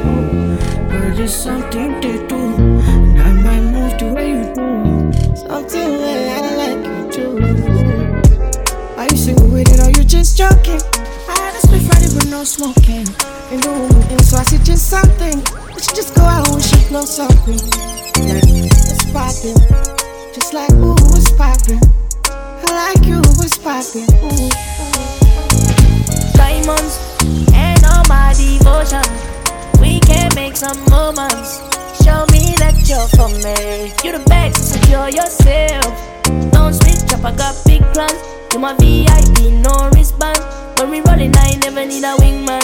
Girl, 0.88 1.16
there's 1.16 1.34
something 1.34 2.00
they 2.00 2.24
do. 2.28 2.36
And 2.36 3.20
I 3.20 3.32
might 3.32 3.60
move 3.60 3.98
the 3.98 4.12
way 4.14 4.30
you 4.30 4.44
do. 4.54 5.36
Something 5.36 5.98
way 5.98 6.30
I 6.30 6.40
like 6.60 6.86
you 6.86 7.10
too. 7.10 7.32
Are 8.96 9.08
you 9.10 9.16
single 9.16 9.48
with 9.48 9.68
it 9.72 9.80
or 9.80 9.90
you 9.90 10.04
just 10.04 10.38
joking? 10.38 10.80
I 11.28 11.34
had 11.40 11.56
a 11.56 11.60
split 11.60 11.82
Friday 11.82 12.14
but 12.14 12.28
no 12.28 12.44
smoking. 12.44 13.06
In 13.50 13.60
the 13.60 14.06
with 14.10 14.24
so 14.24 14.36
I 14.36 14.44
suggest 14.44 14.88
something. 14.88 15.42
We 15.74 15.82
should 15.82 15.96
just 15.96 16.14
go 16.14 16.22
out 16.22 16.46
and 16.46 16.56
we 16.56 16.62
should 16.62 16.88
blow 16.88 17.02
something. 17.02 17.58
What's 18.14 19.10
poppin'? 19.10 19.58
Just 20.34 20.54
like, 20.54 20.70
ooh, 20.72 20.94
what's 21.10 21.30
poppin'? 21.32 21.80
I 22.30 22.94
like 22.94 23.04
you, 23.04 23.16
what's 23.36 23.58
poppin'? 23.58 24.06
Ooh. 24.22 25.21
Diamonds 26.62 26.98
and 27.54 27.84
all 27.86 28.04
my 28.08 28.32
devotion. 28.34 29.02
We 29.80 29.98
can 30.00 30.30
make 30.34 30.56
some 30.56 30.78
moments. 30.90 31.58
Show 32.04 32.24
me 32.30 32.54
that 32.62 32.78
you're 32.86 33.08
for 33.18 33.28
me. 33.42 33.92
You 34.04 34.16
the 34.16 34.24
best, 34.28 34.68
so 34.68 34.78
secure 34.78 35.08
yourself. 35.08 35.90
Don't 36.52 36.72
switch 36.72 37.12
up, 37.12 37.24
I 37.24 37.34
got 37.34 37.60
big 37.64 37.82
plans. 37.92 38.14
You 38.52 38.60
my 38.60 38.74
VIP, 38.74 39.50
no 39.52 39.90
wristband. 39.92 40.38
When 40.78 40.90
we 40.90 41.00
rollin', 41.00 41.34
I 41.36 41.58
never 41.62 41.84
need 41.84 42.04
a 42.04 42.14
wingman. 42.22 42.62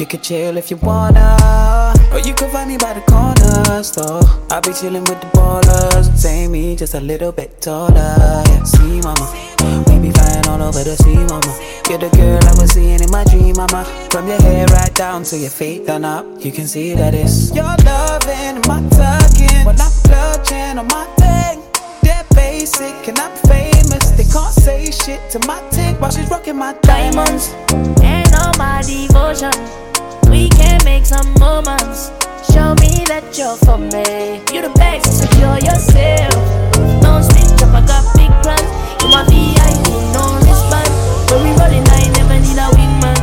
You 0.00 0.06
could 0.06 0.22
chill 0.22 0.56
if 0.56 0.70
you 0.70 0.76
wanna, 0.78 1.94
or 2.12 2.18
you 2.18 2.34
can 2.34 2.50
find 2.50 2.68
me 2.68 2.76
by 2.78 2.94
the 2.94 3.00
corner 3.02 3.82
store. 3.82 4.22
I'll 4.50 4.60
be 4.60 4.70
chillin' 4.70 5.08
with 5.08 5.20
the 5.20 5.28
ballers, 5.28 6.14
same 6.16 6.52
me, 6.52 6.76
just 6.76 6.94
a 6.94 7.00
little 7.00 7.32
bit 7.32 7.60
taller. 7.62 8.42
Yeah, 8.44 8.62
see, 8.64 9.00
mama, 9.00 9.26
we 9.88 9.98
be 9.98 10.10
flying 10.10 10.46
all 10.48 10.62
over 10.62 10.84
the 10.84 10.96
sea, 10.96 11.16
mama. 11.16 11.75
You're 11.88 11.98
the 11.98 12.10
girl 12.16 12.40
I 12.42 12.60
was 12.60 12.72
seeing 12.72 12.98
in 13.00 13.10
my 13.12 13.22
dream, 13.24 13.54
mama. 13.56 13.84
From 14.10 14.26
your 14.26 14.40
hair 14.42 14.66
right 14.66 14.92
down 14.92 15.22
to 15.24 15.38
your 15.38 15.50
feet 15.50 15.86
done 15.86 16.04
up, 16.04 16.26
you 16.44 16.50
can 16.50 16.66
see 16.66 16.94
that 16.94 17.14
it's 17.14 17.54
your 17.54 17.62
loving 17.86 18.58
my 18.66 18.82
tugging. 18.90 19.64
When 19.64 19.80
I'm 19.80 19.92
clutching 20.02 20.78
on 20.78 20.88
my 20.88 21.06
thing, 21.14 21.62
they're 22.02 22.26
basic 22.34 23.06
and 23.06 23.16
I'm 23.20 23.30
famous. 23.46 24.10
They 24.18 24.24
can't 24.24 24.52
say 24.52 24.90
shit 24.90 25.30
to 25.30 25.38
my 25.46 25.62
tick 25.70 26.00
while 26.00 26.10
she's 26.10 26.28
rocking 26.28 26.56
my 26.56 26.74
diamonds. 26.82 27.54
and 28.02 28.34
all 28.34 28.52
my 28.58 28.82
devotion. 28.82 29.54
We 30.28 30.48
can 30.50 30.82
make 30.84 31.06
some 31.06 31.32
moments. 31.38 32.10
Show 32.50 32.74
me 32.82 33.06
that 33.06 33.30
you're 33.38 33.56
for 33.62 33.78
me. 33.78 34.42
You 34.52 34.62
the 34.66 34.72
best, 34.74 35.06
so 35.06 35.22
secure 35.22 35.58
yourself. 35.62 36.34
Don't 37.00 37.22
switch 37.22 37.62
up, 37.62 37.70
I 37.78 37.86
got 37.86 38.02
big 38.18 38.32
plans. 38.42 38.66
You 39.02 39.08
my 39.08 39.22
VIP, 39.30 39.86
no 40.12 40.34
wristband. 40.34 40.45
When 41.30 41.42
we 41.42 41.50
rollin', 41.58 41.86
I 41.88 42.08
never 42.16 42.38
need 42.38 42.58
a 42.58 42.68
wingman. 42.76 43.16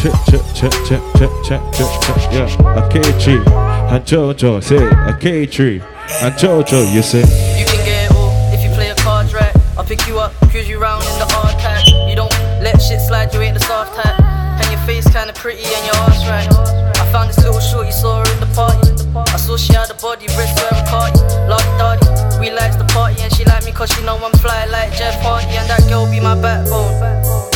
Check, 0.00 0.16
check, 0.28 0.44
check, 0.54 0.72
check, 0.86 1.02
check, 1.16 1.30
check, 1.44 1.62
check, 1.74 1.90
check, 2.00 2.32
yeah. 2.32 2.78
A 2.78 2.88
K3 2.88 3.46
and 3.92 4.04
Jojo, 4.04 4.62
say 4.62 4.76
a 4.76 5.12
K3 5.12 5.82
and 6.22 6.34
Jojo, 6.34 6.94
you 6.94 7.02
say. 7.02 7.20
You 7.58 7.66
can 7.66 7.84
get 7.84 8.10
it 8.10 8.16
all 8.16 8.32
if 8.54 8.62
you 8.62 8.70
play 8.70 8.88
a 8.88 8.94
card 8.96 9.32
right. 9.32 9.54
I'll 9.76 9.84
pick 9.84 10.06
you 10.06 10.18
up, 10.18 10.32
cruise 10.50 10.68
you 10.68 10.78
round 10.78 11.04
in 11.04 11.18
the 11.18 11.26
hard 11.34 11.58
type. 11.60 11.86
You 12.08 12.16
don't 12.16 12.32
let 12.62 12.80
shit 12.80 13.00
slide, 13.00 13.34
you 13.34 13.40
ain't 13.40 13.54
the 13.58 13.64
soft 13.64 13.94
type. 13.94 14.18
And 14.20 14.70
your 14.70 14.80
face 14.86 15.04
kinda 15.12 15.32
pretty 15.34 15.64
and 15.64 15.84
your 15.84 15.96
ass 16.08 16.24
right. 16.28 16.48
I 16.96 17.12
found 17.12 17.28
this 17.28 17.38
little 17.44 17.60
short, 17.60 17.86
you 17.86 17.92
saw 17.92 18.24
her 18.24 18.32
in 18.32 18.40
the 18.40 18.46
party. 18.54 18.92
I 19.16 19.36
saw 19.36 19.56
she 19.56 19.72
had 19.74 19.90
a 19.90 19.94
body, 19.94 20.26
wrist 20.36 20.56
where 20.60 20.72
I'm 20.72 20.86
party. 20.86 21.20
Love 21.48 21.64
daddy, 21.76 22.06
we 22.40 22.50
likes 22.50 22.76
the 22.76 22.84
party 22.84 23.20
and 23.20 23.30
she 23.36 23.44
like 23.44 23.64
me 23.64 23.70
cause 23.70 23.92
she 23.92 24.02
know 24.02 24.16
I'm 24.16 24.32
fly 24.40 24.64
like 24.66 24.92
Jeff 24.96 25.20
Hardy. 25.20 25.52
And 25.60 25.68
that 25.68 25.84
girl 25.88 26.10
be 26.10 26.18
my 26.20 26.34
backbone. 26.34 26.88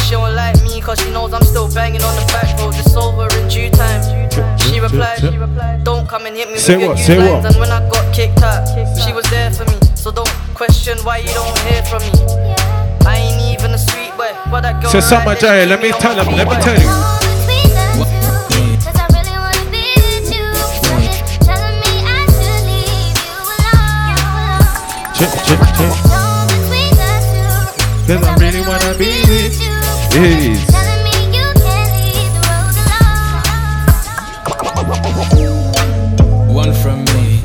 She 0.05 0.12
don't 0.12 0.37
like 0.37 0.61
me 0.62 0.80
cause 0.80 1.01
she 1.01 1.11
knows 1.11 1.32
I'm 1.32 1.43
still 1.43 1.72
banging 1.72 2.03
on 2.03 2.14
the 2.14 2.26
back 2.28 2.53
road. 2.61 2.74
It's 2.76 2.95
over 2.95 3.26
in 3.41 3.49
due 3.49 3.70
time. 3.70 4.05
She 4.61 4.78
replied, 4.78 5.85
don't 5.85 6.07
come 6.07 6.26
and 6.26 6.37
hit 6.37 6.51
me 6.51 6.59
Say 6.59 6.76
with 6.76 6.89
what, 6.89 7.09
your 7.09 7.16
new 7.16 7.24
lines. 7.24 7.45
what? 7.45 7.53
And 7.53 7.61
when 7.61 7.70
I 7.72 7.80
got 7.89 8.14
kicked 8.14 8.43
out, 8.43 8.68
she 9.01 9.12
was 9.12 9.24
there 9.30 9.51
for 9.51 9.64
me. 9.64 9.78
So 9.97 10.12
don't 10.12 10.28
question 10.53 10.99
why 10.99 11.18
you 11.18 11.32
don't 11.32 11.59
hear 11.61 11.82
from 11.85 12.03
me. 12.05 12.12
I 13.07 13.16
ain't 13.16 13.41
even 13.57 13.72
a 13.72 13.78
sweet 13.78 14.12
boy, 14.16 14.32
but 14.51 14.61
that 14.62 14.82
girl 14.82 14.91
Say 14.91 15.01
right 15.24 15.41
there, 15.41 15.64
Jay, 15.64 15.66
let 15.66 15.80
me 15.80 15.93
tell 15.93 16.12
him, 16.12 16.37
let 16.37 16.47
me 16.47 16.57
tell 16.61 16.76
you. 16.76 17.34
Chip, 25.17 25.31
chip, 25.47 25.61
chip. 25.77 25.95
Cause 28.07 28.23
I 28.23 28.37
really 28.39 28.61
wanna 28.61 28.95
be 28.99 29.23
with 29.29 29.61
you. 29.62 29.71
Yes. 30.12 30.75
One 36.53 36.73
from 36.73 37.05
me. 37.05 37.41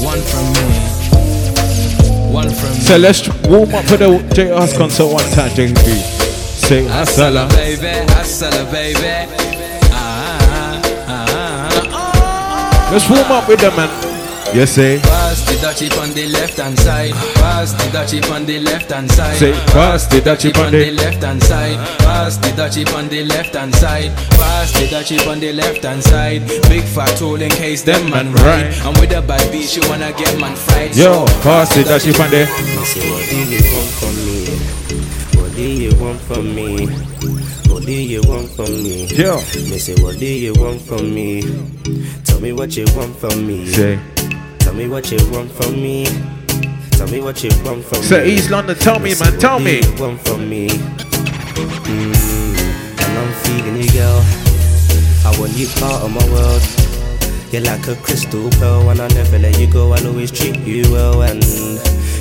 One 0.00 0.20
from 0.20 0.46
me. 0.52 0.68
One 2.32 2.50
from 2.50 2.70
me. 2.70 2.80
So 2.80 2.96
let's 2.96 3.28
warm 3.44 3.74
up 3.74 3.84
for 3.84 3.96
the 3.96 4.18
JR's 4.34 4.72
concert 4.76 5.06
one 5.06 5.24
time, 5.30 5.50
JB. 5.50 5.74
Say 5.74 6.84
Asala. 6.86 7.48
Baby, 7.50 8.06
Asala, 8.14 8.70
baby. 8.70 9.28
Ah, 9.92 10.38
ah, 10.42 10.82
ah, 11.08 11.90
ah, 11.92 12.90
Let's 12.92 13.08
warm 13.08 13.30
up 13.32 13.48
with 13.48 13.60
them, 13.60 13.76
man. 13.76 13.88
Yes, 14.54 14.78
eh? 14.78 14.98
Pass 15.60 15.78
the 15.78 15.86
dutchie 15.86 16.00
on 16.00 16.10
the 16.14 16.26
left 16.28 16.58
hand 16.58 16.78
side. 16.78 17.12
Pass 17.34 17.72
the 17.72 17.90
dutchie 17.90 18.30
on 18.32 18.46
the 18.46 18.60
left 18.60 18.90
hand 18.90 19.10
side. 19.12 19.36
Say, 19.36 19.52
pass 19.66 20.06
the 20.06 20.20
dutchie 20.20 20.56
on 20.56 20.72
the- 20.72 20.90
left 20.92 21.22
hand 21.22 21.42
side. 21.42 21.76
Pass 21.98 22.36
the 22.38 22.48
dutchie 22.48 22.94
on 22.96 23.08
the 23.10 23.24
left 23.24 23.54
hand 23.54 23.74
side. 23.74 24.16
Pass 24.30 24.72
the 24.72 24.86
dutchie 24.86 25.26
on 25.28 25.38
the 25.38 25.52
left 25.52 25.84
hand 25.84 26.02
side. 26.02 26.46
Big 26.68 26.82
fat 26.84 27.14
tool 27.18 27.40
in 27.42 27.50
case 27.50 27.82
them 27.82 28.08
man 28.08 28.32
right. 28.32 28.44
right. 28.72 28.86
And 28.86 28.96
with 28.98 29.12
a 29.12 29.20
bad 29.20 29.52
beat, 29.52 29.68
she 29.68 29.80
wanna 29.80 30.12
get 30.12 30.38
man 30.40 30.56
fried. 30.56 30.96
Yo, 30.96 31.26
pass 31.42 31.74
the 31.74 31.82
dutchie 31.82 32.18
on 32.18 32.30
the. 32.30 32.46
Say, 32.86 33.10
what 33.10 33.28
do 33.28 33.36
you 33.52 33.60
want 33.60 33.90
from 34.00 34.16
me? 34.24 34.46
What 35.40 35.54
do 35.54 35.62
you 35.62 35.92
want 36.00 36.20
from 36.22 36.54
me? 36.54 36.86
What 37.68 37.84
do 37.84 37.92
you 37.92 38.22
want 38.22 38.48
from 38.56 38.82
me? 38.82 39.06
Yo. 39.08 39.36
Me 39.36 39.78
say, 39.78 39.94
what 40.02 40.18
do 40.18 40.24
you 40.26 40.54
want 40.54 40.80
from 40.80 41.14
me? 41.14 41.42
Tell 42.24 42.40
me 42.40 42.52
what 42.52 42.74
you 42.76 42.86
want 42.96 43.14
from 43.16 43.46
me. 43.46 43.66
Say. 43.66 43.98
Tell 44.60 44.74
me 44.74 44.88
what 44.88 45.10
you 45.10 45.18
want 45.30 45.50
from 45.50 45.74
me. 45.74 46.06
Tell 46.92 47.08
me 47.08 47.20
what 47.20 47.42
you 47.42 47.50
want 47.64 47.84
from 47.84 48.02
Say, 48.02 48.24
me. 48.24 48.32
East 48.32 48.50
London, 48.50 48.76
tell 48.76 48.98
me, 48.98 49.14
man, 49.18 49.32
what 49.32 49.40
tell 49.40 49.58
do 49.58 49.64
me. 49.64 49.80
You 49.80 49.94
want 50.00 50.20
from 50.20 50.48
me? 50.48 50.68
Mm, 50.68 52.14
and 53.02 53.18
I'm 53.18 53.32
feeling 53.44 53.76
you, 53.82 53.90
girl. 53.92 54.22
I 55.24 55.34
want 55.38 55.52
you 55.56 55.66
part 55.80 56.02
of 56.02 56.10
my 56.12 56.24
world. 56.30 56.62
You're 57.52 57.62
like 57.62 57.86
a 57.88 57.96
crystal 57.96 58.48
pearl, 58.60 58.88
and 58.90 59.00
I'll 59.00 59.10
never 59.10 59.38
let 59.38 59.58
you 59.58 59.66
go. 59.66 59.92
I'll 59.92 60.06
always 60.06 60.30
treat 60.30 60.56
you 60.58 60.90
well, 60.92 61.22
and 61.22 61.42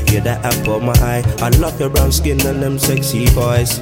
you're 0.10 0.22
the 0.22 0.40
apple 0.44 0.76
of 0.76 0.84
my 0.84 0.94
eye. 1.02 1.24
I 1.40 1.50
love 1.60 1.80
your 1.80 1.90
brown 1.90 2.12
skin 2.12 2.40
and 2.48 2.64
them 2.64 2.80
sexy 2.80 3.26
boys. 3.36 3.80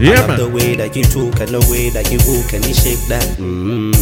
Yeah, 0.00 0.10
I 0.10 0.14
love 0.16 0.28
man. 0.28 0.38
the 0.38 0.48
way 0.48 0.74
that 0.74 0.96
you 0.96 1.04
talk 1.04 1.38
and 1.40 1.50
the 1.50 1.64
way 1.70 1.90
that 1.90 2.10
you 2.10 2.18
walk 2.26 2.52
and 2.52 2.66
you 2.66 2.74
shake 2.74 3.06
that. 3.08 3.24
Mmm, 3.38 3.94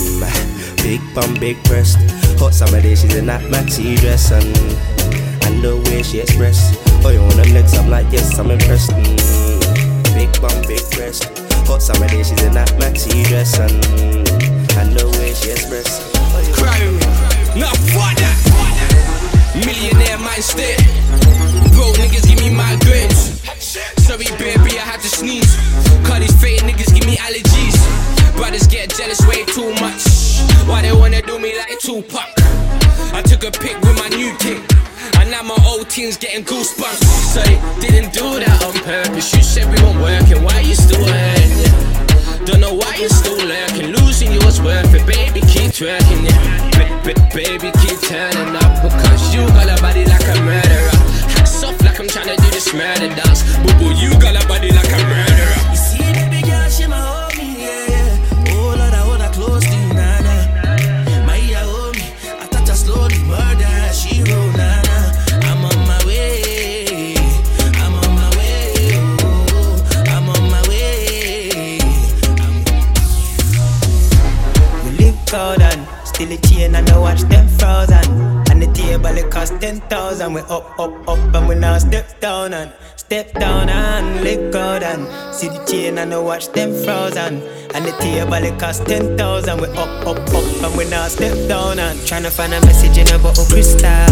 big 0.83 1.01
bum, 1.14 1.35
big 1.35 1.62
breast. 1.64 1.99
Hot 2.43 2.53
summer 2.53 2.80
day, 2.80 2.97
she's 2.97 3.14
in 3.14 3.26
that 3.26 3.40
maxi 3.55 3.95
dress 4.03 4.32
and 4.32 4.51
and 5.47 5.62
the 5.62 5.78
way 5.86 6.03
she 6.03 6.18
express. 6.18 6.74
Oh, 7.07 7.14
you 7.14 7.22
them 7.38 7.55
legs, 7.55 7.78
I'm 7.78 7.88
like 7.88 8.11
yes, 8.11 8.36
I'm 8.36 8.51
impressed. 8.51 8.90
Mm, 8.90 10.03
big 10.11 10.26
bum, 10.43 10.51
big 10.66 10.82
breast. 10.90 11.30
Hot 11.70 11.78
summer 11.78 12.09
day, 12.11 12.26
she's 12.26 12.43
in 12.43 12.51
that 12.59 12.66
maxi 12.82 13.22
dress 13.30 13.62
and 13.62 13.78
and 14.74 14.90
the 14.90 15.07
way 15.22 15.30
she 15.38 15.55
express. 15.55 16.03
Oh, 16.34 16.43
you 16.43 16.51
Cry 16.59 16.74
with 16.82 16.99
me. 16.99 17.62
Now 17.62 17.70
fuck 17.95 18.11
that. 18.18 18.34
Millionaire 19.62 20.18
mind 20.18 20.43
state. 20.43 20.82
Bro, 21.78 21.95
niggas 21.95 22.26
give 22.26 22.43
me 22.43 22.51
my 22.51 22.74
migraines. 22.74 23.38
Sorry, 24.03 24.26
baby, 24.34 24.82
I 24.82 24.82
had 24.82 24.99
to 24.99 25.09
sneeze. 25.09 25.55
Cause 26.03 26.18
these 26.18 26.34
fake 26.43 26.66
niggas 26.66 26.90
give 26.90 27.07
me 27.07 27.14
allergies. 27.22 27.78
Brothers 28.34 28.66
get 28.66 28.90
jealous 28.90 29.22
way 29.30 29.47
too 29.47 29.70
much. 29.78 30.12
Why 30.66 30.82
they 30.82 30.93
wanna 30.93 31.22
do 31.22 31.38
me 31.38 31.57
like 31.59 31.78
Tupac? 31.80 32.28
I 33.12 33.22
took 33.22 33.45
a 33.45 33.51
pic 33.51 33.76
with 33.80 33.97
my 33.99 34.09
new 34.09 34.32
thing. 34.38 34.62
And 35.18 35.30
now 35.30 35.43
my 35.43 35.59
old 35.66 35.88
team's 35.90 36.16
getting 36.16 36.45
goosebumps. 36.45 37.03
So 37.34 37.43
they 37.43 37.88
didn't 37.90 38.12
do 38.12 38.40
that 38.40 38.62
on 38.64 38.72
purpose. 38.84 39.32
You 39.34 39.43
said 39.43 39.66
we 39.70 39.76
weren't 39.82 40.01
working. 40.01 40.43
Why 40.43 40.61
you 40.61 40.74
still 40.74 41.05
hurting? 41.05 42.47
Don't 42.47 42.61
know 42.61 42.74
why 42.74 42.97
you 42.97 43.09
still 43.09 43.38
lurking. 43.38 43.93
Losing 43.95 44.32
you 44.32 44.40
was 44.45 44.61
worth 44.61 44.95
it. 44.95 45.07
Baby, 45.07 45.40
keep 45.47 45.70
twerking 45.70 46.26
yeah. 46.26 46.70
Ba- 46.74 47.14
ba- 47.14 47.28
baby, 47.34 47.70
keep 47.82 47.99
turning 48.03 48.57
up. 48.57 48.82
Because 48.82 49.34
you 49.34 49.47
got 49.55 49.70
a 49.70 49.80
body 49.82 50.05
like 50.05 50.26
a 50.26 50.40
murderer. 50.43 50.97
Hats 51.38 51.62
off 51.62 51.80
like 51.82 52.01
I'm 52.01 52.09
trying 52.09 52.34
to 52.34 52.36
do 52.43 52.49
this 52.51 52.72
murder 52.74 53.09
dance. 53.14 53.43
Boo 53.62 53.72
boo, 53.78 53.95
you 53.95 54.11
got 54.18 54.34
a 54.34 54.47
body 54.49 54.70
like 54.72 54.90
a 54.90 54.99
murderer. 55.07 55.32
Frozen. 77.63 78.03
And 78.51 78.61
the 78.61 78.69
table 78.75 79.17
it 79.17 79.31
cost 79.31 79.55
ten 79.61 79.81
thousand. 79.83 80.35
We 80.35 80.41
up, 80.43 80.67
up, 80.79 80.93
up 81.09 81.35
and 81.35 81.49
we 81.49 81.55
now 81.55 81.79
step 81.79 82.21
down 82.21 82.53
and 82.53 82.73
step 82.97 83.33
down 83.35 83.69
and 83.69 84.25
live 84.25 84.53
cold 84.53 84.83
and 84.83 85.03
see 85.35 85.49
the 85.49 85.63
chain 85.65 85.99
and 85.99 86.11
the 86.13 86.21
watch 86.21 86.49
them 86.49 86.75
frozen. 86.85 87.41
And 87.75 87.85
the 87.87 87.95
table 88.03 88.35
it 88.35 88.59
cost 88.59 88.85
ten 88.87 89.17
thousand. 89.17 89.61
We 89.63 89.69
up, 89.79 90.07
up, 90.07 90.19
up 90.35 90.47
and 90.65 90.77
we 90.77 90.85
now 90.91 91.07
step 91.09 91.37
down 91.49 91.79
and 91.79 91.99
tryna 92.01 92.31
find 92.31 92.53
a 92.53 92.61
message 92.67 92.99
in 92.99 93.07
a 93.15 93.19
bottle 93.23 93.47
crystal. 93.47 94.11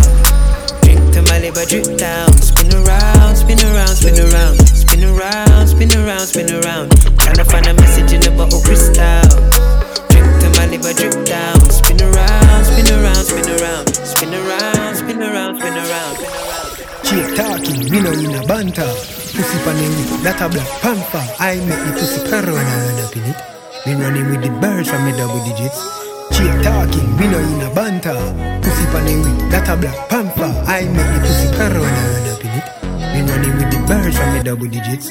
Drink 0.82 1.02
to 1.14 1.22
my 1.22 1.38
liver, 1.40 1.66
drip 1.66 1.98
down. 1.98 2.30
Spin 2.38 2.70
around, 2.72 3.36
spin 3.36 3.58
around, 3.60 3.94
spin 3.98 4.18
around. 4.18 4.56
Spin 4.82 5.04
around, 5.04 5.66
spin 5.66 5.92
around, 5.98 6.26
spin 6.26 6.50
around. 6.54 6.90
Tryna 7.22 7.44
find 7.50 7.66
a 7.66 7.74
message 7.74 8.12
in 8.12 8.22
a 8.24 8.30
bottle 8.36 8.60
crystal. 8.62 9.79
Drink 10.10 10.30
to 10.40 10.48
my 10.56 10.66
liver, 10.66 10.94
drip 10.94 11.26
down. 11.26 11.60
Spin 11.70 12.00
around, 12.00 12.64
spin 12.64 12.88
around, 12.94 13.24
spin 13.24 13.48
around. 13.58 13.86
Spin 13.94 14.34
around, 14.34 14.94
spin 14.96 15.22
around, 15.22 15.56
spin 15.58 15.76
around. 15.76 16.16
Cheap 17.04 17.34
talking, 17.34 17.90
me 17.90 18.00
no 18.00 18.12
in 18.12 18.34
a 18.34 18.46
banter. 18.46 18.86
Pussy 19.34 19.58
panning 19.64 19.90
with 19.90 20.22
that 20.22 20.40
a 20.40 20.48
black 20.48 20.68
panther. 20.82 21.24
I 21.38 21.56
make 21.64 21.82
the 21.86 21.92
pussy 21.98 22.20
purr 22.28 22.46
when 22.46 22.66
I 22.66 22.76
run 22.86 23.04
up 23.04 23.16
in 23.16 23.24
it. 23.24 23.38
Been 23.84 23.98
running 24.00 24.28
with 24.30 24.42
the 24.42 24.50
birds 24.60 24.88
from 24.90 25.04
the 25.06 25.16
double 25.16 25.42
digits. 25.44 25.80
Cheap 26.36 26.62
talking, 26.62 27.08
me 27.18 27.26
no 27.26 27.38
in 27.38 27.62
a 27.66 27.74
banter. 27.74 28.14
Pussy 28.62 28.84
panning 28.92 29.22
with 29.22 29.50
that 29.50 29.68
a 29.68 29.76
black 29.76 30.08
panther. 30.08 30.52
I 30.66 30.84
make 30.86 31.10
the 31.14 31.20
pussy 31.26 31.48
purr 31.56 31.74
when 31.74 31.94
I 31.94 32.04
run 32.14 32.28
up 32.30 32.44
in 32.44 32.52
it. 32.58 32.66
Been 33.10 33.26
running 33.26 33.56
with 33.58 33.70
the 33.74 33.80
birds 33.88 34.16
from 34.18 34.30
the 34.36 34.42
double 34.44 34.66
digits. 34.66 35.10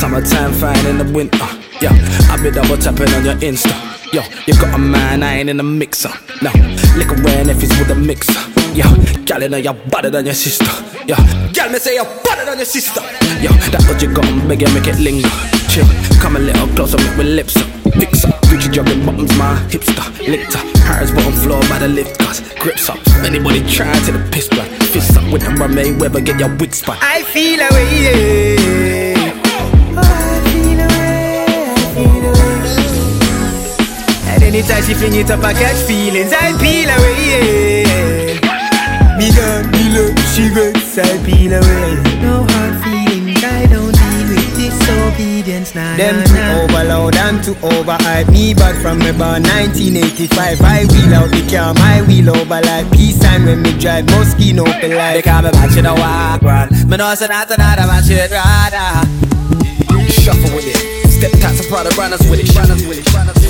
Summertime 0.00 0.52
fine 0.52 0.86
in 0.86 0.98
the 0.98 1.08
winter. 1.12 1.48
Yeah, 1.80 1.92
I 2.28 2.36
be 2.42 2.50
double 2.50 2.76
tapping 2.76 3.08
on 3.14 3.24
your 3.24 3.36
Insta. 3.36 3.99
Yo, 4.12 4.22
you 4.44 4.54
got 4.54 4.74
a 4.74 4.78
man, 4.78 5.22
I 5.22 5.36
ain't 5.38 5.48
in 5.48 5.56
the 5.58 5.62
mixer. 5.62 6.10
No, 6.42 6.50
liquor 6.98 7.14
rare 7.22 7.48
if 7.48 7.62
it's 7.62 7.78
with 7.78 7.90
a 7.90 7.94
mixer. 7.94 8.34
Yo, 8.74 8.82
gal, 9.24 9.40
you 9.40 9.48
know 9.48 9.56
you're 9.56 9.78
better 9.86 10.10
than 10.10 10.24
your 10.26 10.34
sister. 10.34 10.66
Yo, 11.06 11.14
gal, 11.52 11.70
me 11.70 11.78
say 11.78 11.94
you're 11.94 12.10
better 12.24 12.44
than 12.44 12.58
your 12.58 12.66
sister. 12.66 13.00
Yo, 13.38 13.54
that 13.70 13.84
what 13.86 14.02
you 14.02 14.12
got, 14.12 14.26
I'm 14.26 14.48
begging, 14.48 14.74
make 14.74 14.88
it 14.88 14.98
linger. 14.98 15.30
Chill, 15.70 15.86
come 16.18 16.34
a 16.34 16.40
little 16.40 16.66
closer, 16.74 16.98
make 16.98 17.18
my 17.18 17.22
lips 17.22 17.56
up. 17.56 17.70
Fix 17.94 18.24
up, 18.24 18.34
Gucci 18.50 18.72
jogging 18.72 19.06
bottoms, 19.06 19.30
my 19.38 19.54
hipster. 19.70 20.02
Licked 20.26 20.54
Harris 20.82 21.12
bottom 21.12 21.32
floor 21.32 21.60
by 21.70 21.78
the 21.78 21.86
lift, 21.86 22.18
cause 22.18 22.40
grips 22.58 22.90
up. 22.90 22.98
Anybody 23.22 23.62
try 23.70 23.94
to 24.06 24.10
the 24.10 24.28
piss 24.32 24.48
blood. 24.48 24.66
Fist 24.90 25.16
up 25.16 25.32
with 25.32 25.46
rum, 25.46 25.70
Mayweather, 25.70 26.24
get 26.26 26.40
your 26.40 26.50
wig 26.56 26.74
spot. 26.74 26.98
I 27.00 27.22
feel 27.22 27.60
away, 27.60 27.86
yeah. 28.02 28.79
Anytime 34.50 34.82
she 34.82 34.94
fling 34.94 35.14
it 35.14 35.30
up, 35.30 35.42
I 35.44 35.52
catch 35.54 35.78
feelings. 35.86 36.32
I 36.34 36.50
peel 36.58 36.90
away, 36.90 37.86
yeah. 37.86 39.16
Me 39.16 39.30
gone, 39.30 39.70
me 39.70 39.84
look, 39.94 40.18
she 40.34 40.50
vex, 40.50 40.98
I 40.98 41.22
peel 41.22 41.54
away. 41.54 41.94
No 42.18 42.42
hard 42.50 42.74
feelings, 42.82 43.42
I 43.44 43.66
don't 43.70 43.94
deal 43.94 44.26
with 44.26 44.50
disobedience, 44.58 45.74
nah, 45.74 45.96
Them 45.96 46.18
nah, 46.18 46.26
too 46.26 46.34
nah. 46.34 46.62
overloud 46.62 47.16
and 47.16 47.38
too 47.44 47.54
overhype. 47.62 48.30
Me 48.32 48.54
back 48.54 48.74
from 48.82 48.98
me 48.98 49.12
born 49.14 49.46
1985. 49.46 50.60
I 50.60 50.84
wheel 50.90 51.14
out 51.14 51.30
the 51.30 51.42
car, 51.46 51.74
my 51.74 52.02
wheel 52.02 52.30
over 52.30 52.60
like 52.60 52.90
peace 52.90 53.20
sign 53.20 53.46
when 53.46 53.62
me 53.62 53.72
drive. 53.78 54.06
Moschino 54.06 54.66
open 54.66 54.96
like. 54.98 55.14
They 55.14 55.22
call 55.22 55.42
me 55.42 55.50
back 55.50 55.70
to 55.74 55.82
the 55.82 55.94
walk, 55.94 56.42
run. 56.42 56.68
Me 56.88 56.96
know 56.96 57.12
it's 57.12 57.22
not 57.22 57.50
another 57.50 57.86
man 57.86 58.02
should 58.02 58.30
rather. 58.30 59.06
Shuffle 60.10 60.50
with 60.56 60.66
it. 60.66 60.90
Step 61.08 61.32
taps 61.38 61.60
and 61.60 61.68
Prada 61.68 61.90
runners 61.94 62.20
with 62.28 62.40
it. 62.40 62.50
Runners 62.56 62.86
with 62.86 62.98
it. 62.98 63.14
Runners 63.14 63.34
with 63.36 63.44
it. 63.44 63.49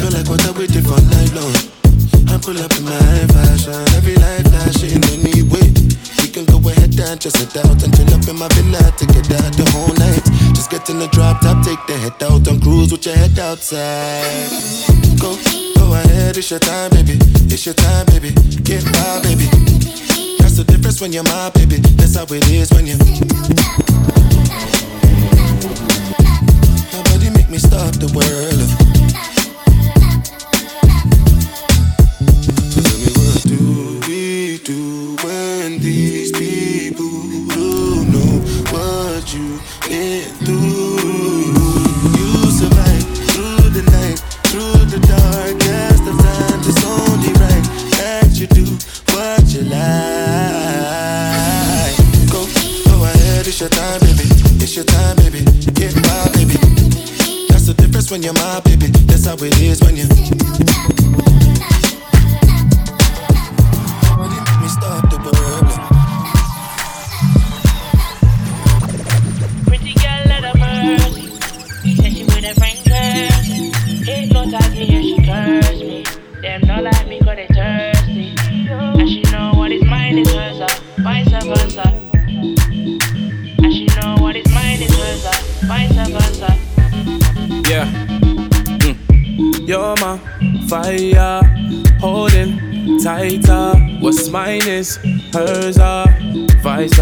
Feel 0.00 0.16
like 0.16 0.28
what 0.32 0.40
I 0.48 0.50
waited 0.56 0.88
for 0.88 0.96
night 1.12 1.28
long. 1.36 1.52
I 2.32 2.40
pull 2.40 2.56
up 2.56 2.72
in 2.72 2.88
my 2.88 2.96
fashion, 3.36 3.76
every 4.00 4.16
light 4.16 4.48
flashing 4.48 4.96
anyway. 5.12 5.68
We 6.24 6.32
can 6.32 6.48
go 6.48 6.56
ahead 6.56 6.96
and 6.96 7.20
just 7.20 7.36
head 7.36 7.52
out 7.60 7.76
and 7.84 7.92
chill 7.92 8.08
up 8.08 8.24
in 8.24 8.32
my 8.40 8.48
villa 8.56 8.80
to 8.96 9.04
get 9.04 9.28
out 9.28 9.52
the 9.52 9.68
whole 9.76 9.92
night. 10.00 10.24
Just 10.56 10.70
get 10.70 10.88
in 10.88 11.00
the 11.00 11.08
drop 11.08 11.42
top, 11.42 11.62
take 11.62 11.84
the 11.84 11.98
head 12.00 12.16
out 12.24 12.48
and 12.48 12.62
cruise 12.62 12.90
with 12.92 13.04
your 13.04 13.14
head 13.14 13.38
outside. 13.38 14.48
Go, 15.20 15.36
go 15.76 15.92
ahead, 15.92 16.34
it's 16.34 16.48
your 16.48 16.60
time, 16.60 16.88
baby. 16.96 17.20
It's 17.52 17.66
your 17.66 17.74
time, 17.74 18.06
baby. 18.06 18.32
Get 18.64 18.80
by, 18.96 19.20
baby. 19.20 19.52
That's 20.40 20.56
the 20.56 20.64
difference 20.64 21.02
when 21.02 21.12
you're 21.12 21.28
my 21.28 21.50
baby. 21.50 21.76
That's 22.00 22.16
how 22.16 22.24
it 22.24 22.48
is 22.48 22.72
when 22.72 22.86
you. 22.88 22.96
Nobody 26.88 27.28
make 27.36 27.50
me 27.50 27.58
stop 27.58 27.92
the 28.00 28.08
world. 28.16 28.79
Do 34.70 35.16
when 35.26 35.78
these 35.80 36.30
people 36.30 37.10
don't 37.56 38.06
know 38.14 38.34
what 38.70 39.22
you've 39.34 39.60
been 39.88 40.30
through? 40.46 41.50
You 42.18 42.30
survive 42.60 43.06
through 43.30 43.66
the 43.76 43.82
night, 43.96 44.18
through 44.50 44.84
the 44.94 45.00
darkest 45.10 46.02
of 46.10 46.16
times. 46.22 46.68
It's 46.70 46.84
only 46.84 47.32
right 47.42 47.66
that 47.98 48.30
you 48.38 48.46
do 48.46 48.66
what 49.14 49.42
you 49.54 49.62
like. 49.74 49.90
Go, 52.30 52.40
go 52.90 52.96
ahead, 53.10 53.46
it's 53.48 53.58
your 53.58 53.70
time, 53.70 54.00
baby. 54.00 54.26
It's 54.62 54.76
your 54.76 54.84
time, 54.84 55.16
baby. 55.16 55.42
Get 55.74 55.94
by, 56.06 56.30
baby. 56.38 56.58
That's 57.48 57.66
the 57.66 57.74
difference 57.76 58.10
when 58.10 58.22
you're 58.22 58.34
my 58.34 58.60
baby. 58.60 58.86
That's 59.08 59.26
how 59.26 59.34
it 59.34 59.60
is 59.60 59.80
when 59.82 59.96
you. 59.96 60.19
You're 89.70 89.94
my 90.00 90.18
fire, 90.66 91.42
holding 92.00 92.98
tighter. 92.98 93.78
What's 94.00 94.28
mine 94.28 94.66
is 94.66 94.96
hers, 95.32 95.78
uh, 95.78 96.06
vice 96.60 96.98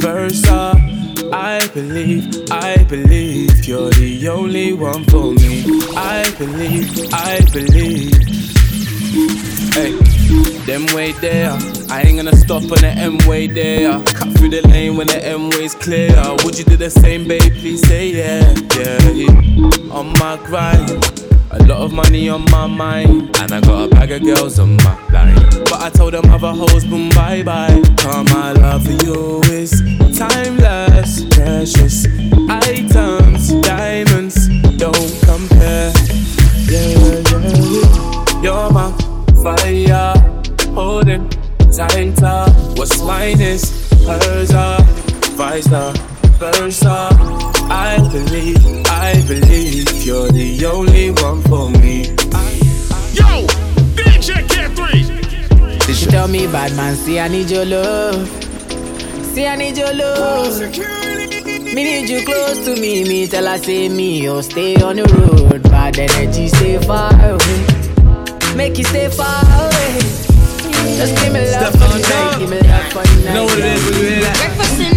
versa. 0.00 0.80
I 1.32 1.68
believe, 1.74 2.32
I 2.52 2.84
believe 2.84 3.64
you're 3.64 3.90
the 3.90 4.28
only 4.28 4.72
one 4.72 5.02
for 5.06 5.32
me. 5.32 5.64
I 5.96 6.32
believe, 6.38 7.12
I 7.12 7.40
believe. 7.52 8.14
Hey, 9.74 9.96
them 10.64 10.86
way 10.94 11.10
there. 11.10 11.58
I 11.90 12.02
ain't 12.02 12.18
gonna 12.18 12.36
stop 12.36 12.62
on 12.62 12.82
the 12.82 12.94
M 12.96 13.18
way 13.26 13.48
there. 13.48 14.00
Cut 14.14 14.32
through 14.38 14.50
the 14.50 14.62
lane 14.68 14.96
when 14.96 15.08
the 15.08 15.26
M 15.26 15.50
way's 15.50 15.74
clear. 15.74 16.14
Would 16.44 16.56
you 16.56 16.64
do 16.66 16.76
the 16.76 16.88
same, 16.88 17.26
babe? 17.26 17.52
Please 17.54 17.84
say 17.88 18.10
yeah. 18.10 18.54
yeah. 18.76 19.90
On 19.90 20.12
my 20.20 20.38
grind, 20.44 21.25
a 21.50 21.62
lot 21.64 21.80
of 21.80 21.92
money 21.92 22.28
on 22.28 22.44
my 22.50 22.66
mind, 22.66 23.36
and 23.38 23.52
I 23.52 23.60
got 23.60 23.86
a 23.86 23.88
bag 23.88 24.10
of 24.12 24.22
girls 24.22 24.58
on 24.58 24.76
my 24.76 25.08
line. 25.10 25.34
But 25.64 25.80
I 25.80 25.90
told 25.90 26.14
them 26.14 26.28
other 26.30 26.52
hoes, 26.52 26.84
boom, 26.84 27.08
bye 27.10 27.42
bye. 27.42 27.82
Cause 27.98 28.28
my 28.32 28.52
love 28.52 28.84
for 28.84 28.92
you 29.04 29.42
is 29.44 29.70
timeless, 30.18 31.24
precious 31.34 32.06
items, 32.48 33.52
diamonds 33.62 34.48
don't 34.76 35.22
compare. 35.24 35.92
Yeah, 36.68 36.98
yeah, 36.98 37.22
yeah. 37.30 38.42
You're 38.42 38.70
my 38.70 38.92
fire, 39.42 40.14
holding 40.74 41.28
tighter. 41.70 42.50
What's 42.76 43.00
mine 43.02 43.40
is 43.40 43.90
hers, 44.06 44.52
uh, 44.52 44.78
vice 45.36 45.66
versa. 45.66 46.15
I 46.38 47.96
believe, 48.12 48.58
I 48.88 49.24
believe 49.26 50.04
you're 50.04 50.28
the 50.28 50.66
only 50.66 51.10
one 51.10 51.40
for 51.42 51.70
me. 51.80 52.08
Yo, 53.14 53.46
DJ 53.96 54.46
K3. 54.46 55.94
She 55.94 56.06
tell 56.06 56.28
me, 56.28 56.46
bad 56.46 56.76
man, 56.76 56.94
see 56.94 57.18
I 57.18 57.28
need 57.28 57.50
your 57.50 57.64
love. 57.64 58.28
See 59.32 59.46
I 59.46 59.56
need 59.56 59.78
your 59.78 59.94
love. 59.94 60.60
Me 60.60 61.84
need 61.84 62.10
you 62.10 62.22
close 62.26 62.64
to 62.66 62.78
me. 62.78 63.04
Me 63.04 63.26
tell 63.26 63.46
her 63.46 63.56
say 63.56 63.88
me, 63.88 64.28
oh 64.28 64.42
stay 64.42 64.76
on 64.82 64.96
the 64.96 65.04
road. 65.04 65.62
Bad 65.62 65.98
energy, 65.98 66.48
stay 66.48 66.78
far 66.78 67.12
away. 67.14 68.54
Make 68.54 68.76
you 68.76 68.84
stay 68.84 69.08
far 69.08 69.42
away. 69.42 70.00
Just 70.96 71.16
give 71.22 71.32
me 71.32 71.50
love 71.50 71.72
for 71.72 71.78
the 71.78 71.98
night, 71.98 72.38
give 72.38 72.50
me 72.50 72.60
love 72.60 72.92
for 72.92 73.02
the 73.02 73.24
night. 73.24 73.34
Know 73.34 73.44
what 73.44 73.58
it 73.58 73.64
is, 73.64 73.84
we 73.86 73.90
do 73.92 74.20
that. 74.20 74.36
Breakfast 74.36 74.80
in 74.80 74.95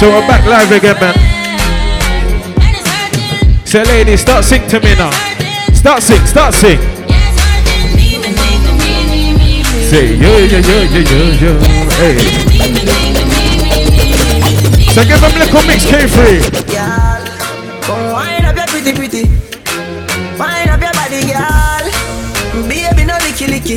So 0.00 0.08
we're 0.08 0.26
back 0.26 0.46
live 0.48 0.72
again, 0.72 0.96
man. 0.96 1.12
So, 3.66 3.82
ladies, 3.82 4.22
start 4.22 4.46
sing 4.46 4.66
to 4.68 4.80
me 4.80 4.94
now. 4.96 5.10
Start 5.74 6.02
sing, 6.02 6.24
start 6.24 6.54
sing. 6.54 6.80
Say 9.92 10.16
yo 10.16 10.32
yo 10.48 10.56
yo 10.56 10.76
yo 10.88 11.00
yo 11.04 11.20
yo. 11.36 11.52
Hey. 12.00 12.16
So 14.88 15.04
give 15.04 15.20
them 15.20 15.36
little 15.36 15.68
mix 15.68 15.84
K3. 15.84 16.48
Come 17.84 18.12
wind 18.16 18.46
up 18.46 18.56
your 18.56 18.66
pretty 18.72 18.96
pretty. 18.96 19.28
Wind 20.40 20.70
up 20.72 20.80
your 20.80 20.96
body, 20.96 21.28
girl. 21.28 21.84
Baby, 22.66 23.04
no 23.04 23.20
licky 23.20 23.52
licky. 23.52 23.76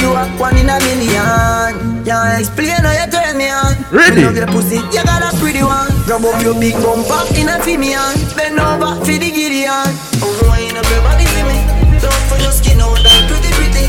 You 0.00 0.14
are 0.14 0.28
one 0.38 0.56
in 0.58 0.70
a 0.70 0.78
million. 0.78 2.04
Can't 2.04 2.38
explain 2.38 2.86
how 2.86 2.92
you 2.92 3.10
turn 3.10 3.36
me 3.36 3.50
on. 3.50 3.73
Ready? 3.94 4.20
You 4.22 4.26
love 4.26 4.36
your 4.36 4.46
pussy, 4.48 4.76
you 4.90 5.04
got 5.06 5.22
a 5.22 5.30
pretty 5.38 5.62
one. 5.62 5.86
Grab 6.04 6.24
up 6.26 6.42
your 6.42 6.58
big 6.58 6.74
bumper 6.82 7.22
in 7.38 7.46
a 7.48 7.62
Fimian. 7.62 8.10
Bend 8.36 8.58
over 8.58 8.98
for 9.04 9.14
the 9.14 9.30
Gideon. 9.30 9.86
Oh, 10.18 10.34
wind 10.50 10.76
up 10.76 10.82
your 10.90 11.02
body 11.06 11.22
for 11.30 11.46
me. 11.46 11.62
Don't 12.02 12.24
for 12.26 12.38
your 12.42 12.50
skin 12.50 12.80
out 12.80 12.98
that 13.06 13.22
pretty 13.30 13.54
pretty. 13.54 13.86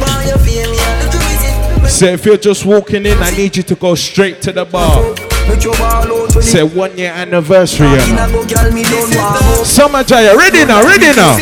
While 0.00 0.24
you 0.24 0.36
feel 0.40 0.70
me, 0.72 0.78
I 0.80 1.04
look 1.04 1.12
crazy. 1.12 1.88
Say 1.90 2.14
if 2.14 2.24
you're 2.24 2.38
just 2.38 2.64
walking 2.64 3.04
in, 3.04 3.18
I 3.18 3.30
need 3.36 3.56
you 3.58 3.62
to 3.64 3.74
go 3.74 3.94
straight 3.94 4.40
to 4.42 4.52
the 4.52 4.64
bar. 4.64 5.02
Make 5.48 5.62
your 5.62 5.76
ball 5.76 6.08
out 6.08 6.34
when 6.34 6.42
Say 6.42 6.62
one 6.62 6.96
year 6.96 7.12
anniversary. 7.12 7.88
In 7.88 7.92
You 7.92 7.98
a 8.00 8.16
know. 8.16 8.32
go, 8.32 8.54
girl, 8.54 8.72
me 8.72 8.84
don't 8.84 9.14
want 9.14 9.42
out. 9.42 9.66
Summer 9.66 10.02
Jaiye, 10.02 10.34
ready 10.34 10.64
now, 10.64 10.82
ready 10.82 11.12
now. 11.14 11.36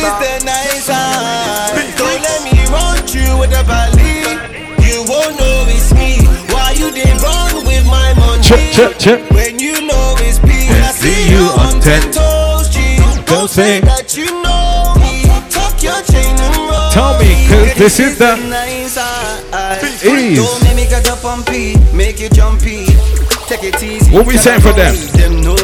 Chip, 8.75 8.99
chip. 8.99 9.31
When 9.31 9.57
you 9.57 9.87
know 9.87 10.15
it's 10.19 10.43
me. 10.43 10.67
I 10.67 10.91
see 10.91 11.31
you 11.31 11.47
on 11.63 11.79
ten 11.79 12.11
toes, 12.11 12.67
G. 12.67 12.99
Don't 13.23 13.49
say. 13.49 13.79
That 13.79 14.17
you 14.17 14.27
know 14.43 14.91
me. 14.99 15.23
Tuck 15.47 15.79
your 15.81 15.95
chain 16.03 16.35
and 16.35 16.55
roll. 16.67 16.91
Tell 16.91 17.15
me, 17.15 17.47
cause 17.47 17.73
this 17.79 17.99
is 18.01 18.17
the 18.17 18.35
nice. 18.51 18.99
Don't 20.35 20.63
make 20.65 20.75
me 20.75 20.89
get 20.89 21.07
up 21.07 21.23
on 21.23 21.45
P, 21.45 21.77
make 21.95 22.19
you 22.19 22.27
jumpy. 22.27 22.83
Take 23.47 23.63
it 23.63 23.81
easy. 23.81 24.11
What 24.11 24.27
we 24.27 24.35
saying 24.35 24.59
for 24.59 24.73
them? 24.73 24.93
Them 25.15 25.39
know. 25.39 25.55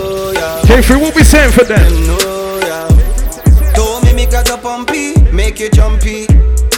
K3, 0.63 1.01
what 1.01 1.13
we 1.13 1.25
saying 1.25 1.51
for 1.51 1.65
them? 1.65 1.83
Them 1.83 2.07
know 2.07 2.59
ya. 2.63 2.87
Don't 3.75 4.05
make 4.05 4.15
me 4.15 4.25
get 4.25 4.49
up 4.51 4.63
on 4.63 4.85
P, 4.85 5.19
make 5.33 5.59
you 5.59 5.69
jumpy. 5.69 6.27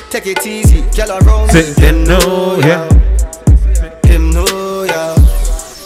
Take 0.09 0.25
it 0.25 0.47
easy, 0.47 0.81
girl 0.97 1.11
around. 1.21 1.51
Them 1.51 2.03
know, 2.05 2.57
yeah. 2.57 2.89
Them 4.01 4.31
know. 4.31 4.52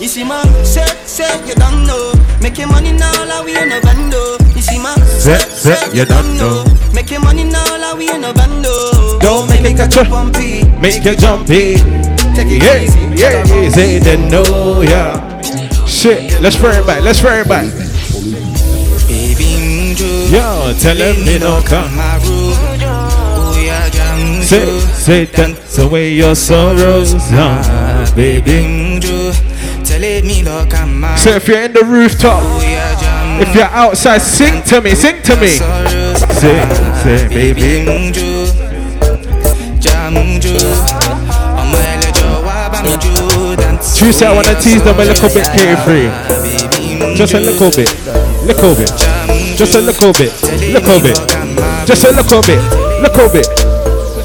You 0.07 0.13
see 0.13 0.23
my 0.23 0.41
set, 0.63 1.05
set, 1.05 1.45
you 1.45 1.53
don't 1.55 1.85
know. 1.85 2.13
Making 2.41 2.69
money 2.69 2.93
now, 2.93 3.11
like 3.27 3.43
we 3.43 3.57
in 3.57 3.73
a 3.73 3.81
bando. 3.81 4.37
You 4.55 4.61
see 4.61 4.79
my 4.79 4.95
Set, 5.03 5.41
set, 5.41 5.93
you 5.93 6.05
don't 6.05 6.37
know. 6.37 6.63
Making 6.93 7.19
money 7.23 7.43
now, 7.43 7.77
like 7.77 7.97
we 7.97 8.09
in 8.09 8.23
a 8.23 8.33
bando. 8.33 9.19
Don't 9.19 9.49
make 9.49 9.65
it 9.65 9.91
jump 9.91 10.11
on 10.11 10.31
Make 10.79 11.03
you 11.03 11.13
jumpy. 11.17 11.75
Take 12.39 12.55
it 12.55 12.63
Yeah, 12.63 12.83
easy, 12.83 13.21
yeah, 13.21 13.43
yeah. 13.43 13.69
Say 13.69 13.99
them 13.99 14.31
know, 14.31 14.79
yeah. 14.79 15.41
Shit, 15.85 16.39
let's 16.39 16.55
fire 16.55 16.79
it 16.79 16.87
back. 16.87 17.03
Let's 17.03 17.19
fire 17.19 17.41
it 17.41 17.49
back. 17.49 17.67
Yo, 20.31 20.73
tell 20.79 20.95
him 20.95 21.25
me 21.25 21.37
no 21.37 21.61
come. 21.65 21.91
Say, 24.41 24.79
say 24.79 25.25
dance 25.25 25.77
away 25.79 26.13
your 26.13 26.33
sorrows, 26.33 27.13
uh, 27.33 28.09
baby. 28.15 28.76
So 30.17 31.29
if 31.29 31.47
you're 31.47 31.61
in 31.61 31.73
the 31.73 31.85
rooftop, 31.85 32.41
if 33.39 33.53
you're 33.53 33.65
outside, 33.65 34.17
sing 34.17 34.63
to 34.63 34.81
me, 34.81 34.95
sing 34.95 35.21
to 35.21 35.35
me. 35.37 35.49
Say, 35.49 36.57
say, 37.03 37.27
baby. 37.29 37.85
Tuesday, 43.93 44.25
I 44.25 44.33
wanna 44.33 44.59
tease 44.59 44.81
them 44.83 44.99
a 44.99 45.05
little 45.05 45.29
bit 45.29 45.45
carefree. 45.53 46.09
Just 47.15 47.35
a 47.35 47.39
little 47.39 47.69
bit, 47.69 47.89
little 48.43 48.73
bit, 48.73 48.91
just 49.55 49.75
a 49.75 49.81
little 49.81 50.13
bit, 50.13 50.33
little 50.73 50.99
bit, 50.99 51.17
just 51.85 52.03
a 52.05 52.11
little 52.11 52.41
bit, 52.41 52.61
little 53.01 53.29
bit. 53.29 53.45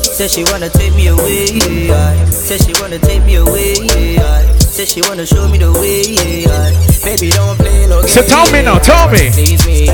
Said 0.04 0.30
she 0.30 0.44
wanna 0.44 0.70
take 0.70 0.94
me 0.94 1.08
away, 1.08 1.46
yeah. 1.52 2.24
Said 2.30 2.62
she 2.62 2.72
wanna 2.80 2.98
take 2.98 3.24
me 3.24 3.36
away, 3.36 3.74
yeah. 3.74 4.51
Said 4.72 4.88
she 4.88 5.02
wanna 5.04 5.26
show 5.26 5.46
me 5.48 5.58
the 5.58 5.68
way, 5.68 6.00
yeah. 6.48 6.72
Baby, 7.04 7.28
don't 7.28 7.58
play 7.60 7.86
no 7.92 8.00
So 8.08 8.24
tell 8.24 8.48
me 8.50 8.64
now, 8.64 8.78
tell 8.80 9.04
me. 9.12 9.28
Please 9.28 9.60
me, 9.68 9.84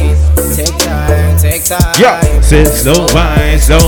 take 0.54 0.70
time, 0.78 1.34
take 1.34 1.64
time. 1.66 1.82
Yeah, 1.98 2.22
say 2.38 2.62
slow 2.62 3.10
wine, 3.10 3.58
slow. 3.58 3.82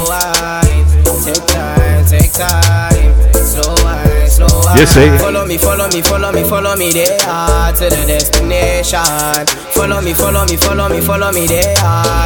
Take 1.23 1.47
time, 1.47 2.03
take 2.11 2.35
time. 2.35 3.15
Slow 3.39 3.71
wine, 3.87 4.27
slow 4.27 4.51
wine. 4.67 4.83
Yes, 4.83 4.91
say. 4.91 5.17
Follow 5.19 5.47
me, 5.47 5.59
follow 5.59 5.87
me, 5.95 6.03
follow 6.03 6.33
me, 6.33 6.43
follow 6.43 6.75
me 6.75 6.91
there 6.91 7.07
to 7.15 7.87
the 7.87 8.03
destination. 8.11 9.47
Follow 9.71 10.03
me, 10.03 10.13
follow 10.13 10.43
me, 10.51 10.57
follow 10.57 10.89
me, 10.89 11.01
follow 11.01 11.31
me 11.31 11.47
there. 11.47 11.77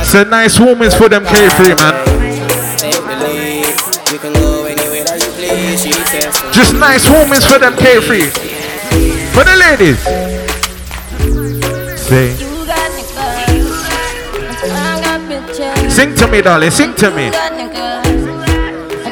Say 0.08 0.24
nice 0.24 0.58
women's 0.58 0.94
for 0.96 1.10
them 1.10 1.26
carefree, 1.26 1.76
man. 1.76 2.00
Take 2.80 2.96
the 2.96 3.16
lead. 3.28 3.68
You 4.08 4.18
can 4.18 4.32
go 4.32 4.64
anywhere 4.64 5.04
that 5.04 5.20
you 5.20 5.28
please. 5.36 5.84
She 5.84 5.92
says. 5.92 6.32
Just 6.56 6.72
nice 6.72 7.04
women's 7.10 7.44
for 7.44 7.58
them 7.58 7.76
carefree. 7.76 8.53
For 9.34 9.42
the 9.44 9.56
ladies. 9.56 9.98
Say, 11.98 12.36
You 12.38 12.64
got 12.66 12.90
me 12.94 13.02
good. 13.02 13.66
I 14.70 15.00
got 15.02 15.20
pictures. 15.28 15.92
sing 15.94 16.14
to 16.14 16.26
me, 16.28 16.40
darling, 16.42 16.70
sing 16.70 16.94
to 16.94 17.10
me. 17.10 17.26
You 17.26 17.32
got 17.32 17.52
me 17.56 17.64
good. 17.64 18.06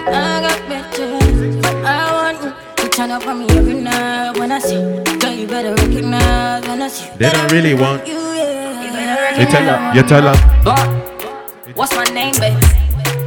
And 0.06 0.14
I 0.14 0.40
got 0.46 0.58
pictures. 0.70 1.56
But 1.62 1.74
I 1.84 2.12
want 2.12 2.38
you 2.44 2.52
to 2.84 2.88
turn 2.88 3.10
up 3.10 3.26
on 3.26 3.38
me 3.40 3.46
every 3.56 3.74
night 3.80 4.38
when 4.38 4.52
I 4.52 4.58
see. 4.60 4.74
you. 4.76 5.02
Girl, 5.18 5.32
you 5.32 5.46
better 5.48 5.74
recognize 5.74 6.66
when 6.68 6.82
I 6.82 6.88
see. 6.88 7.10
you. 7.10 7.18
They 7.18 7.30
don't 7.30 7.50
really 7.50 7.74
want. 7.74 8.06
You, 8.06 8.14
yeah. 8.14 9.38
You 9.40 9.46
tell 9.46 9.64
recognize. 9.66 9.94
her, 9.94 9.96
you 9.96 10.02
tell 10.08 10.34
her. 10.34 11.72
What's 11.74 11.94
my 11.96 12.04
name, 12.14 12.34
babe? 12.38 12.58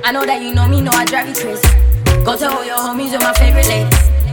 I 0.06 0.12
know 0.14 0.26
that 0.26 0.41
you 0.41 0.54
know 0.54 0.68
me, 0.68 0.82
know 0.82 0.91
I 0.93 1.04
drive 1.06 1.28
you 1.28 1.36
crazy. 1.36 1.68
Go 2.24 2.38
tell 2.38 2.54
all 2.54 2.64
your 2.66 2.78
homies 2.78 3.12
you're 3.12 3.20
my 3.22 3.34
favorite 3.34 3.68
lady. 3.68 3.89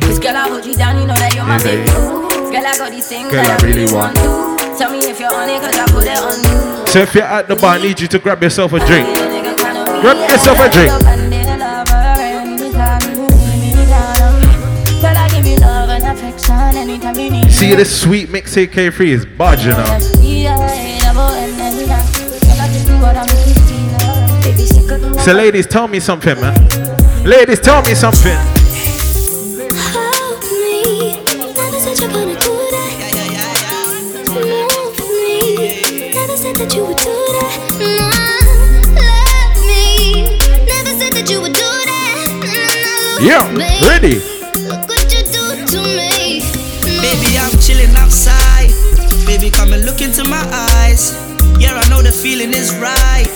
Cause 0.06 0.18
girl, 0.18 0.36
I 0.36 0.48
hold 0.48 0.64
you 0.66 0.74
down, 0.76 1.00
you 1.00 1.06
know 1.06 1.14
that 1.16 1.34
you're 1.34 1.44
my 1.44 1.58
favorite. 1.58 2.21
Girl, 2.52 2.66
I 2.66 2.76
got 2.76 2.90
these 2.90 3.08
things 3.08 3.30
Girl, 3.32 3.42
that 3.42 3.62
I 3.62 3.66
really 3.66 3.90
want. 3.90 4.14
to. 4.16 4.76
Tell 4.76 4.92
me 4.92 4.98
if 4.98 5.18
you're 5.18 5.32
on 5.32 5.48
it, 5.48 5.62
cause 5.62 5.72
I 5.72 5.86
put 5.88 6.04
it 6.04 6.18
on 6.20 6.36
you. 6.36 6.86
So 6.86 6.98
if 7.00 7.14
you're 7.14 7.24
at 7.24 7.48
the 7.48 7.56
bar, 7.56 7.76
I 7.76 7.78
need 7.82 7.98
you 7.98 8.06
to 8.08 8.18
grab 8.18 8.42
yourself 8.42 8.74
a 8.74 8.78
drink. 8.84 9.08
Grab 10.04 10.30
yourself 10.30 10.58
a 10.60 10.68
drink. 10.68 10.92
Girl, 15.00 15.16
I 15.16 15.28
give 15.32 15.46
you 15.46 15.56
love 15.56 15.88
and 15.88 16.04
affection 16.04 16.76
anytime 16.76 17.18
you 17.18 17.30
need 17.30 17.50
See 17.50 17.74
this 17.74 18.02
sweet 18.02 18.28
mix 18.28 18.54
AK3 18.54 19.06
is 19.06 19.24
budging 19.24 19.72
up. 19.72 20.02
So 25.24 25.32
ladies, 25.32 25.66
tell 25.66 25.88
me 25.88 26.00
something, 26.00 26.38
man. 26.40 27.24
Ladies, 27.24 27.60
tell 27.60 27.80
me 27.82 27.94
something. 27.94 28.61
Yeah, 43.22 43.46
ready. 43.86 44.18
Look 44.66 44.82
what 44.90 45.06
you 45.14 45.22
do 45.30 45.54
to 45.62 45.80
me. 45.86 46.42
Baby, 46.98 47.38
I'm 47.38 47.54
chilling 47.62 47.94
outside. 47.94 48.74
Baby, 49.26 49.48
come 49.48 49.72
and 49.72 49.86
look 49.86 50.00
into 50.02 50.26
my 50.26 50.42
eyes. 50.74 51.14
Yeah, 51.62 51.78
I 51.78 51.86
know 51.88 52.02
the 52.02 52.10
feeling 52.10 52.50
is 52.50 52.74
right. 52.82 53.30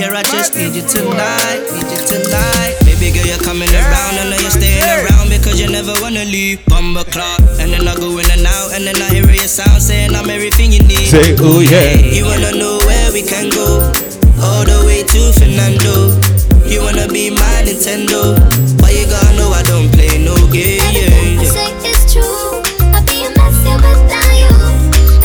Yeah, 0.00 0.16
I 0.16 0.22
just 0.24 0.56
need 0.56 0.72
you 0.72 0.80
tonight, 0.88 1.60
need 1.68 1.84
you 1.84 2.00
tonight. 2.08 2.80
Baby 2.88 3.12
girl, 3.12 3.28
you're 3.28 3.44
coming 3.44 3.68
around, 3.68 4.16
I 4.16 4.24
know 4.32 4.40
you're 4.40 4.56
staying 4.56 4.80
around 5.04 5.28
because 5.28 5.60
you 5.60 5.68
never 5.68 5.92
wanna 6.00 6.24
leave. 6.24 6.64
Bumble 6.66 7.04
clock, 7.04 7.40
and 7.60 7.72
then 7.72 7.86
I 7.86 7.94
go 7.96 8.16
in 8.16 8.24
and 8.32 8.46
out, 8.48 8.72
and 8.72 8.88
then 8.88 8.96
I 8.96 9.08
hear 9.12 9.28
your 9.28 9.48
sound 9.48 9.82
saying 9.82 10.14
I'm 10.14 10.30
everything 10.30 10.72
you 10.72 10.80
need. 10.80 11.12
Say, 11.12 11.36
ooh, 11.44 11.60
yeah. 11.60 11.92
You 12.00 12.24
wanna 12.24 12.56
know 12.56 12.80
where 12.88 13.12
we 13.12 13.20
can 13.20 13.50
go? 13.50 13.92
All 14.40 14.64
the 14.64 14.80
way 14.88 15.04
to 15.04 15.20
Fernando. 15.36 16.35
You 16.66 16.82
wanna 16.82 17.06
be 17.08 17.30
my 17.30 17.62
Nintendo? 17.62 18.34
Why 18.82 18.90
you 18.90 19.06
gotta 19.06 19.36
know 19.38 19.50
I 19.54 19.62
don't 19.62 19.86
play 19.94 20.18
no 20.18 20.34
game? 20.50 20.82
Yeah, 20.90 21.38
yeah. 21.38 21.54
Say 21.54 21.70
it's 21.86 22.12
true. 22.12 22.58
I'll 22.90 23.06
be 23.06 23.22
a 23.22 23.30
mess 23.38 23.54
here 23.62 23.78
without 23.78 24.34
you. 24.34 24.50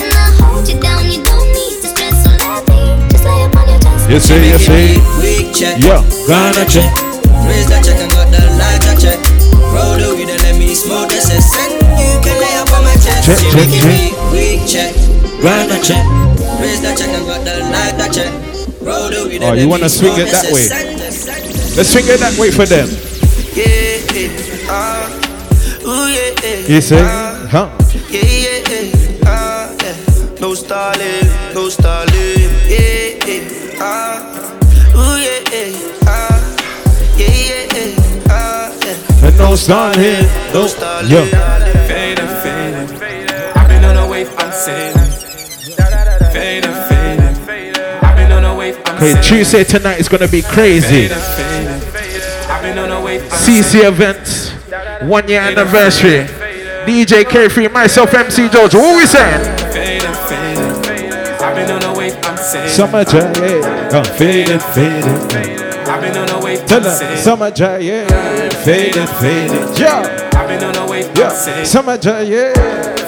And 0.06 0.13
I 0.13 0.30
hold 0.38 0.70
you 0.70 0.78
down, 0.80 1.01
you 1.09 1.24
don't 1.26 1.47
need 1.50 1.82
to 1.82 1.88
stress 1.89 2.30
or 2.30 2.38
let 2.38 2.62
me. 2.70 2.93
Just 3.09 3.26
lay 3.26 3.42
upon 3.42 3.66
your 3.68 3.80
chest. 3.82 4.09
You 4.09 4.20
say, 4.22 4.38
you 4.54 4.59
say. 4.62 4.86
Week 5.18 5.50
check. 5.50 5.82
Yo, 5.82 6.05
gonna 6.30 6.62
check. 6.70 6.93
Raise 7.50 7.66
that 7.74 7.82
check 7.82 7.97
and 7.97 8.12
got 8.13 8.30
the 8.30 8.42
light 8.62 8.82
that 8.86 9.01
check. 9.01 9.18
Roll 9.74 9.97
the 9.97 10.13
weed 10.13 10.30
and 10.30 10.42
let 10.46 10.55
me 10.62 10.78
smoke 10.78 11.09
the 11.09 11.18
cess. 11.18 11.58
You 11.58 12.22
can 12.22 12.38
lay 12.38 12.54
up 12.62 12.70
on 12.70 12.86
my 12.86 12.93
chest. 13.01 13.26
Check, 13.26 13.42
check, 13.42 13.58
making 13.58 13.82
check. 13.82 13.89
me 13.89 14.13
weak 14.30 14.62
check. 14.70 14.93
Grind 15.42 15.74
that 15.74 15.82
check. 15.82 16.05
Raise 16.62 16.86
that 16.86 17.01
check 17.01 17.09
and 17.09 17.26
got 17.26 17.42
the 17.42 17.66
light 17.74 17.97
that 17.97 18.13
check. 18.13 18.30
Roll 18.86 19.09
the 19.09 19.26
weed 19.26 19.42
Oh, 19.42 19.54
you 19.54 19.68
wanna 19.68 19.89
swing 19.89 20.13
it 20.22 20.30
that 20.30 20.54
way? 20.54 21.00
Cess. 21.72 21.78
Let's 21.78 21.89
swing 21.92 22.06
it 22.08 22.20
that 22.20 22.38
way 22.38 22.52
for 22.52 22.66
them. 22.66 22.88
Yeah, 23.54 24.00
yeah, 24.16 24.72
uh, 24.72 25.88
ooh, 25.88 26.08
yeah, 26.08 26.32
yeah. 26.43 26.76
You 26.76 26.82
say, 26.82 27.02
uh, 27.02 27.48
huh? 27.48 27.70
Yeah, 28.10 28.22
yeah, 28.24 28.70
yeah, 28.70 29.30
uh, 29.30 29.76
yeah. 29.84 30.39
No 30.39 30.54
stalling, 30.54 31.28
no 31.54 31.70
stalling. 31.70 32.52
Yeah, 32.68 33.28
yeah, 33.28 33.84
uh, 33.84 34.96
ooh, 34.96 35.20
yeah, 35.20 35.52
yeah, 35.52 36.08
uh, 36.08 36.39
yeah, 37.18 37.28
yeah, 37.28 37.76
yeah, 37.76 38.32
uh, 38.32 38.72
yeah. 38.86 39.28
And 39.28 39.38
no 39.38 39.56
stalling, 39.56 40.26
no. 40.54 40.68
Yo. 41.08 41.26
Fading, 41.88 42.32
fading. 42.42 42.88
I've 43.56 43.68
been 43.68 43.84
on 43.84 43.98
a 43.98 44.08
wave, 44.10 44.30
I'm 44.38 44.52
sailing. 44.52 45.12
Fading, 46.32 46.72
fading. 46.88 47.84
I've 48.02 48.16
been 48.16 48.32
on 48.32 48.46
a 48.46 48.56
wave, 48.56 48.80
I'm 48.86 48.96
Okay, 48.96 49.12
sailing. 49.12 49.24
Tuesday 49.24 49.64
tonight 49.66 50.00
is 50.00 50.08
gonna 50.08 50.28
be 50.30 50.42
crazy. 50.42 51.10
Fading, 51.10 51.18
fading. 51.18 51.61
CC 53.20 53.83
events, 53.88 54.51
one 55.04 55.28
year 55.28 55.42
anniversary. 55.42 56.25
DJ 56.86 57.24
K3, 57.24 57.71
myself, 57.71 58.13
MC 58.13 58.47
Jojo. 58.47 58.75
What 58.79 58.97
we 58.97 59.05
saying? 59.05 59.58
Fading, 59.71 60.13
fading. 60.28 61.42
I've 61.42 61.55
been 61.55 61.71
on 61.71 61.83
a 61.83 61.97
wave, 61.97 62.17
I'm 62.24 62.38
sailing. 62.38 62.70
Summer 62.70 63.04
Jay, 63.04 63.32
yeah. 63.59 64.04
Fading, 64.17 64.59
fading. 64.59 65.62
I've 65.89 66.01
been 66.01 66.17
on 66.17 66.29
a 66.29 66.43
wave, 66.43 66.66
Tell 66.66 66.78
I'm 66.78 66.83
them. 66.83 67.17
Summer 67.17 67.51
Jay, 67.51 67.82
yeah. 67.88 68.50
Fading, 68.63 69.08
fading. 69.20 69.75
Yeah. 69.82 70.29
I've 70.33 70.47
been 70.47 70.63
on 70.63 70.75
a 70.75 70.89
wave, 70.89 71.09
Yeah. 71.17 71.29
Summer 71.63 71.97
Jay, 71.97 72.25
yeah. 72.25 72.54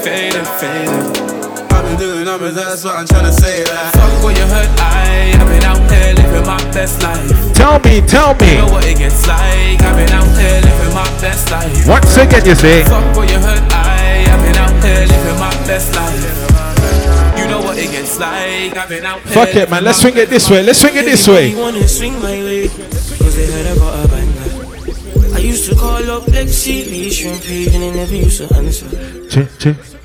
Fading, 0.02 0.46
fading. 0.60 1.24
I've 1.72 1.84
been 1.86 1.98
doing 1.98 2.26
numbers, 2.26 2.56
that's 2.56 2.84
what 2.84 2.96
I'm 2.98 3.08
trying 3.08 3.26
to 3.26 3.34
say. 3.34 3.64
Like, 3.64 3.94
Fuck 3.94 4.24
what 4.24 4.38
you 4.38 4.44
heard, 4.46 4.70
I 4.80 5.34
I've 5.40 5.48
been 5.48 5.64
out 5.64 5.78
here 5.92 5.93
living 6.34 6.48
my 6.48 6.58
best 6.74 7.02
life. 7.04 7.54
Tell 7.54 7.80
me, 7.80 8.02
tell 8.02 8.36
me. 8.36 8.52
You 8.52 8.58
know 8.58 8.74
what 8.74 8.86
it 8.86 8.98
gets 8.98 9.28
like. 9.28 9.82
I've 9.82 9.96
been 9.96 10.10
out 10.10 10.28
here 10.38 10.62
living 10.62 10.94
my 10.94 11.06
best 11.22 11.52
life. 11.52 11.88
Once 11.88 12.18
again, 12.18 12.46
you 12.46 12.56
say. 12.56 12.84
Fuck 12.84 13.16
what 13.16 13.30
you 13.30 13.40
heard, 13.40 13.62
I 13.72 14.26
I've 14.28 14.42
been 14.42 14.58
out 14.58 14.84
here 14.84 15.06
living 15.06 15.40
my 15.40 15.52
best 15.68 15.96
life. 15.96 17.38
You 17.38 17.48
know 17.48 17.62
what 17.62 17.78
it 17.78 17.92
gets 17.92 18.20
like. 18.20 18.76
I've 18.76 18.90
been 18.90 19.06
out 19.06 19.22
here. 19.22 19.34
Fuck 19.34 19.56
it, 19.56 19.70
man. 19.70 19.84
Let's 19.84 20.02
swing 20.02 20.18
it 20.18 20.30
this 20.30 20.50
way. 20.50 20.64
Let's 20.64 20.82
swing 20.82 20.96
it 20.96 21.06
this 21.06 21.28
way. 21.28 21.56
wanna 21.56 21.88
swing 21.88 22.14
my 22.14 22.38
way, 22.44 22.68
cause 22.68 23.36
they 23.36 23.48
heard 23.52 23.78
about 23.78 24.06
a 24.06 24.08
banger. 24.08 25.44
used 25.44 25.70
to 25.70 25.76
call 25.76 26.10
up 26.10 26.24
Lexi, 26.24 26.90
Lee, 26.90 27.12
Shrimp 27.12 27.42
Page, 27.44 27.74
and 27.74 27.84
they 27.84 27.94
never 27.94 28.16
used 28.16 28.38
to 28.38 28.56
answer. 28.56 28.88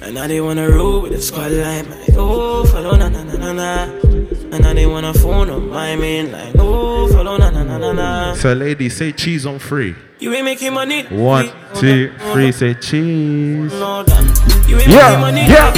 And 0.02 0.14
now 0.14 0.26
they 0.26 0.40
wanna 0.40 0.68
roll 0.68 1.02
with 1.02 1.12
the 1.12 1.22
squad 1.22 1.52
line, 1.52 1.88
like, 1.88 2.16
oh, 2.16 2.64
follow 2.64 2.96
na 2.96 3.08
na 3.08 3.22
na 3.22 3.36
na 3.36 3.52
na. 3.52 4.07
And 4.58 4.64
now 4.64 4.74
they 4.74 4.86
wanna 4.86 5.14
phone 5.14 5.50
up 5.50 5.62
my 5.62 5.94
main 5.94 6.32
line, 6.32 6.52
oh, 6.58 7.06
follow 7.06 7.36
na 7.36 7.48
na 7.50 7.62
na 7.62 7.78
na 7.78 7.92
na. 7.92 8.34
So, 8.34 8.54
ladies, 8.54 8.96
say 8.96 9.12
cheese 9.12 9.46
on 9.46 9.60
free. 9.60 9.94
You 10.18 10.34
ain't 10.34 10.44
making 10.46 10.74
money. 10.74 11.04
One, 11.04 11.48
two, 11.76 12.12
three, 12.32 12.50
say 12.50 12.74
cheese. 12.74 13.72
No, 13.72 14.02
done. 14.02 14.26
You 14.66 14.78
ain't 14.80 14.88
Yeah, 14.88 15.30
yeah. 15.46 15.70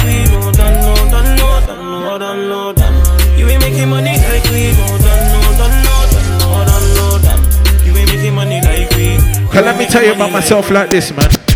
You 3.37 3.47
ain't 3.49 3.61
making 3.61 3.89
money 3.91 4.17
like 4.17 4.49
we. 4.49 4.73
Cause 9.51 9.63
let 9.63 9.77
me 9.77 9.85
tell 9.85 10.03
you 10.03 10.13
about 10.13 10.31
myself 10.31 10.71
like 10.71 10.89
this, 10.89 11.11
man. 11.11 11.50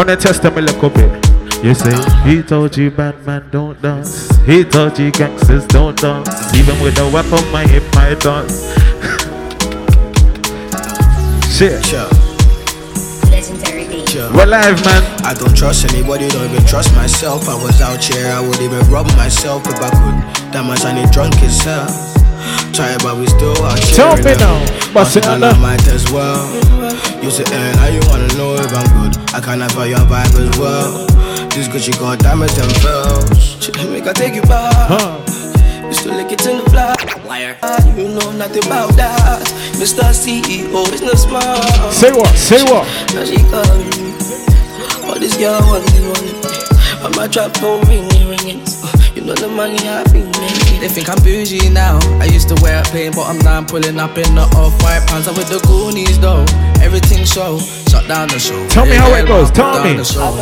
I 0.00 0.02
wanna 0.02 0.16
test 0.16 0.40
them 0.40 0.56
a 0.56 0.62
little 0.62 0.88
bit. 0.88 1.12
You 1.62 1.74
say, 1.74 1.94
he 2.24 2.42
told 2.42 2.74
you 2.74 2.90
bad 2.90 3.22
man 3.26 3.46
don't 3.50 3.78
dance. 3.82 4.34
He 4.46 4.64
told 4.64 4.98
you 4.98 5.10
gangsters 5.10 5.66
don't 5.66 5.94
dance. 6.00 6.54
Even 6.54 6.80
with 6.82 6.98
a 6.98 7.06
weapon, 7.12 7.44
my 7.52 7.66
hip 7.66 7.82
might 7.94 8.18
dance. 8.18 8.72
Shit. 11.54 11.84
Sure. 11.84 12.08
Sure. 14.08 14.32
We're 14.32 14.46
live, 14.46 14.82
man. 14.86 15.02
I 15.22 15.34
don't 15.34 15.54
trust 15.54 15.92
anybody, 15.92 16.30
don't 16.30 16.50
even 16.50 16.64
trust 16.64 16.94
myself. 16.96 17.46
I 17.46 17.62
was 17.62 17.82
out 17.82 18.02
here, 18.02 18.28
I 18.28 18.40
would 18.40 18.58
even 18.62 18.80
rob 18.88 19.06
myself 19.18 19.66
if 19.66 19.76
I 19.82 19.90
could. 19.90 20.54
That 20.54 20.64
much 20.64 20.82
I 20.86 20.94
need 20.94 21.10
drunk 21.10 21.34
as 21.42 21.60
hell. 21.60 22.19
Try 22.72 22.96
but 23.02 23.16
we 23.18 23.26
still 23.26 23.56
out 23.64 23.78
here. 23.78 23.96
Tell 23.96 24.16
me 24.16 24.34
now. 24.36 24.58
but 24.92 25.04
bust 25.04 25.16
it 25.16 25.26
and 25.26 25.42
on 25.44 25.50
I 25.50 25.52
the- 25.52 25.60
might 25.60 25.86
as 25.88 26.10
well. 26.10 26.40
You 27.22 27.30
say, 27.30 27.44
eh, 27.44 27.72
now 27.76 27.86
you 27.88 28.00
wanna 28.08 28.28
know 28.38 28.54
if 28.56 28.72
I'm 28.72 28.88
good. 29.02 29.12
I 29.34 29.40
can't 29.40 29.60
have 29.60 29.76
your 29.86 29.98
vibe 30.08 30.34
as 30.40 30.58
well. 30.58 31.06
This 31.50 31.68
Gucci 31.68 31.92
got 31.98 32.18
diamonds 32.20 32.56
and 32.58 32.72
pearls. 32.80 33.56
She 33.60 33.70
make 33.90 34.06
I 34.06 34.12
take 34.12 34.34
you 34.34 34.42
back. 34.42 34.88
You 35.84 35.92
still 35.92 36.14
lick 36.14 36.32
it 36.32 36.46
in 36.46 36.58
the 36.58 36.70
fly. 36.70 36.94
Liar. 37.26 37.56
You 37.96 38.08
know 38.08 38.30
nothing 38.32 38.64
about 38.66 38.96
that. 38.96 39.42
Mr. 39.76 40.04
CEO, 40.14 40.84
business 40.90 41.26
man. 41.26 41.92
Say 41.92 42.12
what? 42.12 42.34
Say 42.36 42.62
what? 42.70 42.86
Now 43.14 43.24
she 43.24 43.36
calling 43.50 43.90
me. 43.90 44.14
Oh, 45.04 45.16
this 45.18 45.36
girl 45.36 45.60
want 45.66 45.84
me, 45.92 46.06
want 46.06 46.22
me. 46.22 46.39
But 47.02 47.16
my 47.16 47.26
trap 47.26 47.56
phone 47.56 47.80
ringing, 47.88 48.28
ringing. 48.28 48.60
Uh, 48.84 48.92
you 49.14 49.22
know 49.24 49.34
the 49.34 49.48
money 49.48 49.78
I 49.88 50.04
been 50.12 50.28
making. 50.36 50.80
They 50.80 50.88
think 50.88 51.08
I'm 51.08 51.16
bougie 51.24 51.70
now. 51.70 51.98
I 52.20 52.26
used 52.26 52.48
to 52.48 52.56
wear 52.60 52.80
a 52.80 52.84
plain 52.84 53.12
bottom 53.12 53.40
down, 53.40 53.66
pulling 53.66 53.98
up 53.98 54.18
in 54.18 54.34
the 54.34 54.44
off-white 54.56 55.08
pants. 55.08 55.26
I'm 55.26 55.34
with 55.34 55.48
the 55.48 55.60
Goonies 55.66 56.20
though. 56.20 56.44
Everything 56.84 57.24
show, 57.24 57.58
shut 57.88 58.06
down 58.06 58.28
the 58.28 58.38
show. 58.38 58.68
Tell 58.68 58.84
me 58.84 58.96
how 58.96 59.14
it 59.14 59.26
goes, 59.26 59.50
tell 59.50 59.82
me. 59.82 59.94
the 59.94 60.04
show. 60.04 60.32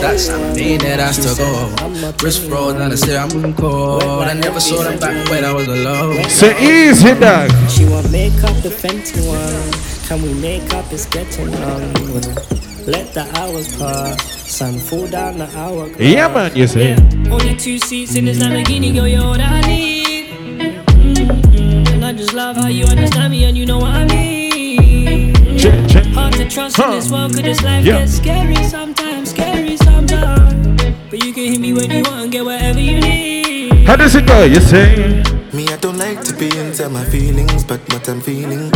That's 0.00 0.26
something 0.26 0.78
that 0.78 0.98
has 0.98 1.18
to 1.22 1.30
go. 1.38 2.14
Wrist 2.22 2.50
rolled 2.50 2.76
and 2.76 2.92
I 2.92 2.96
say 2.96 3.16
I'm 3.16 3.28
moving 3.28 3.54
cold. 3.54 4.02
But 4.02 4.28
I 4.28 4.34
never 4.34 4.58
saw 4.58 4.82
them 4.82 4.98
back 4.98 5.14
when 5.30 5.44
I 5.44 5.52
was 5.52 5.68
alone. 5.68 6.28
Say 6.28 6.54
easy, 6.58 7.14
dog. 7.14 7.50
She 7.70 7.86
want 7.86 8.10
make 8.10 8.34
up 8.42 8.56
the 8.62 8.70
Fenty 8.70 9.22
one. 9.26 10.08
Can 10.08 10.20
we 10.22 10.34
make 10.34 10.74
up? 10.74 10.92
It's 10.92 11.06
getting 11.06 11.52
long. 11.52 12.71
Let 12.86 13.14
the 13.14 13.24
hours 13.38 13.74
pass. 13.76 14.22
Some 14.50 14.76
food 14.78 15.12
down 15.12 15.38
the 15.38 15.46
hour. 15.56 15.86
Yeah, 15.98 16.28
man, 16.28 16.54
you 16.56 16.66
say. 16.66 16.94
Only 17.30 17.56
two 17.56 17.78
seats 17.78 18.16
in 18.16 18.24
this 18.24 18.38
Lamborghini, 18.38 18.92
girl, 18.94 19.06
you're 19.08 19.22
all 19.22 19.40
I 19.40 19.60
need. 19.62 20.28
Mm-mm. 20.28 21.88
And 21.92 22.04
I 22.04 22.12
just 22.12 22.32
love 22.34 22.56
how 22.56 22.66
you 22.66 22.84
understand 22.86 23.32
me 23.32 23.44
and 23.44 23.56
you 23.56 23.66
know 23.66 23.78
what 23.78 23.90
I 23.94 24.04
mean. 24.06 25.34
Check, 25.58 25.88
check. 25.88 26.04
Hard 26.06 26.34
to 26.34 26.48
trust 26.48 26.78
in 26.78 26.90
this 26.90 27.10
world, 27.10 27.32
cause 27.32 27.42
this 27.42 27.62
life 27.62 27.84
Yeah. 27.84 27.98
gets 28.00 28.16
scary 28.16 28.56
sometimes, 28.64 29.30
scary 29.30 29.76
sometimes. 29.76 30.82
But 31.08 31.24
you 31.24 31.32
can 31.32 31.44
hit 31.52 31.60
me 31.60 31.72
when 31.72 31.90
you 31.90 32.02
want 32.02 32.22
and 32.24 32.32
get 32.32 32.44
whatever 32.44 32.80
you 32.80 33.00
need. 33.00 33.86
How 33.86 33.96
does 33.96 34.14
it 34.16 34.26
go? 34.26 34.42
You 34.44 34.60
say. 34.60 35.22
Me, 35.52 35.68
I 35.68 35.76
don't 35.76 35.98
like 35.98 36.20
to 36.24 36.34
be 36.34 36.48
inside 36.58 36.90
my 36.90 37.04
feelings, 37.04 37.62
but 37.64 37.80
what 37.92 38.08
I'm 38.08 38.20
feeling, 38.20 38.70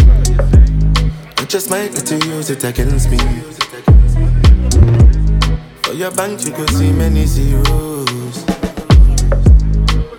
I 1.39 1.45
just 1.49 1.71
might 1.71 1.93
let 1.95 2.11
you 2.11 2.19
use 2.31 2.51
it 2.51 2.63
against 2.65 3.11
me. 3.11 3.19
For 5.97 6.01
your 6.01 6.11
bank, 6.11 6.45
you 6.45 6.53
could 6.53 6.69
see 6.77 6.93
many 6.93 7.25
zeros. 7.25 8.45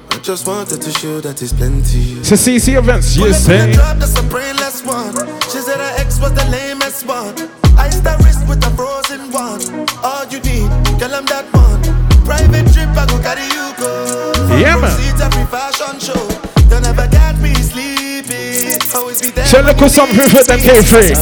I 0.09 0.17
just 0.23 0.47
wanted 0.47 0.81
to 0.81 0.89
show 0.89 1.21
that 1.21 1.39
it's 1.39 1.53
plenty. 1.53 2.17
So 2.23 2.33
CC 2.33 2.79
events, 2.79 3.15
you 3.15 3.25
Pull 3.25 3.33
say. 3.33 3.73
drop, 3.73 3.97
that's 3.97 4.17
a 4.17 4.23
brainless 4.23 4.81
one. 4.81 5.13
She 5.53 5.61
said 5.61 5.77
her 5.77 5.93
ex 6.01 6.19
was 6.19 6.33
the 6.33 6.49
lamest 6.49 7.05
one. 7.05 7.37
Ice 7.77 7.99
that 8.01 8.17
wrist 8.25 8.41
with 8.49 8.65
a 8.65 8.73
frozen 8.73 9.29
one. 9.29 9.61
All 10.01 10.25
you 10.33 10.41
need, 10.41 10.65
girl, 10.97 11.13
I'm 11.13 11.29
that 11.29 11.45
one. 11.53 11.77
Private 12.25 12.73
trip, 12.73 12.89
I 12.97 13.05
go 13.05 13.21
carry 13.21 13.45
you 13.45 13.69
go. 13.77 14.33
Yeah, 14.57 14.81
man. 14.81 14.89
See 14.97 15.13
every 15.21 15.45
fashion 15.45 16.01
show. 16.01 16.25
Don't 16.73 16.89
ever 16.89 17.05
get 17.05 17.37
me 17.37 17.53
sleeping. 17.53 18.81
Always 18.97 19.21
be 19.21 19.29
there. 19.29 19.45
So 19.45 19.61
look 19.61 19.77
for 19.77 19.93
something 19.93 20.25
for 20.25 20.41
them 20.41 20.57
K3. 20.57 21.13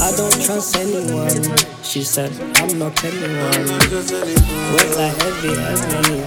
I 0.00 0.16
don't 0.16 0.32
trust 0.40 0.76
anyone. 0.80 1.67
She 1.88 2.02
said, 2.02 2.30
I'm 2.56 2.78
not 2.78 3.02
anyone. 3.02 3.32
Wet 3.32 4.88
like 4.98 5.16
heavy, 5.22 5.56
heavy. 5.56 6.20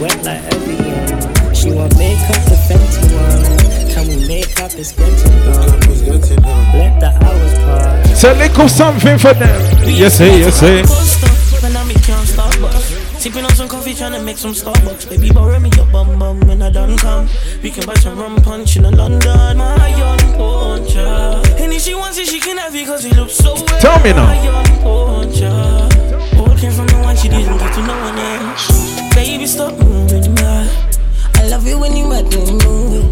Wet 0.00 0.24
like 0.24 0.40
heavy. 0.40 1.54
She 1.54 1.70
want 1.70 1.98
make 1.98 2.16
up 2.30 2.40
the 2.48 2.56
Fenty 2.64 3.04
one. 3.12 3.92
Can 3.92 4.08
we 4.08 4.26
make 4.26 4.58
up? 4.58 4.70
Getting 4.70 6.42
long. 6.42 6.72
Let 6.72 6.98
the 6.98 7.12
hours 7.22 7.54
pass. 7.58 8.22
So 8.22 8.32
look 8.32 8.52
for 8.52 8.68
something 8.70 9.18
for 9.18 9.34
them. 9.34 9.60
Yes, 9.86 10.16
say, 10.16 10.40
yes, 10.40 10.60
say. 10.60 11.45
Sipping 13.26 13.44
on 13.44 13.56
some 13.56 13.68
coffee, 13.68 13.92
trying 13.92 14.12
to 14.12 14.22
make 14.22 14.38
some 14.38 14.52
Starbucks. 14.52 15.10
Baby, 15.10 15.32
borrow 15.32 15.58
me 15.58 15.68
your 15.74 15.86
bum 15.86 16.16
bum 16.16 16.38
when 16.46 16.62
I 16.62 16.70
done 16.70 16.96
come. 16.96 17.28
We 17.60 17.72
can 17.72 17.84
buy 17.84 17.94
some 17.94 18.16
rum 18.16 18.36
punch 18.36 18.76
in 18.76 18.84
London. 18.84 19.58
My 19.58 19.88
young 19.98 20.18
puncher. 20.38 21.42
And 21.58 21.72
if 21.72 21.82
she 21.82 21.96
wants 21.96 22.18
it, 22.18 22.28
she 22.28 22.38
can 22.38 22.56
have 22.56 22.72
it 22.72 22.86
cause 22.86 23.04
it 23.04 23.16
looks 23.16 23.34
so 23.34 23.54
well. 23.54 23.80
Tell 23.80 23.98
me 24.04 24.12
now. 24.12 24.26
My 24.26 24.44
young 24.44 24.64
puncher. 24.78 26.38
All 26.38 26.56
came 26.56 26.70
from 26.70 26.86
the 26.86 27.00
one 27.02 27.16
she 27.16 27.28
didn't 27.28 27.58
get 27.58 27.74
to 27.74 27.80
no 27.82 27.98
one 27.98 28.16
else. 28.16 28.94
Baby, 29.16 29.46
stop 29.48 29.76
moving 29.76 30.32
mad. 30.34 30.70
I 31.34 31.48
love 31.48 31.66
it 31.66 31.76
when 31.76 31.96
you 31.96 32.08
make 32.08 32.28
me 32.30 32.52
move. 32.64 33.10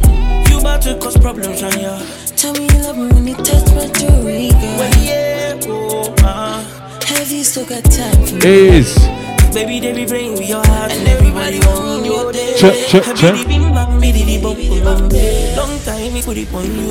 You 0.49 0.61
about 0.61 0.83
to 0.83 0.97
cause 1.03 1.19
problems 1.19 1.61
on 1.61 1.77
ya. 1.81 1.99
Tell 2.37 2.53
me 2.53 2.69
you 2.69 2.83
love 2.85 2.97
me 2.97 3.09
when 3.09 3.27
you 3.27 3.35
touch 3.35 3.67
my 3.75 3.89
jewelry, 3.99 4.51
girl. 4.51 4.79
Well, 4.79 5.05
yeah, 5.05 5.61
oh, 5.67 6.15
uh. 6.23 6.63
Have 7.03 7.33
you 7.33 7.43
still 7.43 7.67
got 7.67 7.83
time 7.91 8.25
for 8.25 8.37
me? 8.37 8.79
Is. 8.79 9.34
Baby, 9.55 9.79
they 9.79 9.93
be 9.95 10.05
playing 10.05 10.33
with 10.33 10.49
your 10.49 10.67
heart 10.67 10.91
and 10.91 11.07
everybody 11.07 11.61
on 11.63 12.05
your 12.05 12.33
day. 12.33 12.57
Check, 12.59 12.75
check, 12.89 13.05
check. 13.15 13.37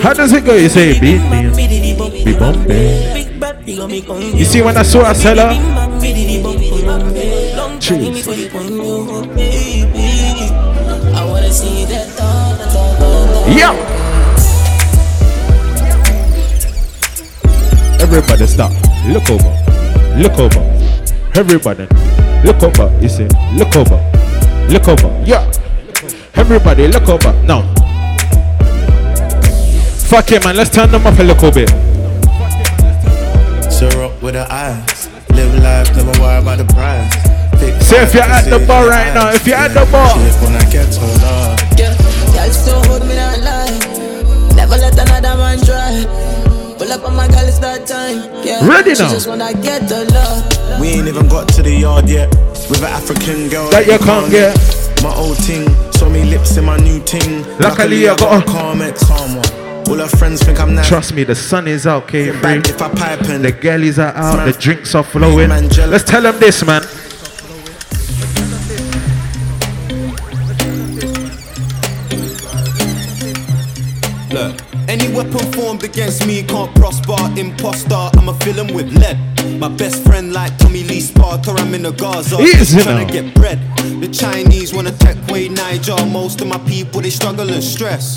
How 0.02 0.14
does 0.14 0.32
it 0.32 0.46
go? 0.46 0.56
You 0.56 0.70
say 0.70 0.98
beat 0.98 1.20
me. 1.28 1.52
Bidi 1.52 1.82
di 1.84 1.94
bum 1.94 2.10
Be 2.10 2.32
bumpy. 2.32 3.12
Big 3.12 3.38
bad, 3.38 3.66
we 3.66 3.76
gon' 3.76 3.92
make 3.92 4.10
on 4.10 4.38
You 4.38 4.46
see 4.46 4.62
when 4.62 4.78
I 4.78 4.84
saw 4.84 5.12
a 5.12 5.14
seller? 5.14 5.52
Dawn. 12.16 13.52
Yeah. 13.52 13.76
Everybody 18.00 18.48
stop. 18.48 18.72
Look 19.12 19.30
over. 19.30 19.52
Look 20.16 20.40
over. 20.40 20.64
Everybody. 21.36 22.23
Look 22.44 22.62
over. 22.64 22.92
You 23.02 23.10
say, 23.10 23.28
look 23.54 23.76
over. 23.76 24.00
Look 24.70 24.88
over. 24.88 25.24
Yeah. 25.26 25.50
Everybody, 26.36 26.88
look 26.88 27.08
over. 27.08 27.34
Now. 27.44 27.62
Fuck 30.08 30.32
it, 30.32 30.44
man. 30.44 30.56
Let's 30.56 30.70
turn 30.70 30.92
them 30.92 31.08
up 31.08 31.18
a 31.20 31.24
little 31.24 31.52
bit. 31.52 31.70
Syrup 33.72 34.22
with 34.22 34.36
her 34.36 34.48
eyes. 34.50 35.10
Live 35.34 35.56
life, 35.64 35.96
never 35.96 36.14
worry 36.22 36.38
about 36.42 36.58
the 36.60 36.66
price. 36.66 37.10
Pick 37.58 37.82
Say 37.82 38.04
if 38.04 38.14
you're 38.14 38.24
at 38.24 38.46
the 38.46 38.64
bar 38.68 38.88
right 38.88 39.14
now, 39.14 39.32
if 39.32 39.48
you're 39.48 39.58
at 39.58 39.74
the 39.74 39.90
bar. 39.92 40.14
Shit 40.14 40.36
when 40.44 40.56
I 40.56 40.64
get 40.70 40.94
told 40.94 41.24
off. 41.26 41.58
Yeah, 41.74 41.98
girl 42.38 42.52
still 42.54 42.84
hold 42.86 43.02
me 43.02 43.16
that 43.16 43.42
line. 43.42 43.80
Never 44.56 44.78
let 44.78 44.94
another 44.94 45.02
man 45.02 45.02
try. 45.02 45.33
Pull 45.33 45.33
up 47.04 47.10
on 47.10 47.16
my 47.16 47.28
girl, 47.28 47.48
it's 47.48 47.60
that 47.60 47.88
time. 47.88 48.24
Yeah, 48.46 48.66
Ready 48.68 48.92
now. 48.92 49.10
just 49.10 49.28
wanna 49.28 49.54
get 49.54 49.88
the 49.88 50.06
love. 50.14 50.80
We 50.82 50.88
ain't 50.90 51.08
even 51.08 51.28
got 51.28 51.48
to 51.50 51.62
the 51.64 51.72
yard 51.72 52.10
yet. 52.10 52.30
With 52.70 52.80
an 52.80 52.86
African 52.86 53.50
girl 53.50 53.70
That 53.72 53.86
you 53.88 53.98
can't 54.00 54.32
get. 54.32 54.56
My 55.04 55.14
old 55.16 55.38
ting, 55.38 55.68
saw 55.92 56.08
me 56.10 56.24
lips 56.24 56.56
in 56.58 56.66
my 56.66 56.78
new 56.78 57.02
ting. 57.04 57.44
Luckily, 57.60 58.08
I 58.08 58.16
got 58.16 58.44
a- 58.44 58.46
calm 58.52 58.82
it, 58.82 58.96
calm 58.96 59.36
one. 59.36 59.90
All 59.90 59.98
her 59.98 60.08
friends 60.08 60.42
think 60.42 60.60
I'm 60.62 60.76
nice. 60.76 60.88
Trust 60.88 61.14
me, 61.14 61.24
the 61.26 61.36
sun 61.36 61.68
is 61.68 61.86
out, 61.86 62.08
K3. 62.08 62.66
If 62.70 62.82
I 62.82 62.88
pipe 62.90 63.22
and 63.30 63.44
The 63.44 63.52
girlies 63.52 64.00
are 64.00 64.16
out, 64.16 64.38
Man. 64.38 64.48
the 64.52 64.58
drinks 64.58 64.96
are 64.96 65.04
flowing. 65.04 65.50
Man. 65.50 65.68
Let's 65.90 66.06
tell 66.06 66.22
them 66.22 66.40
this, 66.40 66.64
man. 66.66 66.84
Formed 75.74 75.84
against 75.84 76.26
me 76.28 76.44
can't 76.44 76.74
prosper. 76.76 77.16
Imposter, 77.38 78.10
I'ma 78.18 78.34
fill 78.44 78.60
'em 78.60 78.74
with 78.74 78.92
lead. 78.98 79.18
My 79.60 79.68
best 79.68 80.04
friend 80.04 80.34
like 80.34 80.58
Tommy 80.58 80.84
Lee 80.84 81.00
Sparta, 81.00 81.52
I'm 81.52 81.74
in 81.74 81.84
the 81.84 81.92
Gaza. 81.92 82.38
Easy 82.42 82.82
trying 82.82 83.08
to 83.08 83.14
get 83.14 83.34
bread. 83.34 83.60
The 84.02 84.08
Chinese 84.08 84.74
wanna 84.74 84.92
take 84.92 85.18
away 85.30 85.50
Niger. 85.50 86.06
Most 86.06 86.42
of 86.42 86.48
my 86.48 86.60
people 86.60 87.02
they 87.02 87.10
struggle 87.10 87.50
and 87.50 87.64
stress. 87.64 88.16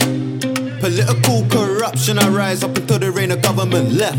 Political 0.80 1.46
corruption, 1.48 2.18
I 2.18 2.28
rise 2.28 2.62
up 2.62 2.76
until 2.76 2.98
the 2.98 3.10
reign 3.10 3.30
of 3.30 3.40
government 3.42 3.92
left. 3.94 4.18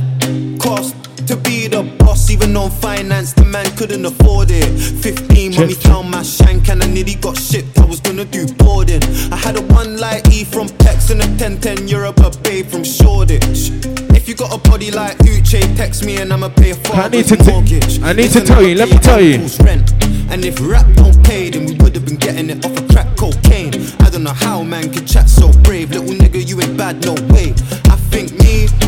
Cost 0.59 0.95
to 1.27 1.35
be 1.35 1.67
the 1.67 1.83
boss, 1.99 2.29
even 2.29 2.55
on 2.55 2.71
finance, 2.71 3.33
the 3.33 3.43
man 3.43 3.65
couldn't 3.75 4.05
afford 4.05 4.49
it. 4.49 4.65
15 5.01 5.55
when 5.55 5.67
we 5.67 5.73
found 5.73 6.09
my 6.09 6.23
shank 6.23 6.69
and 6.69 6.81
I 6.81 6.87
nearly 6.87 7.15
got 7.15 7.37
shipped. 7.37 7.77
I 7.79 7.85
was 7.85 7.99
gonna 7.99 8.25
do 8.25 8.47
boarding. 8.53 9.03
I 9.31 9.35
had 9.35 9.57
a 9.57 9.61
one 9.73 9.97
light 9.97 10.27
E 10.33 10.45
from 10.45 10.67
Pex 10.67 11.11
and 11.11 11.21
a 11.21 11.27
1010 11.27 11.87
euro 11.89 12.13
per 12.13 12.31
bay 12.43 12.63
from 12.63 12.83
Shoreditch. 12.83 13.71
If 14.15 14.27
you 14.29 14.35
got 14.35 14.53
a 14.53 14.57
body 14.69 14.89
like 14.89 15.17
Uche, 15.19 15.61
text 15.75 16.05
me 16.05 16.17
and 16.17 16.31
I'ma 16.31 16.49
pay 16.49 16.71
a 16.71 16.77
I 16.93 17.09
need 17.09 17.25
to 17.25 17.35
t- 17.35 17.51
mortgage. 17.51 18.01
I 18.01 18.13
need 18.13 18.31
to 18.31 18.41
tell 18.41 18.63
you, 18.63 18.75
let 18.75 18.89
me 18.89 18.97
tell 18.97 19.21
you. 19.21 19.47
Rent. 19.63 19.91
And 20.29 20.43
if 20.43 20.59
rap 20.61 20.85
don't 20.95 21.23
pay, 21.25 21.49
then 21.49 21.65
we 21.65 21.75
would 21.75 21.95
have 21.95 22.05
been 22.05 22.17
getting 22.17 22.49
it 22.49 22.65
off 22.65 22.77
of 22.77 22.87
crack 22.89 23.15
cocaine. 23.15 23.73
I 24.01 24.09
don't 24.09 24.23
know 24.23 24.33
how 24.33 24.63
man 24.63 24.91
can 24.91 25.05
chat 25.05 25.29
so 25.29 25.51
brave. 25.63 25.91
Little 25.91 26.15
nigga, 26.15 26.45
you 26.47 26.59
ain't 26.61 26.77
bad, 26.77 27.03
no 27.05 27.13
way. 27.33 27.53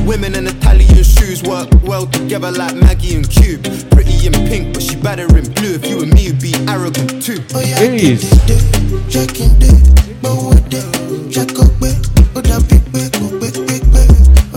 I 0.09 0.11
women 0.11 0.33
and 0.33 0.47
Italian 0.47 1.03
shoes 1.03 1.43
work 1.43 1.69
well 1.83 2.07
together 2.07 2.49
like 2.49 2.75
Maggie 2.75 3.15
and 3.15 3.29
Cube. 3.29 3.61
Pretty 3.91 4.25
in 4.25 4.33
pink, 4.33 4.73
but 4.73 4.81
she 4.81 4.95
better 4.95 5.27
in 5.37 5.43
blue. 5.53 5.75
If 5.75 5.85
you 5.85 6.01
and 6.01 6.11
me 6.11 6.31
would 6.31 6.41
be 6.41 6.55
arrogant 6.67 7.21
too. 7.21 7.37
Oh 7.53 7.59
yeah, 7.59 7.77
Oh 10.23 10.23
Oh 10.23 10.25
Oh 10.25 10.33
Oh 10.33 10.49
Oh 14.41 14.51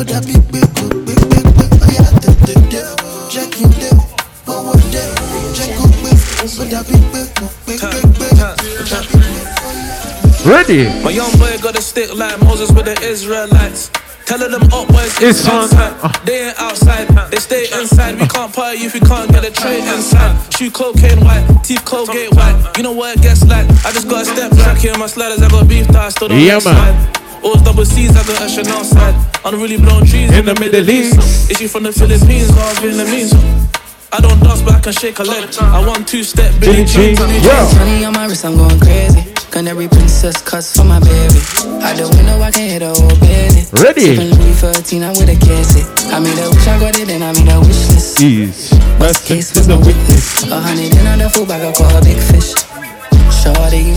Ready? 10.46 10.88
My 11.04 11.10
young 11.10 11.30
boy 11.32 11.58
got 11.60 11.76
a 11.76 11.82
stick 11.82 12.14
like 12.14 12.40
Moses 12.40 12.72
with 12.72 12.86
the 12.86 12.98
Israelites. 13.02 13.90
Telling 14.32 14.50
them 14.50 14.64
up 14.72 14.88
boys 14.88 15.12
It's 15.20 15.44
it's 15.44 15.48
on. 15.48 15.64
inside. 15.64 15.92
Uh. 16.00 16.08
They 16.24 16.48
ain't 16.48 16.58
outside, 16.58 17.04
uh. 17.18 17.28
they 17.28 17.36
stay 17.36 17.64
inside. 17.78 18.18
We 18.18 18.26
can't 18.26 18.50
party 18.50 18.78
if 18.78 18.94
we 18.94 19.00
can't 19.00 19.30
get 19.30 19.44
a 19.44 19.50
tray 19.50 19.82
uh. 19.82 19.94
inside. 19.94 20.32
Shoe 20.54 20.70
cocaine 20.70 21.20
white, 21.20 21.44
teeth 21.62 21.84
Colgate 21.84 22.32
white. 22.32 22.56
You 22.78 22.82
know 22.82 22.92
what 22.92 23.18
it 23.18 23.22
gets 23.22 23.44
like? 23.44 23.68
I 23.84 23.92
just 23.92 24.08
got 24.08 24.22
a 24.22 24.24
step 24.24 24.50
back 24.52 24.78
here 24.78 24.96
my 24.96 25.06
sliders. 25.06 25.42
I 25.42 25.50
got 25.50 25.68
beef 25.68 25.86
that 25.88 25.96
I 25.96 26.08
still 26.08 26.28
don't 26.28 26.40
Yeah, 26.40 26.54
like 26.54 26.64
man. 26.64 27.12
slide. 27.12 27.44
Always 27.44 27.60
double 27.60 27.84
C's, 27.84 28.16
I 28.16 28.24
got 28.24 28.40
a 28.40 28.48
Chanel 28.48 28.84
side. 28.84 29.14
On 29.44 29.52
really 29.60 29.76
blown 29.76 30.06
trees 30.06 30.32
in 30.32 30.46
the 30.46 30.54
Middle 30.58 30.88
East. 30.88 31.50
Is 31.50 31.60
you 31.60 31.68
from 31.68 31.82
the 31.82 31.92
Philippines 31.92 32.48
or 32.56 32.72
Vietnamese? 32.80 33.36
I 34.12 34.20
don't 34.20 34.40
dance, 34.40 34.62
but 34.62 34.76
I 34.76 34.80
can 34.80 34.94
shake 34.94 35.18
a 35.18 35.24
leg. 35.24 35.44
I 35.60 35.86
want 35.86 36.08
two 36.08 36.24
step, 36.24 36.58
Billy 36.58 36.86
Jean. 36.86 37.16
Money 37.16 38.04
on 38.06 38.14
my 38.14 38.24
wrist, 38.24 38.46
I'm 38.46 38.56
going 38.56 38.80
crazy. 38.80 39.31
Canary 39.52 39.86
princess 39.86 40.40
cuts 40.40 40.74
for 40.74 40.82
my 40.82 40.98
baby. 40.98 41.36
Out 41.84 41.92
the 42.00 42.08
window, 42.16 42.40
I 42.40 42.50
can 42.50 42.70
hit 42.70 42.80
a 42.80 42.88
whole 42.88 43.12
building. 43.20 43.68
Ready? 43.84 44.16
Sipping 44.16 44.32
Louis 44.40 44.56
13, 44.56 45.04
I'm 45.04 45.12
with 45.12 45.28
a 45.28 45.36
casket. 45.36 45.84
I 46.08 46.20
made 46.24 46.40
a 46.40 46.48
wish, 46.48 46.66
I 46.66 46.80
got 46.80 46.96
it, 46.96 47.10
and 47.12 47.22
I 47.22 47.36
made 47.36 47.52
a 47.52 47.60
wish 47.60 47.84
list. 47.92 48.22
Ease. 48.22 48.70
Best 48.96 49.28
case 49.28 49.54
was 49.54 49.68
no 49.68 49.76
witness. 49.76 50.48
A 50.48 50.58
hundred 50.58 50.96
in 50.96 51.06
on 51.06 51.18
the 51.18 51.28
full 51.28 51.44
bag, 51.44 51.60
I 51.60 51.72
caught 51.76 51.92
a 51.92 52.00
big 52.00 52.16
fish. 52.16 52.56
Shorty, 53.28 53.92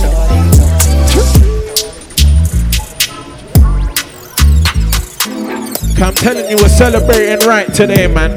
I'm 6.03 6.13
telling 6.19 6.51
you, 6.51 6.57
we're 6.59 6.67
celebrating 6.67 7.47
right 7.47 7.73
today, 7.73 8.07
man. 8.11 8.35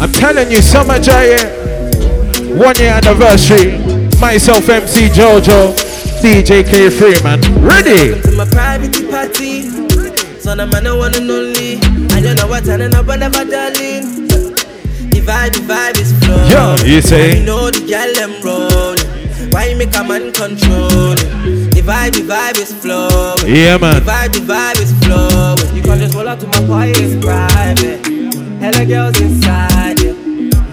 I'm 0.00 0.10
telling 0.10 0.50
you, 0.50 0.62
Summer 0.62 0.98
Giant, 0.98 1.44
eh? 1.44 2.56
one 2.56 2.76
year 2.80 2.96
anniversary. 2.96 3.91
Myself, 4.22 4.68
MC 4.68 5.08
Jojo, 5.08 5.74
DJ 6.22 6.62
K3, 6.62 7.24
man. 7.24 7.40
Ready? 7.60 8.14
to 8.22 8.30
my 8.36 8.44
private 8.46 8.94
party. 9.10 9.62
Son 10.38 10.60
of 10.60 10.70
man, 10.70 10.86
I 10.86 10.96
one 10.96 11.14
and 11.16 11.28
only. 11.28 11.74
And 12.14 12.24
you 12.24 12.34
know 12.36 12.46
what, 12.46 12.68
and 12.68 12.94
up 12.94 13.08
and 13.08 13.20
never 13.20 13.44
darling. 13.44 14.28
The 15.10 15.20
vibe, 15.26 15.52
the 15.54 15.60
vibe 15.66 15.98
is 16.00 16.12
flowing. 16.22 16.50
Yo, 16.50 16.76
you 16.86 17.02
say? 17.02 17.30
And 17.30 17.40
you 17.40 17.46
know 17.46 17.68
the 17.68 17.80
girl 17.80 18.14
them 18.14 18.40
rolling. 18.46 19.50
Why 19.52 19.66
you 19.66 19.76
make 19.76 19.94
a 19.96 20.04
man 20.04 20.32
control 20.32 21.12
it? 21.18 21.74
The 21.74 21.82
vibe, 21.82 22.12
the 22.12 22.22
vibe 22.22 22.58
is 22.62 22.72
flowing. 22.72 23.52
Yeah, 23.52 23.76
man. 23.76 24.04
The 24.04 24.08
vibe, 24.08 24.32
the 24.34 24.40
vibe 24.46 24.80
is 24.80 24.92
flowing. 25.04 25.76
You 25.76 25.82
can 25.82 25.98
just 25.98 26.14
roll 26.14 26.28
out 26.28 26.38
to 26.38 26.46
my 26.46 26.60
boy, 26.68 26.92
it's 26.94 27.18
private. 27.22 28.06
Hella 28.62 28.86
girls 28.86 29.20
inside 29.20 29.98
you. 30.00 30.14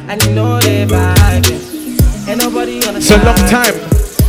And 0.08 0.24
you 0.24 0.36
know 0.36 0.62
they 0.62 0.86
vibing. 0.86 1.79
Ain't 2.30 2.44
nobody 2.44 2.78
on 2.86 2.96
It's 2.96 3.10
a 3.10 3.18
long 3.26 3.36
time. 3.50 3.74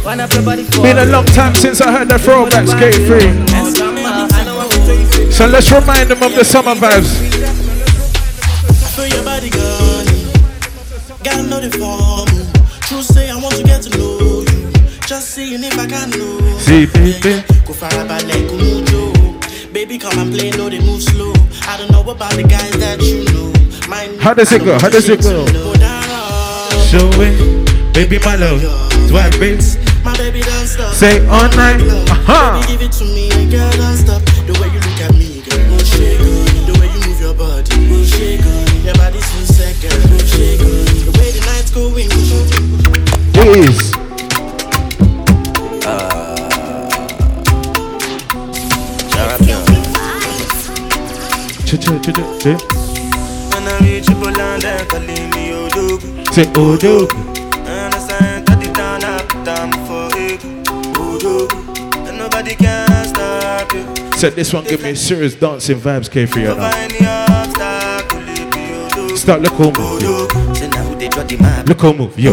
Wanna 0.06 0.26
play 0.26 0.42
body 0.42 0.64
for 0.64 0.80
Been 0.80 0.96
a 0.96 1.04
long 1.04 1.26
time 1.26 1.54
since 1.54 1.82
I 1.82 1.92
heard 1.92 2.08
the 2.08 2.14
throwbacks 2.14 2.72
K3. 2.80 3.20
So 5.30 5.46
let's 5.46 5.70
remind 5.70 6.08
them 6.08 6.22
of 6.22 6.34
the 6.34 6.42
summer 6.42 6.74
vibes. 6.74 7.12
Feel 8.96 9.06
your 9.06 9.22
Gotta 11.22 11.42
know 11.42 11.60
the 11.60 11.68
form 11.76 12.26
True 12.88 13.02
say 13.02 13.28
I 13.28 13.36
want 13.36 13.56
to 13.56 13.64
get 13.64 13.82
to 13.82 13.90
know 13.98 14.44
you. 14.48 14.72
Just 15.06 15.34
seeing 15.34 15.62
if 15.62 15.78
I 15.78 15.86
can 15.86 16.08
know 16.16 16.40
See, 16.56 16.86
baby. 16.86 17.44
Go 17.66 17.74
far 17.74 17.92
about 17.92 18.24
like 18.24 18.48
Kumujo 18.48 19.12
Baby 19.74 19.98
come 19.98 20.18
and 20.18 20.32
play, 20.32 20.48
know 20.52 20.70
they 20.70 20.80
move 20.80 21.02
slow. 21.02 21.34
I 21.68 21.76
don't 21.76 21.90
know 21.92 22.00
about 22.00 22.32
the 22.32 22.44
guys 22.44 22.72
that 22.80 23.02
you 23.02 23.24
know. 23.34 23.52
Mine 23.90 24.18
How 24.18 24.32
does 24.32 24.50
it 24.52 24.64
go? 24.64 24.78
How 24.78 24.88
does 24.88 25.06
it 25.06 25.20
go? 25.20 25.44
Show 26.90 27.08
it, 27.22 27.59
baby, 28.08 28.18
my 28.24 28.36
love. 28.36 28.60
Swipe 29.08 29.34
it. 29.42 29.60
My 30.04 30.16
baby 30.16 30.40
don't 30.40 30.66
stop 30.66 30.94
Say 30.94 31.20
all 31.26 31.48
night. 31.56 31.80
Uh-huh. 31.82 32.60
Baby 32.60 32.72
give 32.72 32.82
it 32.88 32.92
to 32.96 33.04
me 33.04 33.28
girl 33.50 33.70
don't 33.72 33.96
stop 33.96 34.22
The 34.48 34.56
way 34.56 34.68
you 34.72 34.80
look 34.80 35.00
at 35.04 35.12
me 35.12 35.42
girl 35.44 35.60
Go 35.68 35.76
shake 35.84 36.16
it. 36.16 36.64
The 36.64 36.72
way 36.80 36.88
you 36.88 37.00
move 37.04 37.20
your 37.20 37.34
body 37.34 37.68
Go 37.90 38.02
shake 38.04 38.40
it. 38.40 38.84
Your 38.84 38.94
body's 38.94 39.26
so 39.28 39.52
sick 39.52 39.76
girl 39.84 39.92
Go 40.08 40.16
shake 40.24 40.60
it. 40.64 41.04
The 41.04 41.12
way 41.20 41.30
the 41.36 41.42
nights 41.44 41.70
going 41.70 42.08
It 43.36 43.68
is. 43.68 43.92
Ch- 51.66 51.76
ch- 51.76 52.00
ch- 52.00 52.12
ch- 52.16 52.40
ch- 52.40 52.62
When 53.52 53.68
I 53.68 53.78
reach 53.82 54.06
Poland, 54.06 54.62
they're 54.62 55.00
me 55.00 55.52
Odogwu. 55.52 56.32
Say 56.32 56.48
Odo. 56.56 57.49
Nobody 62.50 62.64
can 62.64 63.04
stop 63.06 63.72
you. 63.72 64.18
Said 64.18 64.32
this 64.34 64.52
one 64.52 64.64
give 64.64 64.82
me 64.82 64.94
serious 64.94 65.34
dancing 65.34 65.78
vibes, 65.78 66.10
K3. 66.10 66.36
You 66.36 66.54
know. 66.56 66.70
Any 66.74 67.06
obstacle, 67.06 68.20
it 68.26 68.52
be 68.52 68.74
Odogwu. 68.74 69.16
Start 69.16 69.42
look 69.42 69.52
how 69.52 69.70
move. 69.70 70.56
Say 70.56 70.68
now 70.68 70.82
who 70.84 70.96
they 70.96 71.08
draw 71.08 71.22
the 71.22 71.36
map. 71.36 71.68
Look 71.68 71.80
how 71.80 71.92
move. 71.92 72.18
Yo. 72.18 72.32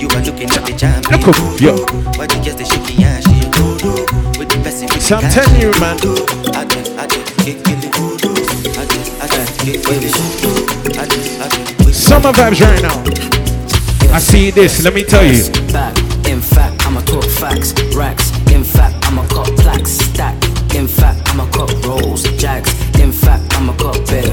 You 0.00 0.08
are 0.08 0.22
looking 0.24 0.48
at 0.50 0.64
the 0.64 0.74
jam. 0.76 1.02
Look 1.10 1.20
how 1.20 1.44
move. 1.44 1.60
Yo. 1.60 1.76
You 1.76 2.44
just 2.44 2.58
the 2.58 2.64
shaky? 2.64 2.96
She 2.96 3.44
Odogwu. 3.44 4.38
With 4.38 4.48
the 4.48 4.58
best 4.64 4.82
in 4.82 4.88
So 5.00 5.16
I'm 5.16 5.30
telling 5.30 5.60
you, 5.60 5.70
man. 5.80 5.96
I 6.56 6.64
just, 6.64 6.96
I 6.96 7.06
kick, 7.44 7.62
kill 7.64 7.84
it. 7.84 7.92
I 8.78 8.84
just, 8.88 9.20
I 9.20 9.26
just, 9.26 9.60
kick, 9.60 9.82
kill 9.82 10.00
it. 10.00 10.96
I 10.96 11.04
just, 11.04 11.40
I 11.40 11.48
just, 11.84 12.08
Summer 12.08 12.32
vibes 12.32 12.60
right 12.60 12.82
now. 12.82 14.14
I 14.14 14.18
see 14.18 14.50
this. 14.50 14.82
Let 14.82 14.94
me 14.94 15.04
tell 15.04 15.24
you. 15.24 15.50
back. 15.72 15.96
In 16.26 16.40
fact, 16.40 16.86
I'ma 16.86 17.00
talk 17.02 17.24
facts, 17.24 17.74
racks. 17.94 18.37
In 20.88 20.94
fact, 20.94 21.28
I'ma 21.28 21.44
cut 21.50 21.84
rolls, 21.84 22.22
jags. 22.40 22.72
In 22.98 23.12
fact, 23.12 23.44
I'ma 23.56 23.76
cut 23.76 23.98
better. 24.08 24.32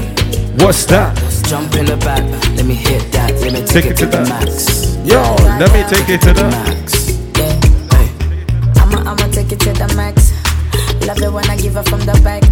What's 0.64 0.86
that? 0.86 1.12
Jump 1.44 1.74
in 1.74 1.84
the 1.84 1.98
back, 1.98 2.24
let 2.56 2.64
me 2.64 2.74
hit 2.74 3.12
that, 3.12 3.30
let 3.42 3.52
me 3.52 3.60
take, 3.60 3.84
it 3.84 3.96
to 3.98 4.06
the 4.06 4.22
max. 4.24 4.96
Yo, 5.04 5.20
let 5.60 5.70
me 5.76 5.84
take 5.84 6.08
it 6.08 6.22
to 6.22 6.32
the 6.32 6.48
max. 6.48 7.12
I'ma, 8.80 9.04
I'ma 9.04 9.28
take 9.36 9.52
it 9.52 9.60
to 9.60 9.72
the 9.74 9.92
max. 9.96 10.32
Love 11.06 11.20
it 11.20 11.30
when 11.30 11.44
I 11.50 11.58
give 11.58 11.74
her 11.74 11.82
from 11.82 12.00
the 12.00 12.18
back. 12.24 12.42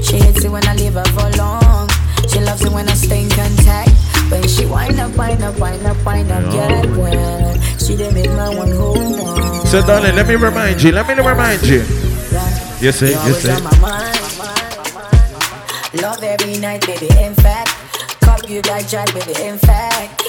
She 0.00 0.18
hates 0.18 0.44
it 0.44 0.50
when 0.50 0.64
I 0.68 0.74
leave 0.76 0.94
her 0.94 1.04
for 1.10 1.28
long. 1.36 1.88
She 2.30 2.38
loves 2.38 2.64
it 2.64 2.70
when 2.70 2.88
I 2.88 2.94
stay 2.94 3.24
in 3.24 3.30
contact. 3.30 3.90
When 4.30 4.46
she 4.46 4.64
wind 4.64 5.00
up, 5.00 5.16
wind 5.16 5.42
up, 5.42 5.58
wind 5.58 5.84
up, 5.84 5.98
wind 6.06 6.30
up, 6.30 6.52
get 6.52 6.84
it 6.84 6.90
well. 6.96 7.60
She 7.78 7.96
did 7.96 8.14
make 8.14 8.30
my 8.30 8.54
one 8.54 8.70
hold 8.70 9.18
on. 9.18 9.66
So, 9.66 9.82
darling, 9.82 10.14
let 10.14 10.28
me 10.28 10.36
remind 10.36 10.80
you. 10.80 10.92
Let 10.92 11.08
me 11.08 11.14
remind 11.14 11.66
you. 11.66 12.09
Yes, 12.80 12.98
sir. 12.98 13.06
You're 13.08 13.16
Yes, 13.28 13.42
sir. 13.42 13.60
my 13.62 13.78
mind. 13.78 14.18
Love 16.00 16.22
every 16.22 16.56
night, 16.58 16.86
baby. 16.86 17.08
In 17.18 17.34
fact, 17.34 17.68
that 18.62 18.86
jack, 18.88 19.12
baby. 19.12 19.34
In 19.44 19.58
fact, 19.58 20.22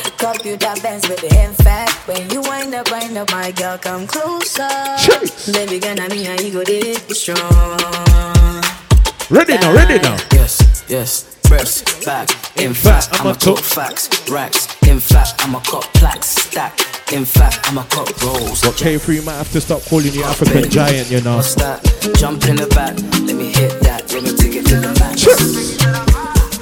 that 0.59 0.81
Benz, 0.83 1.07
baby. 1.07 1.33
In 1.37 1.53
fact, 1.53 1.93
when 2.09 2.29
you 2.29 2.41
wind 2.41 2.73
up, 2.75 2.91
wind 2.91 3.17
up, 3.17 3.31
my 3.31 3.51
girl, 3.51 3.77
come 3.77 4.05
closer. 4.05 4.67
Baby, 5.53 5.79
gonna 5.79 6.09
me 6.09 6.27
you 6.43 6.51
go 6.51 6.63
this 6.63 6.99
strong. 7.17 7.39
Ready 9.29 9.53
now, 9.55 9.73
ready 9.73 9.97
now. 9.99 10.17
Yes, 10.33 10.83
yes, 10.89 11.30
breast, 11.51 12.05
back. 12.05 12.29
In 12.57 12.73
fact, 12.73 13.09
I'ma 13.19 13.33
talk 13.33 13.59
facts, 13.59 14.07
racks. 14.29 14.67
In 14.87 15.01
fact, 15.01 15.33
I'ma 15.39 15.59
cut 15.59 15.83
plaques, 15.95 16.29
stack. 16.29 16.79
In 17.11 17.25
fact, 17.25 17.59
I'ma 17.65 17.83
cut 17.89 18.07
rolls. 18.23 18.61
But 18.61 18.75
K3 18.75 19.25
might 19.25 19.33
have 19.33 19.51
to 19.51 19.59
stop 19.59 19.81
calling 19.81 20.13
you 20.13 20.23
African 20.23 20.69
giant, 20.69 21.11
you 21.11 21.19
know. 21.19 21.35
What's 21.35 21.55
that? 21.55 21.83
Jump 22.17 22.45
in 22.45 22.55
the 22.55 22.67
back, 22.67 22.95
let 23.27 23.35
me 23.35 23.51
hit 23.51 23.81
that, 23.81 24.09
let 24.13 24.23
me 24.23 24.33
take 24.33 24.55
it 24.55 24.65
to 24.67 24.75
the 24.79 24.93
max. 25.01 25.25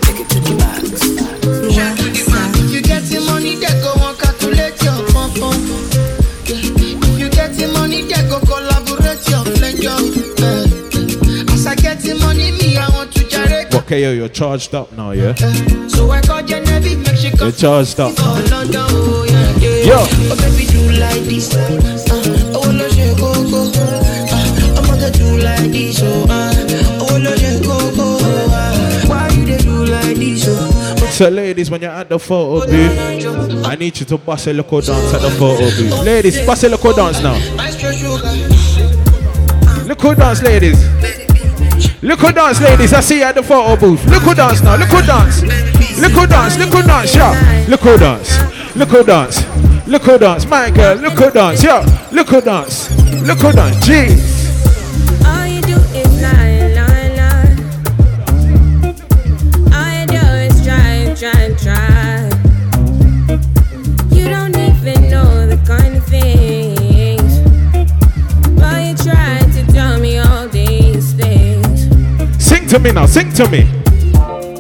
Take 0.02 0.22
it 0.22 0.30
to 0.30 0.40
the 0.40 0.56
max. 0.57 1.99
What 13.90 13.98
KO, 13.98 14.11
you're 14.11 14.30
charged 14.30 14.76
up 14.76 14.91
now, 14.91 15.11
yeah? 15.11 15.34
So 15.88 16.11
I 16.11 16.22
call 16.22 16.44
Genevieve, 16.44 16.99
make 16.99 17.16
she 17.16 17.32
come 17.32 17.48
You're 17.48 17.52
charged 17.52 17.99
up. 17.99 18.16
for 18.16 18.24
London. 18.52 18.86
Oh 18.86 19.26
yeah, 19.28 19.57
yeah. 19.57 19.86
Yo. 19.86 19.98
Oh 20.30 20.36
baby, 20.38 20.66
do 20.70 20.99
like 20.99 21.24
this. 21.24 21.56
Uh, 21.56 22.53
oh 22.53 22.70
no, 22.72 22.88
she 22.90 23.10
go 23.18 23.34
go. 23.49 23.72
Uh, 23.74 24.78
I'm 24.78 24.86
gonna 24.86 25.10
do 25.10 25.40
like 25.40 25.72
this. 25.72 26.02
Oh, 26.03 26.28
uh, 26.30 27.07
oh 27.10 27.18
no, 27.18 27.36
she 27.36 27.60
go 27.66 27.95
go. 27.95 28.18
Uh, 28.22 29.07
why 29.07 29.28
you 29.30 29.45
they 29.45 29.57
do 29.57 29.86
like 29.86 30.18
this? 30.18 30.45
Oh. 30.48 31.07
So, 31.10 31.30
ladies, 31.30 31.72
when 31.72 31.82
you're 31.82 31.90
at 31.90 32.10
the 32.10 32.20
photo 32.20 32.68
booth, 32.68 33.66
I 33.66 33.74
need 33.74 33.99
you 33.99 34.06
to 34.06 34.20
bust 34.20 34.45
a 34.45 34.53
local 34.53 34.82
dance 34.82 35.16
at 35.16 35.22
the 35.24 35.32
photo 35.32 35.64
booth. 35.64 36.06
Ladies, 36.06 36.45
bust 36.45 36.64
a 36.64 36.70
local 36.70 36.94
dance 36.94 37.24
now. 37.24 37.34
Local 39.88 40.14
dance, 40.14 40.44
ladies. 40.44 41.19
Local 42.02 42.32
dance, 42.32 42.62
ladies. 42.62 42.94
I 42.94 43.02
see 43.02 43.18
you 43.18 43.24
at 43.24 43.36
the 43.36 43.44
photo 43.44 43.76
booth. 43.76 44.06
Local 44.06 44.34
dance 44.34 44.64
now. 44.64 44.78
Look 44.78 44.88
who 44.88 45.02
dance. 45.02 45.44
Local 46.00 46.26
dance. 46.28 46.58
Look 46.58 46.70
who 46.70 46.82
dance, 46.82 47.14
yeah. 47.14 47.34
who 47.68 47.98
dance. 47.98 48.76
Local 48.76 49.04
dance. 49.04 49.86
Local 49.86 50.18
dance. 50.18 50.46
My 50.46 50.72
girl, 50.72 50.96
local 50.96 51.30
dance, 51.30 51.62
yeah. 51.62 52.10
Local 52.14 52.40
dance. 52.40 52.90
Local 53.28 53.52
dance. 53.52 53.76
Jeez. 53.86 54.39
To 72.70 72.78
me 72.78 72.91
now. 72.91 73.08
Sing 73.08 73.34
to 73.34 73.50
me. 73.50 73.64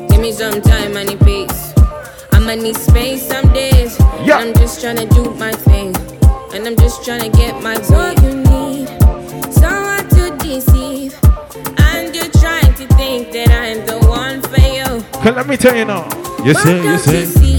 Give 0.09 0.19
me 0.19 0.31
some 0.31 0.61
time, 0.61 0.97
I 0.97 1.03
need 1.03 1.19
peace. 1.19 1.73
I'ma 2.31 2.55
need 2.55 2.75
space 2.75 3.21
some 3.27 3.53
days. 3.53 3.99
Yeah. 4.25 4.37
I'm 4.37 4.53
just 4.55 4.83
tryna 4.83 5.07
do 5.13 5.29
my 5.35 5.51
thing. 5.51 5.95
And 6.53 6.65
I'm 6.65 6.75
just 6.75 7.01
tryna 7.01 7.31
get 7.31 7.61
my 7.61 7.77
what 7.93 8.19
you 8.23 8.33
need. 8.49 8.87
Someone 9.53 10.09
to 10.09 10.35
deceive. 10.41 11.13
And 11.77 12.15
you're 12.15 12.31
trying 12.41 12.73
to 12.79 12.87
think 12.97 13.31
that 13.31 13.51
I'm 13.51 13.85
the 13.85 13.99
one 14.07 14.41
for 14.41 14.59
you. 14.59 15.03
Cause 15.21 15.35
let 15.35 15.47
me 15.47 15.55
tell 15.55 15.75
you 15.75 15.85
now. 15.85 16.09
You 16.43 16.55
say, 16.55 16.81
you 16.81 16.97
say. 16.97 17.58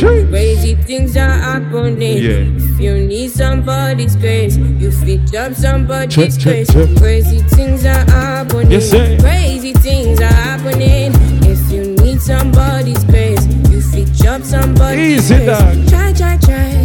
Happening. 0.00 0.28
Crazy 0.30 0.74
things 0.74 1.16
are 1.16 1.30
happening. 1.30 2.18
Yeah. 2.18 2.64
If 2.64 2.80
you 2.80 2.94
need 3.06 3.30
somebody's 3.30 4.16
grace, 4.16 4.56
you 4.56 4.90
fit 4.90 5.34
up 5.34 5.54
somebody's 5.54 6.14
Check, 6.14 6.30
check, 6.42 6.66
check. 6.68 6.96
Crazy 6.98 7.40
things 7.56 7.84
are 7.84 8.04
happening. 8.10 8.70
Yes, 8.70 8.90
sir. 8.90 9.18
Crazy 9.20 9.72
things 9.74 10.20
are 10.20 10.26
happening. 10.26 11.12
If 11.44 11.70
you 11.72 11.94
need 12.04 12.20
somebody's 12.20 13.02
grace, 13.04 13.44
you 13.70 13.80
fit 13.80 14.26
up 14.26 14.42
somebody's 14.42 15.30
Easy, 15.30 15.34
grace. 15.36 15.46
dog. 15.46 15.88
Try, 15.88 16.12
try, 16.12 16.36
try. 16.38 16.77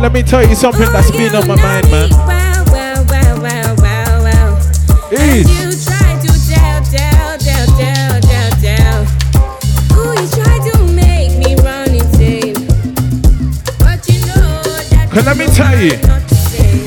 Let 0.00 0.12
me 0.12 0.22
tell 0.22 0.46
you 0.46 0.54
something 0.54 0.90
that's 0.92 1.10
been 1.10 1.34
on 1.34 1.46
my 1.46 1.56
mind, 1.56 1.90
man. 1.90 2.08
Well, 2.10 2.64
well, 2.66 3.04
well, 3.06 3.42
well, 3.42 3.76
well, 3.76 4.22
well. 4.22 4.56
Is. 5.12 5.46
And 5.46 5.48
you 5.48 5.84
try 5.84 6.18
to 6.18 6.32
tell, 6.48 6.82
tell, 6.84 7.36
tell, 7.38 7.66
tell, 7.76 8.20
tell, 8.20 8.50
tell. 8.62 9.02
Ooh, 9.98 10.12
you 10.18 10.26
try 10.30 10.70
to 10.70 10.78
make 10.94 11.36
me 11.36 11.54
run 11.56 11.90
insane. 11.90 12.54
But 13.78 14.08
you 14.08 14.24
know 14.26 14.62
that 14.88 15.08
Cause 15.10 15.26
let 15.26 15.36
me 15.36 15.46
tell 15.48 15.78
you. 15.78 15.96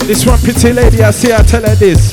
This 0.08 0.26
one 0.26 0.40
pretty 0.40 0.74
lady, 0.74 1.04
I 1.04 1.12
see 1.12 1.32
I 1.32 1.44
tell 1.44 1.62
her 1.62 1.76
this. 1.76 2.13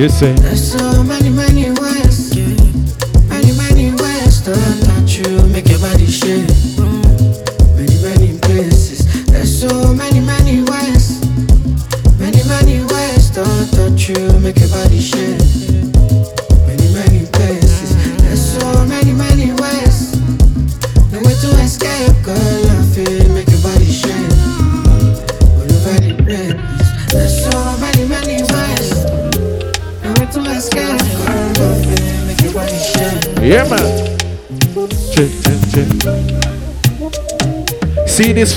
You 0.00 0.08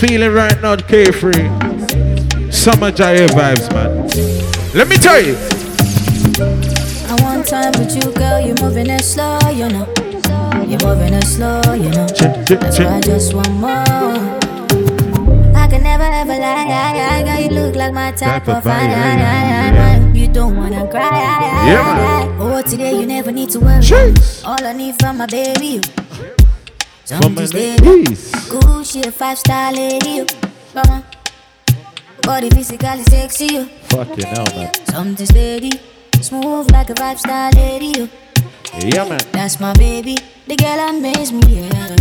feeling 0.06 0.34
right 0.34 0.62
now, 0.62 0.76
K3. 0.76 2.52
Summer 2.52 2.92
Jaiye 2.92 3.28
vibes, 3.28 3.72
man. 3.74 3.90
Let 4.76 4.88
me 4.90 4.98
tell 4.98 5.22
you. 5.24 5.36
I 7.08 7.16
want 7.24 7.48
time 7.48 7.72
with 7.80 7.96
you, 7.96 8.12
girl. 8.12 8.40
You're 8.42 8.60
moving 8.62 8.90
it 8.90 9.04
slow, 9.04 9.40
you 9.50 9.70
know. 9.70 9.88
You're 10.68 10.84
moving 10.84 11.14
it 11.14 11.24
slow, 11.24 11.62
you 11.74 11.90
know. 11.92 12.08
That's 12.08 12.80
why 12.80 12.98
I 12.98 13.02
just 13.02 13.34
want 13.34 13.52
more. 13.52 13.72
I 15.56 15.68
can 15.72 15.84
never 15.84 16.04
ever 16.04 16.36
lie, 16.36 16.68
I, 16.68 17.20
I, 17.20 17.24
girl. 17.24 17.40
You 17.40 17.62
look 17.62 17.76
like 17.76 17.94
my 17.94 18.12
type 18.12 18.48
of 18.50 18.68
I, 18.68 18.88
I, 18.92 20.12
You 20.14 20.28
don't 20.28 20.58
wanna 20.58 20.86
cry. 20.90 21.08
I, 21.08 21.68
Yeah, 21.72 22.38
Oh, 22.42 22.62
today 22.62 23.00
you 23.00 23.06
never 23.06 23.32
need 23.32 23.52
to 23.52 23.60
worry. 23.62 24.14
All 24.44 24.62
I 24.66 24.74
need 24.74 24.96
from 25.00 25.20
my 25.20 25.28
baby, 25.28 25.68
you. 25.76 25.82
From 27.06 27.36
my 27.36 27.46
steady. 27.46 28.16
Cool 28.94 29.02
shit, 29.02 29.14
five 29.14 29.40
star 29.40 29.74
lady, 29.74 30.10
you. 30.10 30.26
Mama. 30.76 31.04
Body 32.22 32.50
physically 32.52 33.04
sexy, 33.04 33.46
you. 33.46 33.66
Fucking 33.90 34.26
hell, 34.26 34.46
man. 34.56 34.72
Something 34.86 35.26
steady, 35.26 35.72
smooth 36.22 36.72
like 36.72 36.92
a 36.92 36.96
five 36.96 37.20
star 37.20 37.50
lady. 37.54 37.88
You. 37.98 38.10
Yeah, 38.78 39.10
man. 39.10 39.20
That's 39.32 39.60
my 39.60 39.74
baby, 39.74 40.18
the 40.46 40.56
girl 40.56 40.80
amaze 40.90 41.32
me. 41.32 41.70
Yeah. 41.70 41.96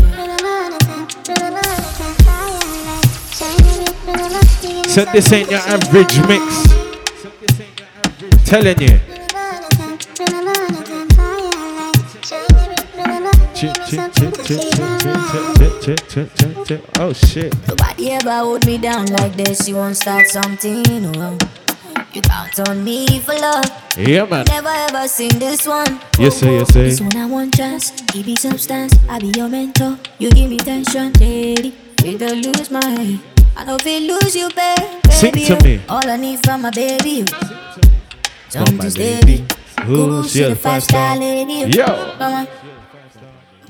Said 4.86 5.09
this 5.12 5.32
ain't 5.32 5.51
your 5.51 5.60
average 5.60 6.19
mix. 6.28 6.66
Telling 8.44 8.81
you. 8.82 9.12
Oh 16.99 17.13
shit. 17.13 17.55
Nobody 17.69 18.11
ever 18.11 18.39
hold 18.39 18.67
me 18.67 18.77
down 18.79 19.07
like 19.07 19.37
this. 19.37 19.69
You 19.69 19.77
won't 19.77 19.97
start 19.97 20.27
something. 20.27 20.85
Oh. 21.17 21.39
You 22.13 22.23
count 22.23 22.59
on 22.69 22.83
me 22.83 23.21
for 23.21 23.35
love. 23.35 23.65
Yeah, 23.97 24.25
man. 24.25 24.47
Never 24.49 24.69
ever 24.69 25.07
seen 25.07 25.39
this 25.39 25.65
one. 25.65 26.01
Yes, 26.19 26.39
sir, 26.39 26.51
yes, 26.51 26.73
sir. 26.73 26.83
This 26.83 27.01
one 27.01 27.17
I 27.17 27.27
want 27.27 27.55
trust. 27.55 28.05
Give 28.09 28.27
me 28.27 28.35
substance. 28.35 28.95
I 29.09 29.21
be 29.21 29.33
your 29.37 29.49
mentor. 29.49 29.97
You 30.19 30.31
give 30.31 30.51
me 30.51 30.59
tension, 30.59 31.13
lady. 31.21 31.71
Feel 32.01 32.19
to 32.19 32.35
lose 32.35 32.69
my 32.69 32.85
head. 32.85 33.21
I 33.57 33.65
don't 33.65 33.81
feel 33.81 34.03
lose 34.03 34.35
you, 34.35 34.49
babe. 34.57 34.79
Sing 35.09 35.35
baby, 35.35 35.47
to 35.47 35.63
me. 35.63 35.81
All 35.89 36.05
I 36.05 36.17
need 36.17 36.41
from 36.45 36.63
my 36.63 36.71
baby. 36.71 37.25
Oh, 37.33 37.85
Something 38.49 38.91
steady. 38.91 39.45
Who's 39.85 40.37
your 40.37 40.51
five 40.51 40.83
five-star 40.85 41.17
lady. 41.19 41.77
Yo. 41.77 41.87
Mama. 42.19 42.49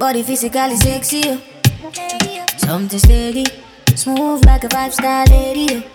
Body 0.02 0.24
physically 0.24 0.74
sexy. 0.74 1.22
Something 2.56 2.98
steady. 2.98 3.46
Smooth 3.94 4.44
like 4.46 4.64
a 4.64 4.68
five 4.68 4.92
star 4.92 5.24
lady. 5.26 5.86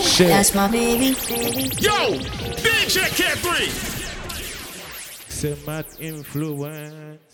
Shit. 0.00 0.26
That's 0.26 0.52
my 0.56 0.66
baby. 0.66 1.14
Yo, 1.78 2.18
DJ 2.58 3.06
K3. 3.14 3.46
Say 5.30 5.56
mad 5.64 5.86
influence. 6.00 7.31